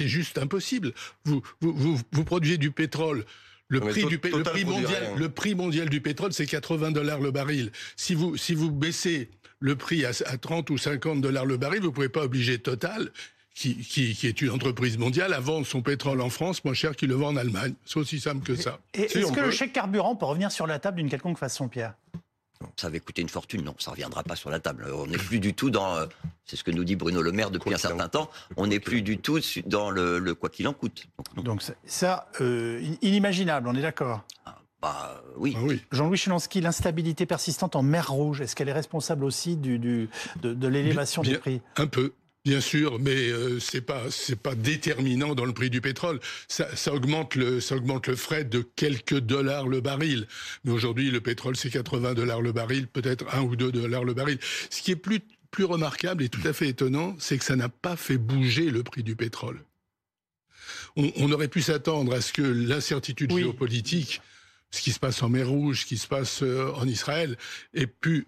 juste 0.07 0.37
impossible. 0.37 0.93
Vous, 1.25 1.41
vous, 1.61 1.73
vous, 1.73 1.99
vous 2.11 2.23
produisez 2.23 2.57
du 2.57 2.71
pétrole. 2.71 3.25
Le 3.67 3.79
prix, 3.79 4.03
du, 4.05 4.19
le, 4.21 4.65
mondial, 4.65 5.03
rien. 5.03 5.15
le 5.15 5.29
prix 5.29 5.55
mondial 5.55 5.87
du 5.87 6.01
pétrole, 6.01 6.33
c'est 6.33 6.45
80 6.45 6.91
dollars 6.91 7.21
le 7.21 7.31
baril. 7.31 7.71
Si 7.95 8.15
vous, 8.15 8.35
si 8.35 8.53
vous 8.53 8.69
baissez 8.69 9.29
le 9.61 9.77
prix 9.77 10.03
à, 10.03 10.09
à 10.25 10.37
30 10.37 10.69
ou 10.71 10.77
50 10.77 11.21
dollars 11.21 11.45
le 11.45 11.55
baril, 11.55 11.81
vous 11.81 11.93
pouvez 11.93 12.09
pas 12.09 12.23
obliger 12.25 12.57
Total, 12.59 13.09
qui, 13.53 13.75
qui, 13.77 14.13
qui 14.15 14.27
est 14.27 14.41
une 14.41 14.49
entreprise 14.51 14.97
mondiale, 14.97 15.33
à 15.33 15.39
vendre 15.39 15.65
son 15.67 15.81
pétrole 15.81 16.21
en 16.21 16.29
France 16.29 16.63
moins 16.63 16.73
cher 16.73 16.95
qu'il 16.95 17.09
le 17.09 17.15
vend 17.15 17.27
en 17.29 17.35
Allemagne. 17.35 17.73
C'est 17.85 17.97
aussi 17.97 18.19
simple 18.19 18.45
que 18.45 18.55
ça. 18.55 18.79
Et 18.93 19.07
Si, 19.07 19.19
Est-ce 19.19 19.31
que 19.31 19.35
peut. 19.39 19.45
le 19.45 19.51
chèque 19.51 19.73
carburant 19.73 20.15
peut 20.15 20.25
revenir 20.25 20.51
sur 20.51 20.67
la 20.67 20.79
table 20.79 20.97
d'une 20.97 21.09
quelconque 21.09 21.37
façon, 21.37 21.67
Pierre? 21.67 21.93
Ça 22.77 22.87
avait 22.87 22.99
coûté 22.99 23.21
une 23.23 23.29
fortune. 23.29 23.63
Non, 23.63 23.73
ça 23.79 23.89
ne 23.89 23.95
reviendra 23.95 24.23
pas 24.23 24.35
sur 24.35 24.51
la 24.51 24.59
table. 24.59 24.87
On 24.93 25.07
n'est 25.07 25.17
plus 25.17 25.39
du 25.39 25.53
tout 25.55 25.71
dans. 25.71 25.95
euh, 25.97 26.05
C'est 26.45 26.55
ce 26.55 26.63
que 26.63 26.69
nous 26.71 26.83
dit 26.83 26.95
Bruno 26.95 27.21
Le 27.21 27.31
Maire 27.31 27.49
depuis 27.49 27.69
Quoi 27.71 27.75
un 27.75 27.79
certain 27.79 28.07
temps. 28.07 28.29
On 28.55 28.67
n'est 28.67 28.79
plus 28.79 29.01
du 29.01 29.17
tout 29.17 29.39
dans 29.65 29.89
le, 29.89 30.19
le 30.19 30.35
quoi 30.35 30.49
qu'il 30.49 30.67
en 30.67 30.73
coûte. 30.73 31.07
Donc, 31.37 31.63
ça- 31.85 32.29
euh, 32.39 32.79
in- 32.83 32.97
inimaginable, 33.01 33.67
on 33.67 33.73
est 33.73 33.81
d'accord? 33.81 34.21
Bah, 34.79 35.21
oui. 35.37 35.53
Ah 35.57 35.61
oui. 35.63 35.81
Jean-Louis 35.91 36.17
Chelansky, 36.17 36.61
l'instabilité 36.61 37.25
persistante 37.25 37.75
en 37.75 37.81
mer 37.83 38.11
Rouge, 38.11 38.41
est-ce 38.41 38.55
qu'elle 38.55 38.69
est 38.69 38.73
responsable 38.73 39.25
aussi 39.25 39.55
du, 39.57 39.77
du- 39.79 40.09
de, 40.41 40.53
de 40.53 40.67
l'élévation 40.67 41.21
des 41.23 41.37
prix? 41.39 41.61
Un 41.77 41.87
peu. 41.87 42.13
Bien 42.43 42.59
sûr, 42.59 42.97
mais 42.99 43.29
euh, 43.29 43.59
c'est 43.59 43.81
pas 43.81 44.09
c'est 44.09 44.35
pas 44.35 44.55
déterminant 44.55 45.35
dans 45.35 45.45
le 45.45 45.53
prix 45.53 45.69
du 45.69 45.79
pétrole. 45.79 46.19
Ça, 46.47 46.75
ça 46.75 46.91
augmente 46.91 47.35
le 47.35 47.59
ça 47.61 47.75
augmente 47.75 48.07
le 48.07 48.15
frais 48.15 48.43
de 48.45 48.61
quelques 48.75 49.19
dollars 49.19 49.67
le 49.67 49.79
baril. 49.79 50.27
Mais 50.63 50.71
aujourd'hui, 50.71 51.11
le 51.11 51.21
pétrole 51.21 51.55
c'est 51.55 51.69
80 51.69 52.15
dollars 52.15 52.41
le 52.41 52.51
baril, 52.51 52.87
peut-être 52.87 53.25
un 53.35 53.41
ou 53.43 53.55
deux 53.55 53.71
dollars 53.71 54.03
le 54.03 54.15
baril. 54.15 54.39
Ce 54.71 54.81
qui 54.81 54.89
est 54.91 54.95
plus 54.95 55.19
plus 55.51 55.65
remarquable 55.65 56.23
et 56.23 56.29
tout 56.29 56.41
à 56.45 56.53
fait 56.53 56.69
étonnant, 56.69 57.15
c'est 57.19 57.37
que 57.37 57.43
ça 57.45 57.55
n'a 57.55 57.69
pas 57.69 57.95
fait 57.95 58.17
bouger 58.17 58.71
le 58.71 58.81
prix 58.83 59.03
du 59.03 59.15
pétrole. 59.15 59.63
On, 60.95 61.11
on 61.17 61.31
aurait 61.31 61.47
pu 61.49 61.61
s'attendre 61.61 62.13
à 62.13 62.21
ce 62.21 62.33
que 62.33 62.41
l'incertitude 62.41 63.31
Oui. 63.33 63.41
géopolitique, 63.41 64.21
ce 64.71 64.81
qui 64.81 64.91
se 64.93 64.99
passe 64.99 65.21
en 65.21 65.29
mer 65.29 65.47
Rouge, 65.49 65.81
ce 65.81 65.85
qui 65.85 65.97
se 65.97 66.07
passe 66.07 66.41
euh, 66.41 66.71
en 66.75 66.87
Israël, 66.87 67.37
ait 67.73 67.85
pu 67.87 68.27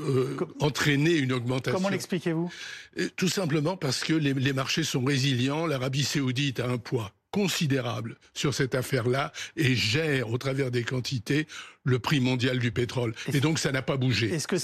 euh, 0.00 0.36
entraîner 0.60 1.16
une 1.16 1.32
augmentation. 1.32 1.78
Comment 1.78 1.88
l'expliquez-vous? 1.88 2.52
Euh, 2.98 3.08
Tout 3.16 3.28
simplement 3.28 3.76
parce 3.76 4.04
que 4.04 4.12
les, 4.14 4.34
les 4.34 4.52
marchés 4.52 4.84
sont 4.84 5.04
résilients. 5.04 5.66
L'Arabie 5.66 6.04
saoudite 6.04 6.60
a 6.60 6.68
un 6.68 6.78
poids 6.78 7.12
considérable 7.30 8.16
sur 8.34 8.54
cette 8.54 8.74
affaire-là 8.74 9.32
et 9.56 9.74
gère 9.74 10.30
au 10.30 10.38
travers 10.38 10.70
des 10.70 10.82
quantités 10.82 11.46
le 11.84 11.98
prix 11.98 12.20
mondial 12.20 12.58
du 12.58 12.72
pétrole. 12.72 13.14
Et 13.32 13.40
donc 13.40 13.58
ça 13.58 13.70
n'a 13.70 13.82
pas 13.82 13.96
bougé. 13.96 14.32
Est-ce 14.32 14.48
que, 14.48 14.56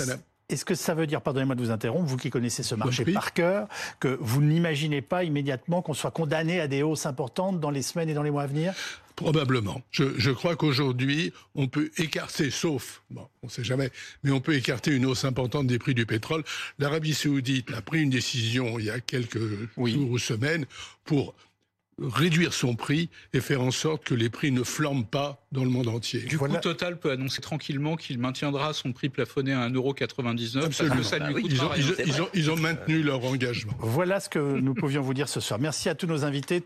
est-ce 0.48 0.64
que 0.64 0.74
ça 0.74 0.94
veut 0.94 1.06
dire, 1.06 1.20
pardonnez-moi 1.20 1.54
de 1.54 1.60
vous 1.60 1.70
interrompre, 1.70 2.06
vous 2.06 2.16
qui 2.16 2.30
connaissez 2.30 2.62
ce 2.62 2.74
marché 2.74 3.04
par 3.04 3.32
cœur, 3.32 3.68
que 4.00 4.16
vous 4.20 4.42
n'imaginez 4.42 5.02
pas 5.02 5.24
immédiatement 5.24 5.82
qu'on 5.82 5.94
soit 5.94 6.10
condamné 6.10 6.60
à 6.60 6.68
des 6.68 6.82
hausses 6.82 7.06
importantes 7.06 7.60
dans 7.60 7.70
les 7.70 7.82
semaines 7.82 8.08
et 8.08 8.14
dans 8.14 8.22
les 8.22 8.30
mois 8.30 8.44
à 8.44 8.46
venir? 8.46 8.74
Probablement. 9.16 9.83
Je, 9.92 10.05
je 10.18 10.31
crois 10.33 10.57
qu'aujourd'hui, 10.57 11.33
on 11.55 11.68
peut 11.68 11.90
écarter, 11.99 12.51
sauf, 12.51 13.03
bon, 13.11 13.26
on 13.43 13.47
ne 13.47 13.51
sait 13.51 13.62
jamais, 13.64 13.91
mais 14.24 14.32
on 14.32 14.41
peut 14.41 14.55
écarter 14.55 14.91
une 14.91 15.07
hausse 15.07 15.24
importante 15.24 15.66
des 15.68 15.78
prix 15.78 15.95
du 15.95 16.05
pétrole. 16.05 16.43
L'Arabie 16.80 17.14
saoudite 17.14 17.70
a 17.72 17.80
pris 17.80 18.03
une 18.03 18.11
décision 18.11 18.78
il 18.78 18.86
y 18.86 18.91
a 18.91 18.99
quelques 19.01 19.38
Oui. 19.76 19.93
jours 19.93 20.11
ou 20.11 20.18
semaines 20.18 20.66
pour 21.05 21.34
réduire 22.03 22.53
son 22.53 22.74
prix 22.74 23.09
et 23.34 23.41
faire 23.41 23.61
en 23.62 23.70
sorte 23.70 24.03
que 24.03 24.14
les 24.16 24.28
prix 24.28 24.51
ne 24.51 24.64
flambent 24.64 25.07
pas 25.07 25.47
dans 25.53 25.62
le 25.62 25.70
monde 25.70 25.86
entier. 25.86 26.22
Du 26.22 26.34
Voilà. 26.34 26.55
coup, 26.57 26.61
Total 26.62 26.99
peut 26.99 27.12
annoncer 27.12 27.41
tranquillement 27.41 27.95
qu'il 27.95 28.18
maintiendra 28.18 28.72
son 28.72 28.93
prix 28.93 29.11
plafonné 29.11 29.53
à 29.53 29.61
1,99€ 29.61 30.55
parce 30.55 30.66
Absolument. 30.80 30.97
que 30.97 31.03
ça 31.05 31.16
ne 31.20 31.20
Bah 31.20 31.28
lui 31.28 31.34
oui, 31.36 31.43
coûtera 31.43 31.76
Ils 31.78 31.84
ont, 31.84 31.95
rien. 31.95 32.05
ils 32.05 32.12
ont- 32.12 32.16
ils 32.16 32.22
ont- 32.22 32.28
ils 32.34 32.51
ont 32.51 32.57
maintenu 32.57 33.01
leur 33.05 33.24
engagement. 33.24 33.74
Voilà 33.78 34.18
ce 34.18 34.28
que 34.28 34.41
nous 34.41 34.74
pouvions 34.74 35.03
vous 35.03 35.14
dire 35.14 35.28
ce 35.28 35.38
soir. 35.38 35.61
Merci 35.61 35.88
à 35.88 35.95
tous 35.95 36.09
nos 36.09 36.24
invités. 36.24 36.61